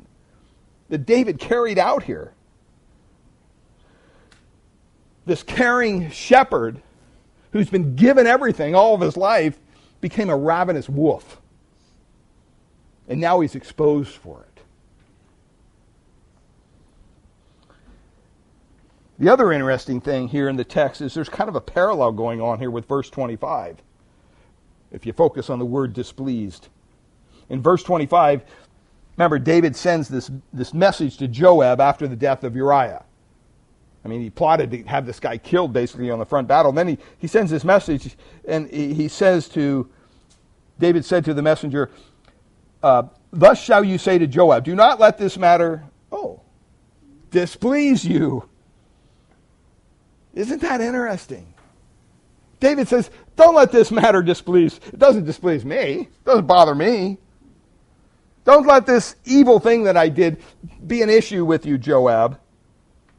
that 0.90 1.06
David 1.06 1.40
carried 1.40 1.76
out 1.76 2.04
here 2.04 2.34
this 5.26 5.42
caring 5.42 6.08
shepherd 6.08 6.80
who's 7.50 7.68
been 7.68 7.96
given 7.96 8.28
everything 8.28 8.76
all 8.76 8.94
of 8.94 9.00
his 9.00 9.16
life 9.16 9.58
became 10.00 10.30
a 10.30 10.36
ravenous 10.36 10.88
wolf. 10.88 11.40
And 13.08 13.20
now 13.20 13.40
he's 13.40 13.56
exposed 13.56 14.12
for 14.12 14.46
it. 14.54 14.62
The 19.18 19.28
other 19.28 19.50
interesting 19.50 20.00
thing 20.00 20.28
here 20.28 20.48
in 20.48 20.54
the 20.54 20.62
text 20.62 21.00
is 21.00 21.12
there's 21.12 21.28
kind 21.28 21.48
of 21.48 21.56
a 21.56 21.60
parallel 21.60 22.12
going 22.12 22.40
on 22.40 22.60
here 22.60 22.70
with 22.70 22.86
verse 22.86 23.10
25. 23.10 23.78
If 24.92 25.06
you 25.06 25.12
focus 25.12 25.50
on 25.50 25.58
the 25.58 25.64
word 25.64 25.92
displeased. 25.94 26.68
In 27.48 27.60
verse 27.62 27.82
25, 27.82 28.42
remember, 29.16 29.38
David 29.38 29.74
sends 29.74 30.08
this, 30.08 30.30
this 30.52 30.72
message 30.72 31.16
to 31.18 31.28
Joab 31.28 31.80
after 31.80 32.06
the 32.06 32.16
death 32.16 32.44
of 32.44 32.54
Uriah. 32.54 33.04
I 34.04 34.08
mean, 34.08 34.20
he 34.20 34.30
plotted 34.30 34.70
to 34.72 34.82
have 34.84 35.06
this 35.06 35.20
guy 35.20 35.38
killed 35.38 35.72
basically 35.72 36.10
on 36.10 36.18
the 36.18 36.26
front 36.26 36.48
battle. 36.48 36.70
And 36.70 36.78
then 36.78 36.88
he, 36.88 36.98
he 37.18 37.26
sends 37.26 37.50
this 37.50 37.64
message, 37.64 38.16
and 38.46 38.68
he, 38.68 38.94
he 38.94 39.08
says 39.08 39.48
to, 39.50 39.88
David 40.78 41.04
said 41.04 41.24
to 41.26 41.34
the 41.34 41.42
messenger, 41.42 41.90
uh, 42.82 43.04
Thus 43.32 43.62
shall 43.62 43.84
you 43.84 43.98
say 43.98 44.18
to 44.18 44.26
Joab, 44.26 44.64
Do 44.64 44.74
not 44.74 44.98
let 44.98 45.18
this 45.18 45.38
matter, 45.38 45.84
oh, 46.10 46.40
displease 47.30 48.04
you. 48.04 48.48
Isn't 50.34 50.62
that 50.62 50.80
interesting? 50.80 51.51
David 52.62 52.86
says, 52.86 53.10
Don't 53.34 53.56
let 53.56 53.72
this 53.72 53.90
matter 53.90 54.22
displease. 54.22 54.78
It 54.92 54.98
doesn't 55.00 55.24
displease 55.24 55.64
me. 55.64 56.02
It 56.02 56.24
doesn't 56.24 56.46
bother 56.46 56.76
me. 56.76 57.18
Don't 58.44 58.68
let 58.68 58.86
this 58.86 59.16
evil 59.24 59.58
thing 59.58 59.82
that 59.82 59.96
I 59.96 60.08
did 60.08 60.40
be 60.86 61.02
an 61.02 61.10
issue 61.10 61.44
with 61.44 61.66
you, 61.66 61.76
Joab. 61.76 62.38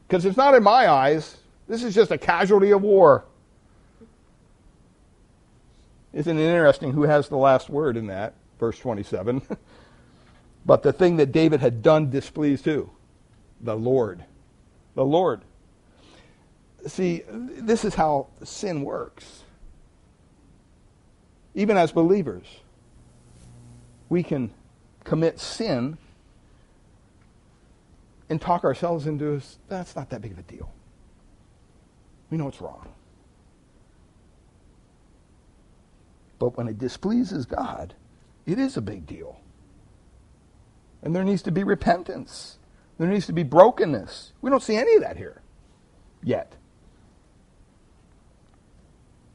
Because 0.08 0.24
it's 0.24 0.38
not 0.38 0.54
in 0.54 0.62
my 0.62 0.88
eyes. 0.88 1.36
This 1.68 1.82
is 1.82 1.94
just 1.94 2.10
a 2.10 2.16
casualty 2.16 2.70
of 2.70 2.80
war. 2.80 3.26
Isn't 6.14 6.38
it 6.38 6.42
interesting 6.42 6.92
who 6.92 7.02
has 7.02 7.28
the 7.28 7.36
last 7.36 7.68
word 7.68 7.98
in 7.98 8.06
that? 8.06 8.32
Verse 8.58 8.78
27. 8.78 9.42
but 10.64 10.82
the 10.82 10.92
thing 10.92 11.16
that 11.16 11.32
David 11.32 11.60
had 11.60 11.82
done 11.82 12.08
displeased 12.08 12.64
who? 12.64 12.88
The 13.60 13.76
Lord. 13.76 14.24
The 14.94 15.04
Lord. 15.04 15.42
See, 16.86 17.22
this 17.28 17.84
is 17.84 17.94
how 17.94 18.28
sin 18.42 18.82
works. 18.82 19.42
Even 21.54 21.76
as 21.76 21.92
believers, 21.92 22.46
we 24.08 24.22
can 24.22 24.52
commit 25.04 25.38
sin 25.40 25.96
and 28.28 28.40
talk 28.40 28.64
ourselves 28.64 29.06
into 29.06 29.40
that's 29.68 29.94
not 29.94 30.10
that 30.10 30.20
big 30.20 30.32
of 30.32 30.38
a 30.38 30.42
deal. 30.42 30.72
We 32.30 32.38
know 32.38 32.48
it's 32.48 32.60
wrong. 32.60 32.88
But 36.38 36.56
when 36.56 36.68
it 36.68 36.78
displeases 36.78 37.46
God, 37.46 37.94
it 38.44 38.58
is 38.58 38.76
a 38.76 38.82
big 38.82 39.06
deal. 39.06 39.40
And 41.02 41.14
there 41.14 41.24
needs 41.24 41.42
to 41.42 41.52
be 41.52 41.64
repentance. 41.64 42.58
There 42.98 43.08
needs 43.08 43.26
to 43.26 43.32
be 43.32 43.42
brokenness. 43.42 44.32
We 44.40 44.50
don't 44.50 44.62
see 44.62 44.76
any 44.76 44.96
of 44.96 45.02
that 45.02 45.16
here 45.16 45.40
yet. 46.22 46.56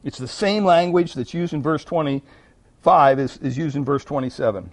It's 0.04 0.18
the 0.18 0.28
same 0.28 0.64
language 0.64 1.14
that's 1.14 1.34
used 1.34 1.52
in 1.52 1.62
verse 1.62 1.84
25 1.84 3.18
is, 3.18 3.36
is 3.38 3.58
used 3.58 3.76
in 3.76 3.84
verse 3.84 4.04
27. 4.04 4.72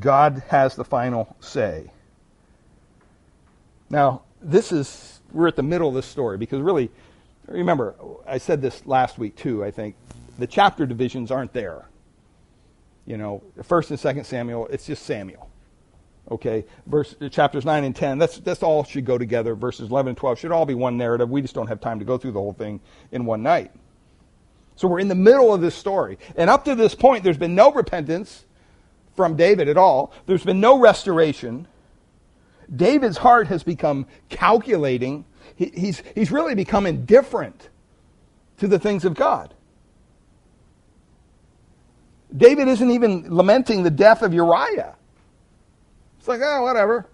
God 0.00 0.42
has 0.48 0.74
the 0.74 0.84
final 0.84 1.36
say. 1.40 1.90
Now, 3.88 4.22
this 4.42 4.72
is, 4.72 5.20
we're 5.32 5.48
at 5.48 5.56
the 5.56 5.62
middle 5.62 5.88
of 5.88 5.94
this 5.94 6.06
story 6.06 6.36
because 6.36 6.60
really, 6.60 6.90
remember, 7.46 7.94
I 8.26 8.38
said 8.38 8.60
this 8.60 8.84
last 8.86 9.18
week 9.18 9.36
too, 9.36 9.64
I 9.64 9.70
think. 9.70 9.94
The 10.38 10.46
chapter 10.46 10.84
divisions 10.84 11.30
aren't 11.30 11.52
there. 11.52 11.88
You 13.06 13.16
know, 13.16 13.42
first 13.62 13.90
and 13.90 14.00
second 14.00 14.24
Samuel, 14.24 14.66
it's 14.66 14.86
just 14.86 15.04
Samuel. 15.04 15.48
Okay, 16.30 16.64
verse 16.86 17.14
uh, 17.20 17.28
chapters 17.28 17.64
nine 17.64 17.84
and 17.84 17.94
ten. 17.94 18.18
That's 18.18 18.38
that's 18.38 18.62
all 18.62 18.84
should 18.84 19.04
go 19.04 19.18
together. 19.18 19.54
Verses 19.54 19.90
eleven 19.90 20.10
and 20.10 20.16
twelve 20.16 20.38
should 20.38 20.52
all 20.52 20.64
be 20.66 20.74
one 20.74 20.96
narrative. 20.96 21.28
We 21.30 21.42
just 21.42 21.54
don't 21.54 21.66
have 21.66 21.80
time 21.80 21.98
to 21.98 22.04
go 22.04 22.16
through 22.16 22.32
the 22.32 22.40
whole 22.40 22.54
thing 22.54 22.80
in 23.12 23.26
one 23.26 23.42
night. 23.42 23.72
So 24.76 24.88
we're 24.88 25.00
in 25.00 25.08
the 25.08 25.14
middle 25.14 25.52
of 25.52 25.60
this 25.60 25.74
story, 25.74 26.18
and 26.36 26.48
up 26.48 26.64
to 26.64 26.74
this 26.74 26.94
point, 26.94 27.24
there's 27.24 27.38
been 27.38 27.54
no 27.54 27.72
repentance 27.72 28.44
from 29.14 29.36
David 29.36 29.68
at 29.68 29.76
all. 29.76 30.12
There's 30.26 30.44
been 30.44 30.60
no 30.60 30.78
restoration. 30.78 31.68
David's 32.74 33.18
heart 33.18 33.46
has 33.48 33.62
become 33.62 34.06
calculating. 34.28 35.24
He, 35.56 35.66
he's, 35.66 36.02
he's 36.14 36.32
really 36.32 36.54
become 36.54 36.86
indifferent 36.86 37.68
to 38.56 38.66
the 38.66 38.78
things 38.78 39.04
of 39.04 39.14
God. 39.14 39.54
David 42.36 42.66
isn't 42.66 42.90
even 42.90 43.32
lamenting 43.32 43.82
the 43.82 43.90
death 43.90 44.22
of 44.22 44.34
Uriah. 44.34 44.96
It's 46.24 46.28
like, 46.30 46.40
oh, 46.42 46.62
whatever. 46.62 47.06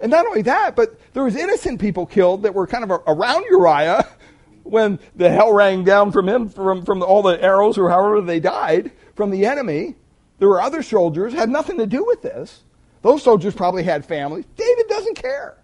And 0.00 0.10
not 0.10 0.26
only 0.26 0.42
that, 0.42 0.74
but 0.74 0.98
there 1.12 1.22
was 1.22 1.36
innocent 1.36 1.80
people 1.80 2.04
killed 2.04 2.42
that 2.42 2.52
were 2.52 2.66
kind 2.66 2.82
of 2.82 2.90
around 3.06 3.44
Uriah 3.48 4.08
when 4.64 4.98
the 5.14 5.30
hell 5.30 5.52
rang 5.52 5.84
down 5.84 6.10
from 6.10 6.28
him, 6.28 6.48
from, 6.48 6.84
from 6.84 7.00
all 7.00 7.22
the 7.22 7.40
arrows 7.40 7.78
or 7.78 7.88
however 7.90 8.20
they 8.20 8.40
died 8.40 8.90
from 9.14 9.30
the 9.30 9.46
enemy. 9.46 9.94
There 10.40 10.48
were 10.48 10.60
other 10.60 10.82
soldiers, 10.82 11.32
had 11.32 11.48
nothing 11.48 11.78
to 11.78 11.86
do 11.86 12.04
with 12.04 12.22
this. 12.22 12.64
Those 13.02 13.22
soldiers 13.22 13.54
probably 13.54 13.84
had 13.84 14.04
families. 14.04 14.46
David 14.56 14.88
doesn't 14.88 15.14
care. 15.14 15.56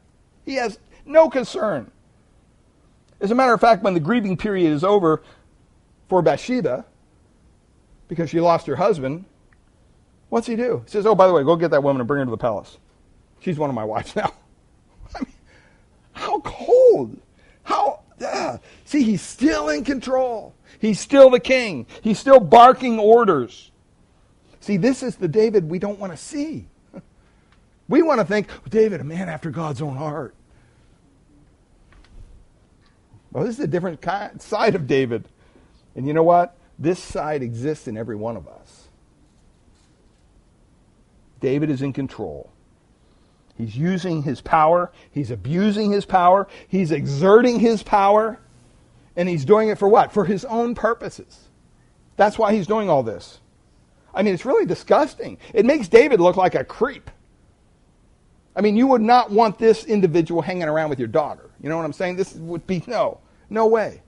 He 0.45 0.55
has 0.55 0.79
no 1.05 1.29
concern. 1.29 1.91
As 3.21 3.33
a 3.33 3.35
matter 3.35 3.53
of 3.53 3.61
fact, 3.61 3.83
when 3.83 3.95
the 3.95 4.01
grieving 4.01 4.37
period 4.37 4.71
is 4.71 4.85
over 4.85 5.25
for 6.09 6.23
Bathsheba, 6.23 6.85
because 8.07 8.31
she 8.31 8.41
lost 8.41 8.69
her 8.69 8.77
husband, 8.77 9.25
what's 10.29 10.47
he 10.47 10.57
do? 10.57 10.83
He 10.85 10.91
says, 10.91 11.07
Oh, 11.07 11.15
by 11.15 11.27
the 11.27 11.33
way, 11.33 11.43
go 11.45 11.57
get 11.57 11.71
that 11.71 11.83
woman 11.83 12.01
and 12.01 12.09
bring 12.09 12.21
her 12.21 12.25
to 12.25 12.31
the 12.31 12.37
palace. 12.37 12.79
She's 13.41 13.59
one 13.59 13.71
of 13.71 13.77
my 13.77 13.85
wives 13.85 14.15
now. 14.17 14.33
I 15.15 15.21
mean, 15.21 15.33
how 16.13 16.41
cold. 16.41 17.17
How. 17.65 18.01
Uh, 18.25 18.59
see, 18.85 19.03
he's 19.03 19.23
still 19.23 19.69
in 19.69 19.85
control. 19.85 20.55
He's 20.79 21.01
still 21.01 21.31
the 21.31 21.41
king. 21.41 21.87
He's 22.03 22.19
still 22.19 22.41
barking 22.41 22.99
orders. 22.99 23.71
See, 24.61 24.77
this 24.79 25.03
is 25.03 25.17
the 25.17 25.29
David 25.29 25.69
we 25.69 25.79
don't 25.79 25.99
want 25.99 26.13
to 26.13 26.17
see. 26.17 26.67
We 27.89 28.03
want 28.03 28.19
to 28.19 28.27
think, 28.27 28.49
David, 28.69 29.01
a 29.01 29.05
man 29.05 29.29
after 29.29 29.49
God's 29.49 29.81
own 29.81 29.95
heart. 29.95 30.35
Well, 33.31 33.45
this 33.45 33.59
is 33.59 33.65
a 33.65 33.69
different 33.69 34.05
side 34.43 34.75
of 34.75 34.89
David. 34.89 35.29
And 35.95 36.07
you 36.07 36.13
know 36.13 36.25
what? 36.25 36.57
This 36.79 36.99
side 36.99 37.43
exists 37.43 37.87
in 37.87 37.97
every 37.97 38.17
one 38.17 38.37
of 38.37 38.49
us. 38.49 38.76
David 41.41 41.71
is 41.71 41.83
in 41.83 41.93
control. 41.93 42.51
He's 43.57 43.77
using 43.77 44.23
his 44.23 44.41
power, 44.41 44.93
he's 45.11 45.31
abusing 45.31 45.91
his 45.91 46.05
power, 46.05 46.47
he's 46.69 46.91
exerting 46.91 47.59
his 47.59 47.83
power, 47.83 48.39
and 49.17 49.29
he's 49.29 49.47
doing 49.47 49.71
it 49.71 49.79
for 49.79 49.89
what? 49.89 50.13
For 50.13 50.27
his 50.27 50.45
own 50.45 50.75
purposes. 50.75 51.49
That's 52.17 52.39
why 52.39 52.55
he's 52.55 52.67
doing 52.67 52.91
all 52.91 53.03
this. 53.03 53.41
I 54.15 54.23
mean, 54.23 54.35
it's 54.35 54.45
really 54.45 54.67
disgusting. 54.67 55.39
It 55.55 55.67
makes 55.67 55.89
David 55.89 56.21
look 56.21 56.37
like 56.37 56.55
a 56.55 56.65
creep. 56.65 57.11
I 58.55 58.63
mean, 58.63 58.77
you 58.77 58.87
would 58.87 59.03
not 59.03 59.31
want 59.31 59.59
this 59.59 59.85
individual 59.85 60.41
hanging 60.41 60.69
around 60.69 60.89
with 60.89 60.99
your 60.99 61.09
daughter. 61.09 61.51
You 61.63 61.69
know 61.69 61.77
what 61.77 61.85
I'm 61.85 61.93
saying? 61.93 62.17
This 62.17 62.35
would 62.35 62.67
be 62.67 62.83
no, 62.87 63.21
no 63.51 63.67
way. 63.67 64.03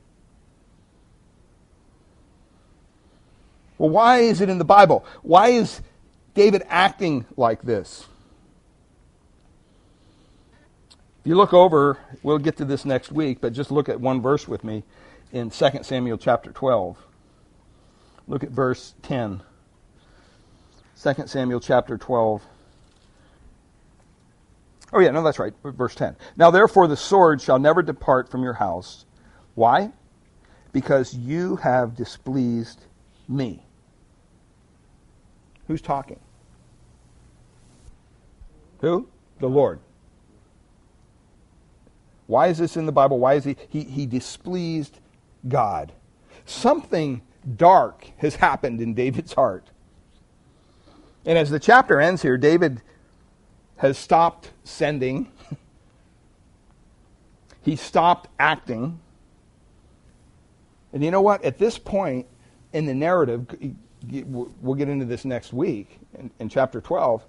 Well, 3.77 3.91
why 3.91 4.19
is 4.19 4.41
it 4.41 4.49
in 4.49 4.59
the 4.59 4.65
Bible? 4.65 5.05
Why 5.23 5.49
is 5.49 5.83
David 6.39 6.63
acting 6.69 7.27
like 7.37 7.63
this? 7.63 8.07
If 11.19 11.27
you 11.27 11.35
look 11.35 11.53
over, 11.53 11.99
we'll 12.23 12.39
get 12.39 12.59
to 12.59 12.65
this 12.65 12.85
next 12.85 13.11
week, 13.11 13.41
but 13.41 13.53
just 13.53 13.73
look 13.73 13.89
at 13.89 14.01
one 14.01 14.23
verse 14.23 14.47
with 14.47 14.63
me 14.63 14.85
in 15.33 15.51
2 15.51 15.83
Samuel 15.83 16.17
chapter 16.17 16.53
12. 16.53 16.97
Look 18.29 18.45
at 18.45 18.51
verse 18.51 18.95
10. 19.03 19.43
2 21.03 21.13
Samuel 21.27 21.59
chapter 21.59 21.99
12. 21.99 22.41
Oh, 24.93 25.01
yeah, 25.01 25.11
no, 25.11 25.25
that's 25.25 25.41
right. 25.41 25.55
Verse 25.65 25.97
10. 25.97 26.15
Now, 26.37 26.53
therefore, 26.53 26.87
the 26.87 26.97
sword 26.97 27.43
shall 27.43 27.59
never 27.59 27.83
depart 27.83 28.31
from 28.31 28.45
your 28.45 28.53
house. 28.53 29.07
Why? 29.57 29.91
Because 30.73 31.15
you 31.15 31.57
have 31.57 31.97
displeased 31.97 32.85
me. 33.27 33.65
Who's 35.67 35.83
talking? 35.83 36.21
Who? 38.81 39.09
The 39.41 39.49
Lord. 39.49 39.81
Why 42.27 42.49
is 42.49 42.59
this 42.59 42.77
in 42.77 42.87
the 42.87 42.93
Bible? 42.93 43.19
Why 43.19 43.35
is 43.35 43.45
he? 43.45 43.57
He, 43.69 43.85
he 43.85 44.07
displeased 44.07 44.99
God. 45.49 45.93
Something 46.45 47.23
dark 47.57 48.11
has 48.19 48.37
happened 48.37 48.81
in 48.81 48.95
David's 48.95 49.33
heart. 49.33 49.71
And 51.25 51.39
as 51.39 51.51
the 51.51 51.59
chapter 51.59 52.01
ends 52.01 52.23
here, 52.23 52.37
David 52.37 52.83
has 53.77 53.97
stopped 53.97 54.51
sending, 54.65 55.31
he 57.63 57.77
stopped 57.77 58.29
acting. 58.39 58.99
And 60.93 61.05
you 61.05 61.11
know 61.11 61.21
what? 61.21 61.45
At 61.45 61.59
this 61.59 61.79
point 61.79 62.27
in 62.73 62.87
the 62.87 62.95
narrative, 62.95 63.47
we'll 64.11 64.75
get 64.75 64.89
into 64.89 65.05
this 65.05 65.25
next 65.25 65.53
week 65.53 65.99
in, 66.19 66.31
in 66.39 66.49
chapter 66.49 66.81
12. 66.81 67.25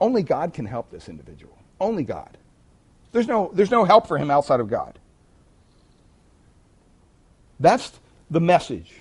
Only 0.00 0.22
God 0.22 0.54
can 0.54 0.66
help 0.66 0.90
this 0.90 1.08
individual. 1.08 1.56
Only 1.80 2.02
God. 2.02 2.36
There's 3.12 3.26
no, 3.26 3.50
there's 3.52 3.70
no 3.70 3.84
help 3.84 4.06
for 4.06 4.18
him 4.18 4.30
outside 4.30 4.60
of 4.60 4.68
God. 4.68 4.98
That's 7.58 7.92
the 8.30 8.40
message 8.40 8.92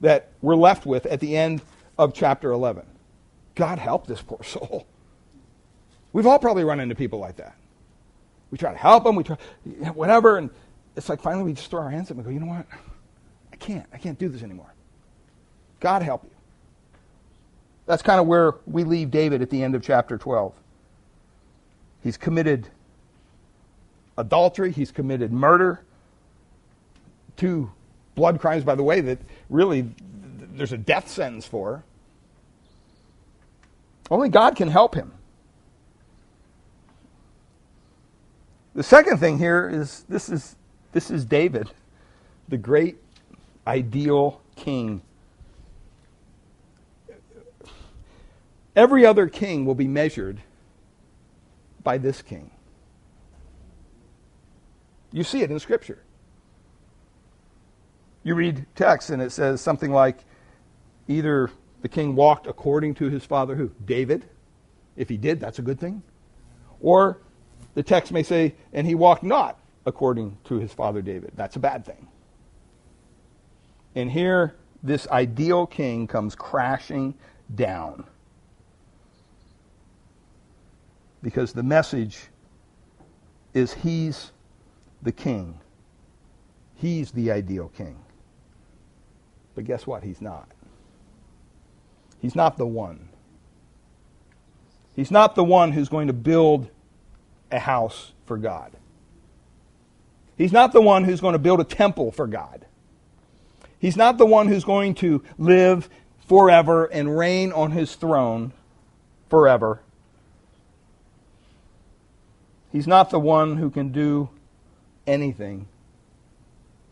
that 0.00 0.28
we're 0.40 0.56
left 0.56 0.86
with 0.86 1.06
at 1.06 1.20
the 1.20 1.36
end 1.36 1.62
of 1.98 2.14
chapter 2.14 2.52
11. 2.52 2.84
God 3.54 3.78
help 3.78 4.06
this 4.06 4.22
poor 4.22 4.42
soul. 4.42 4.86
We've 6.12 6.26
all 6.26 6.38
probably 6.38 6.64
run 6.64 6.80
into 6.80 6.94
people 6.94 7.18
like 7.18 7.36
that. 7.36 7.56
We 8.50 8.58
try 8.58 8.72
to 8.72 8.78
help 8.78 9.04
them, 9.04 9.16
we 9.16 9.24
try, 9.24 9.36
whatever, 9.94 10.38
and 10.38 10.50
it's 10.96 11.08
like 11.08 11.20
finally 11.20 11.44
we 11.44 11.52
just 11.52 11.70
throw 11.70 11.80
our 11.82 11.90
hands 11.90 12.10
up 12.10 12.16
and 12.16 12.24
go, 12.24 12.30
you 12.30 12.40
know 12.40 12.46
what? 12.46 12.66
I 13.52 13.56
can't. 13.56 13.86
I 13.92 13.98
can't 13.98 14.18
do 14.18 14.28
this 14.28 14.42
anymore. 14.42 14.72
God 15.78 16.02
help 16.02 16.24
you. 16.24 16.30
That's 17.90 18.04
kind 18.04 18.20
of 18.20 18.28
where 18.28 18.54
we 18.66 18.84
leave 18.84 19.10
David 19.10 19.42
at 19.42 19.50
the 19.50 19.64
end 19.64 19.74
of 19.74 19.82
chapter 19.82 20.16
12. 20.16 20.54
He's 22.04 22.16
committed 22.16 22.68
adultery, 24.16 24.70
he's 24.70 24.92
committed 24.92 25.32
murder, 25.32 25.82
two 27.36 27.72
blood 28.14 28.38
crimes, 28.38 28.62
by 28.62 28.76
the 28.76 28.84
way, 28.84 29.00
that 29.00 29.18
really 29.48 29.92
there's 30.54 30.70
a 30.70 30.78
death 30.78 31.08
sentence 31.08 31.46
for. 31.46 31.82
Only 34.08 34.28
God 34.28 34.54
can 34.54 34.68
help 34.68 34.94
him. 34.94 35.12
The 38.76 38.84
second 38.84 39.18
thing 39.18 39.36
here 39.38 39.68
is 39.68 40.04
this 40.08 40.28
is 40.28 40.54
this 40.92 41.10
is 41.10 41.24
David, 41.24 41.68
the 42.48 42.56
great 42.56 42.98
ideal 43.66 44.42
king. 44.54 45.02
Every 48.76 49.04
other 49.04 49.28
king 49.28 49.64
will 49.64 49.74
be 49.74 49.88
measured 49.88 50.40
by 51.82 51.98
this 51.98 52.22
king. 52.22 52.50
You 55.12 55.24
see 55.24 55.42
it 55.42 55.50
in 55.50 55.58
Scripture. 55.58 56.02
You 58.22 58.34
read 58.34 58.66
text 58.74 59.10
and 59.10 59.20
it 59.20 59.32
says 59.32 59.60
something 59.60 59.90
like 59.90 60.18
either 61.08 61.50
the 61.82 61.88
king 61.88 62.14
walked 62.14 62.46
according 62.46 62.94
to 62.96 63.08
his 63.08 63.24
father 63.24 63.56
who? 63.56 63.72
David. 63.84 64.26
If 64.96 65.08
he 65.08 65.16
did, 65.16 65.40
that's 65.40 65.58
a 65.58 65.62
good 65.62 65.80
thing. 65.80 66.02
Or 66.80 67.18
the 67.74 67.82
text 67.82 68.12
may 68.12 68.22
say, 68.22 68.54
and 68.72 68.86
he 68.86 68.94
walked 68.94 69.22
not 69.22 69.58
according 69.86 70.36
to 70.44 70.56
his 70.56 70.72
father 70.72 71.02
David. 71.02 71.32
That's 71.34 71.56
a 71.56 71.60
bad 71.60 71.84
thing. 71.84 72.08
And 73.94 74.10
here, 74.10 74.54
this 74.82 75.08
ideal 75.08 75.66
king 75.66 76.06
comes 76.06 76.34
crashing 76.34 77.14
down. 77.54 78.04
Because 81.22 81.52
the 81.52 81.62
message 81.62 82.18
is 83.52 83.74
he's 83.74 84.32
the 85.02 85.12
king. 85.12 85.58
He's 86.76 87.10
the 87.10 87.30
ideal 87.30 87.70
king. 87.76 87.96
But 89.54 89.64
guess 89.64 89.86
what? 89.86 90.02
He's 90.02 90.20
not. 90.20 90.48
He's 92.20 92.34
not 92.34 92.56
the 92.56 92.66
one. 92.66 93.08
He's 94.94 95.10
not 95.10 95.34
the 95.34 95.44
one 95.44 95.72
who's 95.72 95.88
going 95.88 96.06
to 96.06 96.12
build 96.12 96.68
a 97.50 97.58
house 97.58 98.12
for 98.26 98.36
God. 98.36 98.72
He's 100.36 100.52
not 100.52 100.72
the 100.72 100.80
one 100.80 101.04
who's 101.04 101.20
going 101.20 101.34
to 101.34 101.38
build 101.38 101.60
a 101.60 101.64
temple 101.64 102.12
for 102.12 102.26
God. 102.26 102.64
He's 103.78 103.96
not 103.96 104.18
the 104.18 104.26
one 104.26 104.48
who's 104.48 104.64
going 104.64 104.94
to 104.96 105.22
live 105.38 105.88
forever 106.26 106.86
and 106.86 107.16
reign 107.16 107.52
on 107.52 107.72
his 107.72 107.94
throne 107.94 108.52
forever. 109.28 109.80
He's 112.72 112.86
not 112.86 113.10
the 113.10 113.18
one 113.18 113.56
who 113.56 113.70
can 113.70 113.90
do 113.90 114.30
anything 115.06 115.66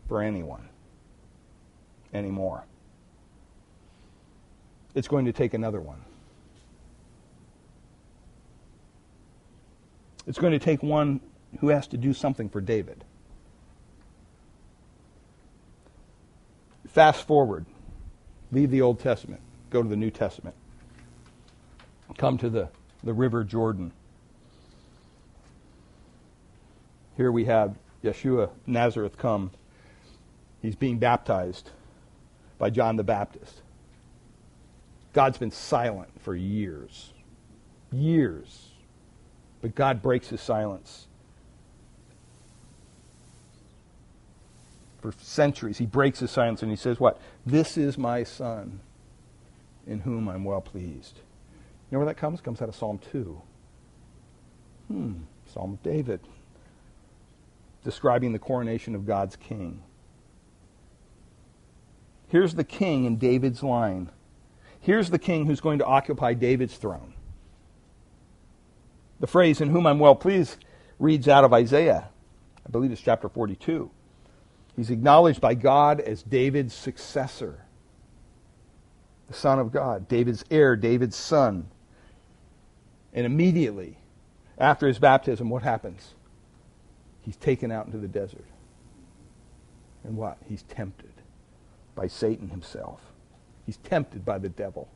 for 0.09 0.23
anyone 0.23 0.69
anymore. 2.13 2.65
It's 4.95 5.09
going 5.09 5.27
to 5.27 5.33
take 5.33 5.55
another 5.55 5.81
one. 5.81 6.01
It's 10.27 10.39
going 10.39 10.53
to 10.53 10.59
take 10.59 10.83
one 10.83 11.21
who 11.61 11.69
has 11.69 11.87
to 11.89 11.97
do 11.97 12.13
something 12.13 12.49
for 12.49 12.61
David. 12.61 13.05
Fast 16.89 17.27
forward. 17.27 17.65
Leave 18.51 18.71
the 18.71 18.83
Old 18.83 18.99
Testament. 18.99 19.41
Go 19.71 19.83
to 19.83 19.89
the 19.89 19.97
New 19.97 20.11
Testament. 20.11 20.57
Come 22.17 22.37
to 22.39 22.51
the, 22.51 22.69
the 23.05 23.13
River 23.13 23.45
Jordan. 23.45 23.93
Here 27.19 27.33
we 27.33 27.47
have 27.47 27.75
Yeshua 28.03 28.51
Nazareth 28.65 29.19
come. 29.19 29.51
He's 30.63 30.77
being 30.77 30.99
baptized 30.99 31.71
by 32.59 32.71
John 32.71 32.95
the 32.95 33.03
Baptist. 33.03 33.61
God's 35.13 35.37
been 35.37 35.51
silent 35.51 36.11
for 36.21 36.37
years. 36.37 37.13
Years. 37.91 38.69
But 39.61 39.75
God 39.75 40.01
breaks 40.01 40.29
his 40.29 40.41
silence. 40.41 41.09
For 45.01 45.13
centuries, 45.21 45.79
he 45.79 45.87
breaks 45.87 46.21
his 46.21 46.31
silence 46.31 46.63
and 46.63 46.71
he 46.71 46.77
says, 46.77 47.01
What? 47.01 47.21
This 47.45 47.77
is 47.77 47.99
my 47.99 48.23
son 48.23 48.79
in 49.89 50.01
whom 50.01 50.29
I'm 50.29 50.45
well 50.45 50.61
pleased. 50.61 51.17
You 51.91 51.97
know 51.97 51.99
where 51.99 52.07
that 52.07 52.17
comes? 52.17 52.39
It 52.39 52.45
comes 52.45 52.63
out 52.63 52.69
of 52.69 52.77
Psalm 52.77 53.01
2. 53.11 53.43
Hmm, 54.87 55.13
Psalm 55.47 55.73
of 55.73 55.83
David, 55.83 56.21
describing 57.89 58.33
the 58.35 58.39
coronation 58.39 58.95
of 58.95 59.07
God's 59.07 59.35
king. 59.35 59.83
Here's 62.27 62.55
the 62.55 62.63
king 62.63 63.07
in 63.07 63.17
David's 63.17 63.63
line. 63.63 64.11
Here's 64.79 65.09
the 65.09 65.19
king 65.19 65.47
who's 65.47 65.63
going 65.63 65.79
to 65.79 65.87
occupy 65.87 66.35
David's 66.35 66.77
throne. 66.77 67.15
The 69.21 69.27
phrase, 69.27 69.63
in 69.63 69.71
whom 69.71 69.87
I'm 69.87 69.99
well 69.99 70.15
pleased, 70.15 70.63
reads 70.99 71.29
out 71.29 71.45
of 71.45 71.55
Isaiah. 71.55 72.11
I 72.67 72.71
believe 72.71 72.93
it's 72.93 73.01
chapter 73.01 73.27
42. 73.27 73.91
He's 74.77 74.91
acknowledged 74.91 75.41
by 75.41 75.55
God 75.55 75.99
as 75.99 76.23
David's 76.23 76.75
successor, 76.75 77.65
the 79.29 79.35
Son 79.35 79.59
of 79.59 79.73
God, 79.73 80.09
David's 80.09 80.45
heir, 80.51 80.77
David's 80.77 81.17
son. 81.17 81.71
And 83.15 83.25
immediately 83.25 83.97
after 84.59 84.87
his 84.87 84.99
baptism, 84.99 85.49
what 85.49 85.63
happens? 85.63 86.13
He's 87.29 87.37
taken 87.37 87.71
out 87.71 87.85
into 87.85 87.99
the 87.99 88.09
desert. 88.09 88.47
And 90.03 90.17
what? 90.17 90.39
He's 90.49 90.63
tempted 90.63 91.13
by 91.95 92.07
Satan 92.07 92.49
himself. 92.49 93.03
He's 93.67 93.77
tempted 93.77 94.25
by 94.25 94.39
the 94.39 94.49
devil. 94.49 94.89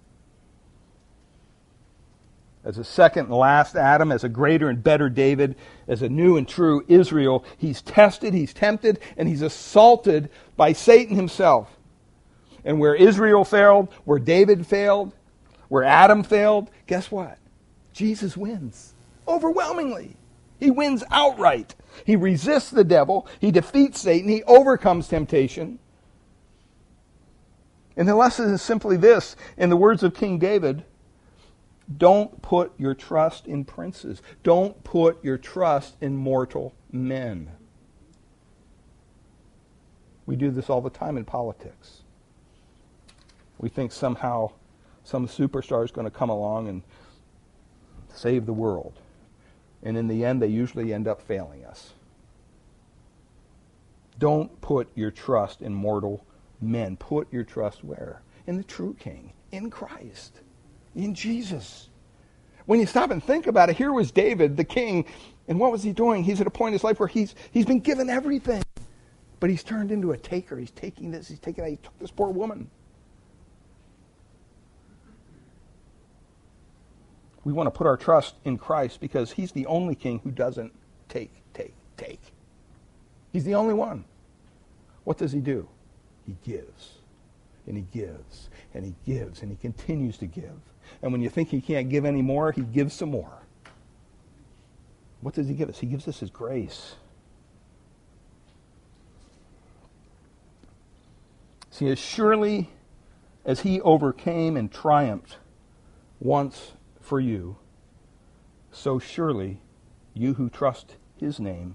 As 2.64 2.78
a 2.78 2.84
second 2.84 3.26
and 3.26 3.34
last 3.34 3.76
Adam, 3.76 4.10
as 4.10 4.24
a 4.24 4.30
greater 4.30 4.70
and 4.70 4.82
better 4.82 5.10
David, 5.10 5.56
as 5.86 6.00
a 6.00 6.08
new 6.08 6.38
and 6.38 6.48
true 6.48 6.86
Israel, 6.88 7.44
he's 7.58 7.82
tested, 7.82 8.32
he's 8.32 8.54
tempted, 8.54 8.98
and 9.18 9.28
he's 9.28 9.42
assaulted 9.42 10.30
by 10.56 10.72
Satan 10.72 11.16
himself. 11.16 11.68
And 12.64 12.80
where 12.80 12.94
Israel 12.94 13.44
failed, 13.44 13.92
where 14.06 14.18
David 14.18 14.66
failed, 14.66 15.12
where 15.68 15.84
Adam 15.84 16.22
failed, 16.22 16.70
guess 16.86 17.10
what? 17.10 17.36
Jesus 17.92 18.38
wins 18.38 18.94
overwhelmingly. 19.28 20.16
He 20.62 20.70
wins 20.70 21.02
outright. 21.10 21.74
He 22.06 22.14
resists 22.14 22.70
the 22.70 22.84
devil, 22.84 23.26
he 23.40 23.50
defeats 23.50 24.00
Satan, 24.00 24.28
he 24.28 24.44
overcomes 24.44 25.08
temptation. 25.08 25.80
And 27.96 28.08
the 28.08 28.14
lesson 28.14 28.54
is 28.54 28.62
simply 28.62 28.96
this 28.96 29.34
in 29.56 29.70
the 29.70 29.76
words 29.76 30.04
of 30.04 30.14
King 30.14 30.38
David 30.38 30.84
don't 31.94 32.40
put 32.42 32.72
your 32.78 32.94
trust 32.94 33.48
in 33.48 33.64
princes, 33.64 34.22
don't 34.44 34.84
put 34.84 35.22
your 35.24 35.36
trust 35.36 35.96
in 36.00 36.16
mortal 36.16 36.74
men. 36.92 37.50
We 40.26 40.36
do 40.36 40.52
this 40.52 40.70
all 40.70 40.80
the 40.80 40.90
time 40.90 41.16
in 41.16 41.24
politics. 41.24 42.02
We 43.58 43.68
think 43.68 43.90
somehow 43.90 44.52
some 45.02 45.26
superstar 45.26 45.84
is 45.84 45.90
going 45.90 46.06
to 46.06 46.16
come 46.16 46.30
along 46.30 46.68
and 46.68 46.82
save 48.14 48.46
the 48.46 48.52
world. 48.52 49.01
And 49.82 49.96
in 49.96 50.08
the 50.08 50.24
end, 50.24 50.40
they 50.40 50.48
usually 50.48 50.92
end 50.92 51.08
up 51.08 51.20
failing 51.20 51.64
us. 51.64 51.92
Don't 54.18 54.60
put 54.60 54.88
your 54.94 55.10
trust 55.10 55.62
in 55.62 55.74
mortal 55.74 56.24
men. 56.60 56.96
Put 56.96 57.32
your 57.32 57.44
trust 57.44 57.82
where? 57.82 58.22
In 58.46 58.56
the 58.56 58.62
true 58.62 58.94
King, 58.98 59.32
in 59.50 59.70
Christ, 59.70 60.40
in 60.94 61.14
Jesus. 61.14 61.88
When 62.66 62.78
you 62.78 62.86
stop 62.86 63.10
and 63.10 63.22
think 63.22 63.46
about 63.46 63.70
it, 63.70 63.76
here 63.76 63.92
was 63.92 64.12
David, 64.12 64.56
the 64.56 64.64
king, 64.64 65.04
and 65.48 65.58
what 65.58 65.72
was 65.72 65.82
he 65.82 65.92
doing? 65.92 66.22
He's 66.22 66.40
at 66.40 66.46
a 66.46 66.50
point 66.50 66.68
in 66.68 66.72
his 66.74 66.84
life 66.84 67.00
where 67.00 67.08
he's, 67.08 67.34
he's 67.50 67.66
been 67.66 67.80
given 67.80 68.08
everything, 68.08 68.62
but 69.40 69.50
he's 69.50 69.64
turned 69.64 69.90
into 69.90 70.12
a 70.12 70.16
taker. 70.16 70.56
He's 70.56 70.70
taking 70.70 71.10
this, 71.10 71.28
he's 71.28 71.40
taking 71.40 71.64
that, 71.64 71.70
he 71.70 71.76
took 71.76 71.98
this 71.98 72.12
poor 72.12 72.30
woman. 72.30 72.70
We 77.44 77.52
want 77.52 77.66
to 77.66 77.70
put 77.70 77.86
our 77.86 77.96
trust 77.96 78.34
in 78.44 78.56
Christ 78.58 79.00
because 79.00 79.32
he's 79.32 79.52
the 79.52 79.66
only 79.66 79.94
king 79.94 80.20
who 80.22 80.30
doesn't 80.30 80.72
take, 81.08 81.32
take, 81.54 81.74
take. 81.96 82.20
He's 83.32 83.44
the 83.44 83.54
only 83.54 83.74
one. 83.74 84.04
What 85.04 85.18
does 85.18 85.32
he 85.32 85.40
do? 85.40 85.68
He 86.26 86.36
gives, 86.44 86.98
and 87.66 87.76
he 87.76 87.84
gives, 87.92 88.48
and 88.74 88.84
he 88.84 88.94
gives, 89.04 89.42
and 89.42 89.50
he 89.50 89.56
continues 89.56 90.16
to 90.18 90.26
give. 90.26 90.52
And 91.02 91.10
when 91.10 91.20
you 91.20 91.28
think 91.28 91.48
he 91.48 91.60
can't 91.60 91.88
give 91.88 92.04
any 92.04 92.22
more, 92.22 92.52
he 92.52 92.62
gives 92.62 92.94
some 92.94 93.10
more. 93.10 93.42
What 95.20 95.34
does 95.34 95.48
he 95.48 95.54
give 95.54 95.68
us? 95.68 95.78
He 95.78 95.86
gives 95.86 96.06
us 96.06 96.20
his 96.20 96.30
grace. 96.30 96.96
See, 101.70 101.88
as 101.88 101.98
surely 101.98 102.70
as 103.44 103.60
he 103.60 103.80
overcame 103.80 104.56
and 104.56 104.70
triumphed 104.70 105.38
once 106.20 106.72
for 107.02 107.20
you, 107.20 107.56
so 108.70 108.98
surely 108.98 109.60
you 110.14 110.34
who 110.34 110.48
trust 110.48 110.96
his 111.16 111.38
name 111.38 111.74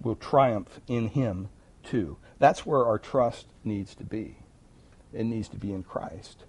will 0.00 0.14
triumph 0.14 0.80
in 0.86 1.08
him 1.08 1.48
too. 1.82 2.16
That's 2.38 2.66
where 2.66 2.84
our 2.84 2.98
trust 2.98 3.46
needs 3.64 3.94
to 3.96 4.04
be. 4.04 4.36
It 5.12 5.24
needs 5.24 5.48
to 5.48 5.56
be 5.56 5.72
in 5.72 5.82
Christ. 5.82 6.44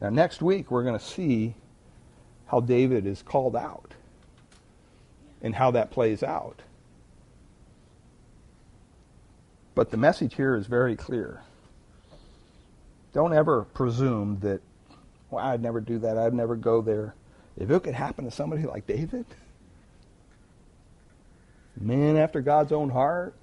Now, 0.00 0.10
next 0.10 0.42
week, 0.42 0.70
we're 0.70 0.84
going 0.84 0.98
to 0.98 1.04
see 1.04 1.54
how 2.46 2.60
David 2.60 3.06
is 3.06 3.22
called 3.22 3.56
out 3.56 3.94
and 5.42 5.54
how 5.54 5.70
that 5.72 5.90
plays 5.90 6.22
out. 6.22 6.60
But 9.74 9.90
the 9.90 9.96
message 9.96 10.34
here 10.34 10.54
is 10.54 10.66
very 10.66 10.94
clear. 10.94 11.42
Don't 13.12 13.32
ever 13.32 13.64
presume 13.64 14.38
that 14.40 14.60
well, 15.34 15.44
I'd 15.44 15.62
never 15.62 15.80
do 15.80 15.98
that. 16.00 16.16
I'd 16.16 16.34
never 16.34 16.56
go 16.56 16.80
there. 16.80 17.14
If 17.56 17.70
it 17.70 17.82
could 17.82 17.94
happen 17.94 18.24
to 18.24 18.30
somebody 18.30 18.64
like 18.64 18.86
David, 18.86 19.26
man 21.80 22.16
after 22.16 22.40
God's 22.40 22.72
own 22.72 22.90
heart, 22.90 23.34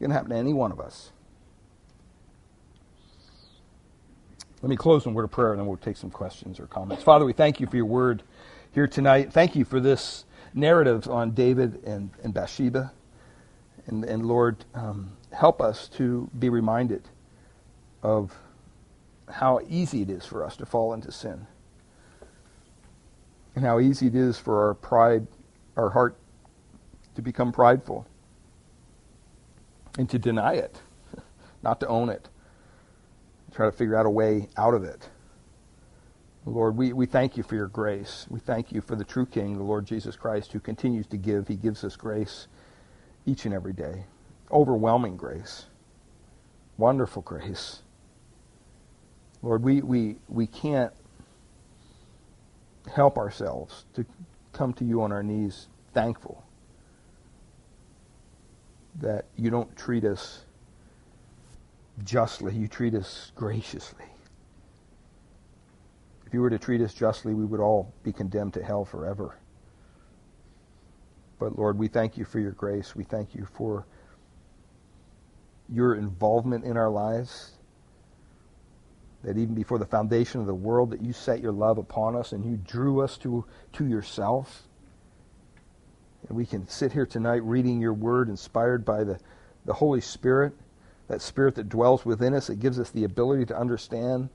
it 0.00 0.04
can 0.04 0.10
happen 0.10 0.30
to 0.30 0.36
any 0.36 0.52
one 0.52 0.72
of 0.72 0.80
us. 0.80 1.10
Let 4.62 4.70
me 4.70 4.76
close 4.76 5.04
in 5.04 5.12
a 5.12 5.14
word 5.14 5.24
of 5.24 5.30
prayer 5.30 5.52
and 5.52 5.60
then 5.60 5.66
we'll 5.66 5.76
take 5.76 5.96
some 5.96 6.10
questions 6.10 6.58
or 6.58 6.66
comments. 6.66 7.02
Father, 7.02 7.24
we 7.24 7.32
thank 7.32 7.60
you 7.60 7.66
for 7.66 7.76
your 7.76 7.86
word 7.86 8.22
here 8.72 8.86
tonight. 8.86 9.32
Thank 9.32 9.54
you 9.54 9.64
for 9.64 9.80
this 9.80 10.24
narrative 10.54 11.08
on 11.08 11.32
David 11.32 11.84
and, 11.84 12.10
and 12.22 12.32
Bathsheba. 12.32 12.92
And, 13.86 14.04
and 14.04 14.26
Lord, 14.26 14.64
um, 14.74 15.12
help 15.30 15.60
us 15.60 15.88
to 15.88 16.28
be 16.38 16.48
reminded 16.48 17.02
of 18.02 18.34
how 19.30 19.60
easy 19.68 20.02
it 20.02 20.10
is 20.10 20.24
for 20.24 20.44
us 20.44 20.56
to 20.56 20.66
fall 20.66 20.92
into 20.92 21.10
sin. 21.10 21.46
And 23.54 23.64
how 23.64 23.80
easy 23.80 24.06
it 24.06 24.14
is 24.14 24.38
for 24.38 24.66
our 24.66 24.74
pride, 24.74 25.26
our 25.76 25.90
heart, 25.90 26.16
to 27.14 27.22
become 27.22 27.52
prideful. 27.52 28.06
And 29.98 30.08
to 30.10 30.18
deny 30.18 30.54
it, 30.54 30.80
not 31.62 31.80
to 31.80 31.88
own 31.88 32.10
it. 32.10 32.28
Try 33.52 33.66
to 33.66 33.72
figure 33.72 33.96
out 33.96 34.04
a 34.06 34.10
way 34.10 34.48
out 34.56 34.74
of 34.74 34.84
it. 34.84 35.08
Lord, 36.44 36.76
we, 36.76 36.92
we 36.92 37.06
thank 37.06 37.36
you 37.36 37.42
for 37.42 37.56
your 37.56 37.66
grace. 37.66 38.26
We 38.30 38.38
thank 38.38 38.70
you 38.70 38.80
for 38.80 38.94
the 38.94 39.02
true 39.04 39.26
King, 39.26 39.56
the 39.56 39.64
Lord 39.64 39.84
Jesus 39.84 40.14
Christ, 40.14 40.52
who 40.52 40.60
continues 40.60 41.06
to 41.08 41.16
give. 41.16 41.48
He 41.48 41.56
gives 41.56 41.82
us 41.82 41.96
grace 41.96 42.46
each 43.24 43.46
and 43.46 43.54
every 43.54 43.72
day. 43.72 44.04
Overwhelming 44.52 45.16
grace. 45.16 45.66
Wonderful 46.76 47.22
grace. 47.22 47.82
Lord, 49.46 49.62
we, 49.62 49.80
we, 49.80 50.16
we 50.28 50.48
can't 50.48 50.92
help 52.92 53.16
ourselves 53.16 53.84
to 53.94 54.04
come 54.52 54.72
to 54.72 54.84
you 54.84 55.02
on 55.02 55.12
our 55.12 55.22
knees 55.22 55.68
thankful 55.94 56.42
that 58.96 59.26
you 59.36 59.48
don't 59.50 59.76
treat 59.76 60.02
us 60.02 60.42
justly, 62.02 62.56
you 62.56 62.66
treat 62.66 62.92
us 62.92 63.30
graciously. 63.36 64.06
If 66.26 66.34
you 66.34 66.40
were 66.40 66.50
to 66.50 66.58
treat 66.58 66.80
us 66.80 66.92
justly, 66.92 67.32
we 67.32 67.44
would 67.44 67.60
all 67.60 67.92
be 68.02 68.12
condemned 68.12 68.54
to 68.54 68.64
hell 68.64 68.84
forever. 68.84 69.38
But 71.38 71.56
Lord, 71.56 71.78
we 71.78 71.86
thank 71.86 72.16
you 72.16 72.24
for 72.24 72.40
your 72.40 72.50
grace. 72.50 72.96
We 72.96 73.04
thank 73.04 73.32
you 73.32 73.46
for 73.54 73.86
your 75.68 75.94
involvement 75.94 76.64
in 76.64 76.76
our 76.76 76.90
lives 76.90 77.55
that 79.26 79.36
even 79.36 79.56
before 79.56 79.78
the 79.78 79.84
foundation 79.84 80.40
of 80.40 80.46
the 80.46 80.54
world 80.54 80.90
that 80.90 81.02
you 81.02 81.12
set 81.12 81.40
your 81.40 81.50
love 81.50 81.78
upon 81.78 82.14
us 82.14 82.30
and 82.30 82.44
you 82.44 82.56
drew 82.56 83.02
us 83.02 83.18
to, 83.18 83.44
to 83.72 83.84
yourself. 83.84 84.62
And 86.28 86.36
we 86.36 86.46
can 86.46 86.68
sit 86.68 86.92
here 86.92 87.06
tonight 87.06 87.42
reading 87.42 87.80
your 87.80 87.92
word 87.92 88.28
inspired 88.28 88.84
by 88.84 89.02
the, 89.02 89.18
the 89.64 89.72
Holy 89.72 90.00
Spirit, 90.00 90.52
that 91.08 91.20
spirit 91.20 91.56
that 91.56 91.68
dwells 91.68 92.06
within 92.06 92.34
us 92.34 92.46
that 92.46 92.60
gives 92.60 92.78
us 92.78 92.90
the 92.90 93.02
ability 93.02 93.44
to 93.46 93.58
understand 93.58 94.28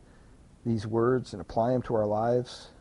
these 0.66 0.86
words 0.86 1.32
and 1.32 1.42
apply 1.42 1.72
them 1.72 1.82
to 1.84 1.96
our 1.96 2.06
lives. 2.06 2.72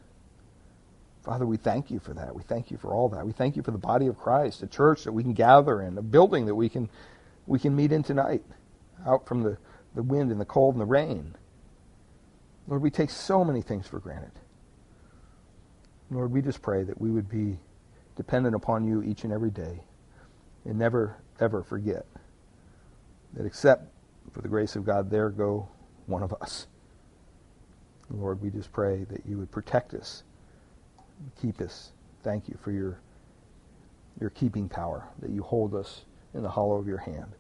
Father, 1.23 1.47
we 1.47 1.59
thank 1.59 1.93
you 1.93 2.01
for 2.01 2.13
that. 2.15 2.35
We 2.35 2.43
thank 2.43 2.73
you 2.73 2.77
for 2.77 2.93
all 2.93 3.09
that. 3.11 3.25
We 3.25 3.33
thank 3.33 3.55
you 3.55 3.63
for 3.63 3.71
the 3.71 3.79
body 3.79 4.09
of 4.09 4.19
Christ, 4.19 4.65
a 4.65 4.67
church 4.67 5.05
that 5.05 5.13
we 5.13 5.23
can 5.23 5.33
gather 5.33 5.81
in, 5.81 5.97
a 5.97 6.03
building 6.03 6.47
that 6.47 6.57
we 6.57 6.69
can 6.69 6.89
we 7.47 7.61
can 7.61 7.77
meet 7.77 7.93
in 7.93 8.03
tonight, 8.03 8.43
out 9.07 9.27
from 9.27 9.45
the, 9.45 9.59
the 9.95 10.03
wind 10.03 10.33
and 10.33 10.41
the 10.41 10.45
cold 10.45 10.75
and 10.75 10.81
the 10.81 10.87
rain. 10.87 11.35
Lord, 12.71 12.83
we 12.83 12.91
take 12.91 13.11
so 13.11 13.45
many 13.45 13.63
things 13.63 13.89
for 13.89 13.99
granted. 13.99 14.31
Lord, 16.09 16.31
we 16.31 16.41
just 16.41 16.63
pray 16.63 16.85
that 16.85 17.01
we 17.01 17.11
would 17.11 17.29
be 17.29 17.59
dependent 18.17 18.55
upon 18.55 18.87
you 18.87 19.03
each 19.03 19.25
and 19.25 19.33
every 19.33 19.51
day 19.51 19.81
and 20.65 20.79
never, 20.79 21.17
ever 21.41 21.65
forget 21.65 22.07
that 23.35 23.45
except 23.45 23.87
for 24.33 24.41
the 24.41 24.49
grace 24.49 24.77
of 24.77 24.87
God, 24.87 25.11
there 25.11 25.31
go 25.31 25.69
one 26.07 26.23
of 26.23 26.33
us. 26.41 26.69
Lord, 28.09 28.41
we 28.41 28.51
just 28.51 28.73
pray 28.73 29.05
that 29.11 29.23
you 29.27 29.39
would 29.39 29.51
protect 29.51 29.95
us, 29.95 30.23
keep 31.41 31.61
us. 31.61 31.91
Thank 32.23 32.49
you 32.49 32.57
for 32.63 32.71
your, 32.71 33.01
your 34.21 34.31
keeping 34.31 34.69
power, 34.69 35.09
that 35.21 35.31
you 35.31 35.43
hold 35.43 35.75
us 35.75 36.05
in 36.35 36.43
the 36.43 36.49
hollow 36.49 36.77
of 36.77 36.87
your 36.87 36.99
hand. 36.99 37.33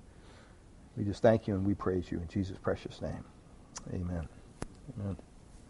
We 0.96 1.04
just 1.04 1.22
thank 1.22 1.46
you 1.46 1.54
and 1.54 1.64
we 1.64 1.74
praise 1.74 2.10
you 2.10 2.18
in 2.18 2.28
Jesus' 2.28 2.58
precious 2.58 3.00
name. 3.00 3.24
Amen. 3.92 4.28
Amen. 4.98 5.16